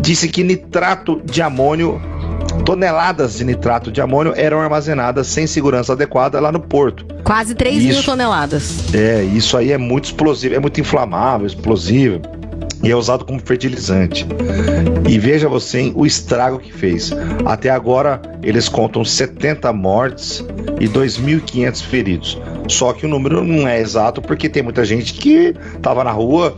disse 0.00 0.28
que 0.28 0.42
nitrato 0.42 1.20
de 1.24 1.42
amônio, 1.42 2.00
toneladas 2.64 3.36
de 3.36 3.44
nitrato 3.44 3.92
de 3.92 4.00
amônio 4.00 4.32
eram 4.36 4.60
armazenadas 4.60 5.26
sem 5.26 5.46
segurança 5.46 5.92
adequada 5.92 6.40
lá 6.40 6.50
no 6.50 6.60
porto. 6.60 7.04
Quase 7.22 7.54
3 7.54 7.82
mil 7.82 7.90
Isso. 7.90 8.04
toneladas. 8.04 8.94
É, 8.94 9.22
isso 9.22 9.56
aí 9.56 9.72
é 9.72 9.78
muito 9.78 10.06
explosivo, 10.06 10.54
é 10.54 10.58
muito 10.58 10.80
inflamável, 10.80 11.46
explosivo. 11.46 12.20
E 12.82 12.90
é 12.90 12.96
usado 12.96 13.24
como 13.24 13.40
fertilizante. 13.40 14.26
E 15.08 15.18
veja 15.18 15.48
você 15.48 15.92
o 15.94 16.06
estrago 16.06 16.58
que 16.58 16.72
fez. 16.72 17.12
Até 17.44 17.70
agora, 17.70 18.20
eles 18.42 18.68
contam 18.68 19.04
70 19.04 19.72
mortes 19.72 20.44
e 20.80 20.86
2.500 20.88 21.82
feridos. 21.82 22.38
Só 22.68 22.92
que 22.92 23.06
o 23.06 23.08
número 23.08 23.42
não 23.42 23.66
é 23.66 23.80
exato 23.80 24.20
porque 24.20 24.48
tem 24.48 24.62
muita 24.62 24.84
gente 24.84 25.14
que 25.14 25.54
estava 25.76 26.04
na 26.04 26.10
rua, 26.10 26.56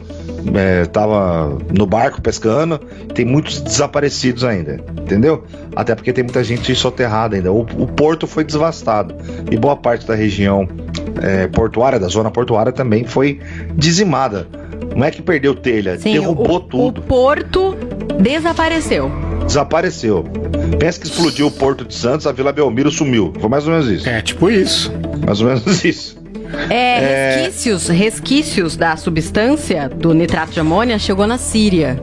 estava 0.82 1.56
no 1.76 1.86
barco 1.86 2.20
pescando. 2.20 2.78
Tem 3.14 3.24
muitos 3.24 3.60
desaparecidos 3.60 4.44
ainda, 4.44 4.80
entendeu? 5.00 5.44
Até 5.74 5.94
porque 5.94 6.12
tem 6.12 6.24
muita 6.24 6.42
gente 6.42 6.74
soterrada 6.74 7.36
ainda. 7.36 7.52
O, 7.52 7.60
o 7.60 7.86
porto 7.86 8.26
foi 8.26 8.44
devastado 8.44 9.14
e 9.50 9.56
boa 9.56 9.76
parte 9.76 10.06
da 10.06 10.14
região 10.14 10.68
é, 11.22 11.46
portuária, 11.46 11.98
da 11.98 12.08
zona 12.08 12.30
portuária 12.30 12.72
também 12.72 13.04
foi 13.04 13.40
dizimada. 13.74 14.46
Não 14.96 15.04
é 15.04 15.10
que 15.10 15.22
perdeu 15.22 15.54
telha, 15.54 15.98
Sim, 15.98 16.12
derrubou 16.12 16.56
o, 16.56 16.60
tudo, 16.60 17.00
o 17.00 17.04
porto 17.04 17.76
desapareceu. 18.20 19.10
desapareceu. 19.46 20.24
Pensa 20.78 21.00
que 21.00 21.06
explodiu 21.06 21.46
o 21.46 21.50
Porto 21.50 21.84
de 21.84 21.94
Santos, 21.94 22.26
a 22.26 22.32
Vila 22.32 22.52
Belmiro 22.52 22.90
sumiu. 22.90 23.32
Foi 23.40 23.48
mais 23.48 23.66
ou 23.66 23.72
menos 23.72 23.88
isso. 23.88 24.08
É, 24.08 24.20
tipo 24.22 24.50
isso. 24.50 24.92
Mais 25.26 25.40
ou 25.40 25.48
menos 25.48 25.84
isso. 25.84 26.18
É, 26.68 27.36
resquícios, 27.44 27.88
resquícios 27.88 28.76
da 28.76 28.96
substância 28.96 29.88
do 29.88 30.12
nitrato 30.12 30.52
de 30.52 30.60
amônia 30.60 30.98
chegou 30.98 31.26
na 31.26 31.38
Síria. 31.38 31.96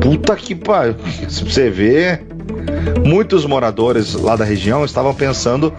Puta 0.00 0.36
que 0.36 0.54
pariu. 0.54 0.96
Se 1.28 1.44
você 1.44 1.70
ver, 1.70 2.22
muitos 3.04 3.46
moradores 3.46 4.14
lá 4.14 4.36
da 4.36 4.44
região 4.44 4.84
estavam 4.84 5.14
pensando 5.14 5.72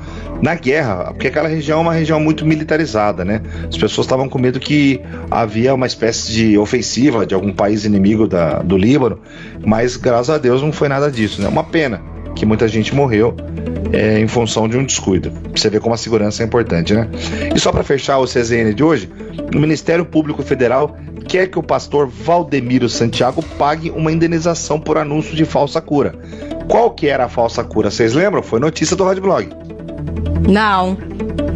na 0.45 0.53
guerra, 0.53 1.05
porque 1.05 1.27
aquela 1.27 1.49
região 1.49 1.79
é 1.79 1.81
uma 1.81 1.93
região 1.93 2.19
muito 2.19 2.45
militarizada, 2.45 3.25
né? 3.25 3.41
As 3.67 3.75
pessoas 3.75 4.05
estavam 4.05 4.29
com 4.29 4.37
medo 4.37 4.59
que 4.59 5.01
havia 5.31 5.73
uma 5.73 5.87
espécie 5.87 6.31
de 6.31 6.55
ofensiva 6.55 7.25
de 7.25 7.33
algum 7.33 7.51
país 7.51 7.83
inimigo 7.83 8.27
da, 8.27 8.59
do 8.59 8.77
Líbano, 8.77 9.19
mas 9.65 9.97
graças 9.97 10.29
a 10.29 10.37
Deus 10.37 10.61
não 10.61 10.71
foi 10.71 10.87
nada 10.87 11.09
disso, 11.09 11.41
né? 11.41 11.47
Uma 11.47 11.63
pena 11.63 11.99
que 12.35 12.45
muita 12.45 12.67
gente 12.67 12.93
morreu 12.93 13.35
é, 13.91 14.19
em 14.19 14.27
função 14.27 14.69
de 14.69 14.77
um 14.77 14.85
descuido. 14.85 15.31
Você 15.55 15.67
ver 15.67 15.79
como 15.79 15.95
a 15.95 15.97
segurança 15.97 16.43
é 16.43 16.45
importante, 16.45 16.93
né? 16.93 17.09
E 17.55 17.59
só 17.59 17.71
para 17.71 17.83
fechar 17.83 18.19
o 18.19 18.25
CZN 18.25 18.71
de 18.75 18.83
hoje, 18.83 19.09
o 19.51 19.57
Ministério 19.57 20.05
Público 20.05 20.43
Federal 20.43 20.95
quer 21.27 21.47
que 21.47 21.57
o 21.59 21.63
pastor 21.63 22.07
Valdemiro 22.07 22.87
Santiago 22.89 23.43
pague 23.57 23.89
uma 23.91 24.11
indenização 24.11 24.79
por 24.79 24.97
anúncio 24.97 25.35
de 25.35 25.45
falsa 25.45 25.81
cura. 25.81 26.13
Qual 26.67 26.91
que 26.91 27.07
era 27.07 27.25
a 27.25 27.29
falsa 27.29 27.63
cura? 27.63 27.89
Vocês 27.91 28.13
lembram? 28.13 28.41
Foi 28.41 28.59
notícia 28.59 28.95
do 28.95 29.03
Rádio 29.03 29.21
Blog. 29.23 29.49
Não. 30.47 30.97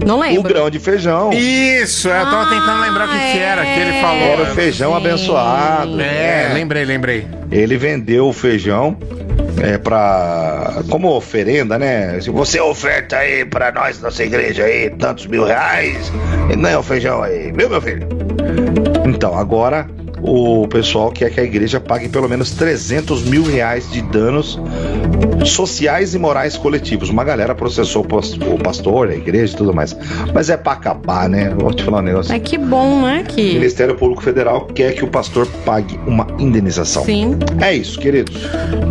Não 0.06 0.18
O 0.18 0.22
lembro. 0.22 0.44
grão 0.54 0.70
de 0.70 0.80
feijão. 0.80 1.32
Isso, 1.34 2.08
eu 2.08 2.26
tava 2.26 2.50
tentando 2.50 2.82
lembrar 2.82 3.08
o 3.08 3.12
que, 3.12 3.32
que 3.34 3.38
era 3.38 3.64
que 3.66 3.80
ele 3.80 4.02
falou. 4.02 4.24
Era 4.24 4.44
o 4.44 4.46
feijão 4.56 4.96
abençoado. 4.96 6.00
É, 6.00 6.52
lembrei, 6.54 6.86
lembrei. 6.86 7.28
Ele 7.52 7.78
vendeu 7.78 8.28
o 8.28 8.34
feijão 8.34 8.98
é, 9.62 9.78
para 9.78 10.82
como 10.90 11.10
oferenda, 11.16 11.78
né? 11.78 12.20
Se 12.22 12.30
você 12.30 12.60
oferta 12.60 13.18
aí 13.18 13.44
para 13.46 13.72
nós, 13.72 14.02
nossa 14.02 14.24
igreja 14.24 14.64
aí, 14.64 14.90
tantos 14.92 15.26
mil 15.28 15.44
reais, 15.46 16.12
e 16.52 16.56
não 16.56 16.70
é 16.70 16.78
o 16.78 16.84
feijão 16.84 17.22
aí, 17.22 17.52
viu, 17.52 17.70
meu 17.70 17.82
filho? 17.82 18.08
Então, 19.06 19.38
agora 19.38 19.88
o 20.22 20.68
pessoal 20.68 21.12
quer 21.12 21.30
que 21.32 21.40
a 21.40 21.44
igreja 21.44 21.80
pague 21.80 22.10
pelo 22.10 22.28
menos 22.28 22.52
300 22.52 23.24
mil 23.24 23.44
reais 23.44 23.90
de 23.92 24.02
danos 24.02 24.60
sociais 25.46 26.14
e 26.14 26.20
morais 26.20 26.58
coletivos. 26.58 27.10
Uma 27.10 27.24
galera 27.24 27.56
processou 27.56 28.04
o 28.04 28.08
pas- 28.08 28.34
o 28.34 28.58
pastor, 28.58 29.10
a 29.10 29.16
igreja 29.16 29.54
e 29.54 29.58
tudo 29.58 29.74
mais. 29.74 29.96
Mas 30.34 30.50
é 30.50 30.58
pra 30.58 30.74
acabar, 30.74 31.28
né? 31.30 31.50
Vou 31.58 31.74
te 31.74 31.84
falar 31.84 32.00
um 32.00 32.04
negócio. 32.04 32.32
Mas 32.32 32.42
que 32.44 32.58
bom, 32.58 33.02
né? 33.04 33.24
O 33.24 33.34
Que. 33.34 33.54
Ministério 33.54 33.96
Público 33.96 34.22
Federal 34.22 34.66
quer 34.68 34.94
que 34.94 35.04
o 35.04 35.08
pastor 35.08 35.48
pague 35.66 36.00
uma 36.06 36.28
indenização. 36.38 37.04
Sim. 37.06 37.38
É 37.62 37.74
isso, 37.74 38.00
queridos. 38.00 38.36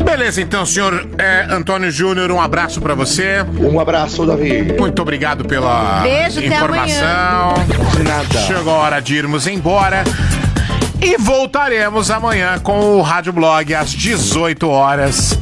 Beleza, 0.04 0.40
então, 0.40 0.64
senhor 0.64 1.06
é, 1.18 1.46
Antônio 1.50 1.90
Júnior, 1.90 2.30
um 2.30 2.40
abraço 2.40 2.80
pra 2.80 2.94
você. 2.94 3.44
Um 3.60 3.78
abraço, 3.80 4.24
Davi. 4.26 4.74
Muito 4.78 5.00
obrigado 5.02 5.44
pela 5.44 6.00
Beijo, 6.02 6.40
informação. 6.44 7.54
Nada. 8.04 8.38
Chegou 8.46 8.72
a 8.72 8.76
hora 8.78 9.00
de 9.00 9.14
irmos 9.16 9.46
embora. 9.46 10.04
E 11.00 11.16
voltaremos 11.16 12.10
amanhã 12.10 12.58
com 12.58 12.80
o 12.96 13.02
Rádio 13.02 13.32
Blog 13.32 13.72
às 13.74 13.90
18 13.90 14.68
horas. 14.68 15.38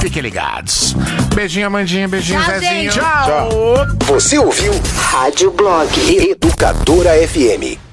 Fiquem 0.00 0.22
ligados. 0.22 0.94
Beijinho, 1.34 1.66
Amandinha. 1.66 2.06
Beijinho, 2.08 2.40
Tchau, 2.40 2.50
Zezinho. 2.60 2.92
gente. 2.92 2.98
Tchau. 2.98 3.86
Você 4.06 4.38
ouviu 4.38 4.72
Rádio 4.96 5.50
Blog 5.50 5.88
Educadora 6.30 7.10
FM. 7.26 7.87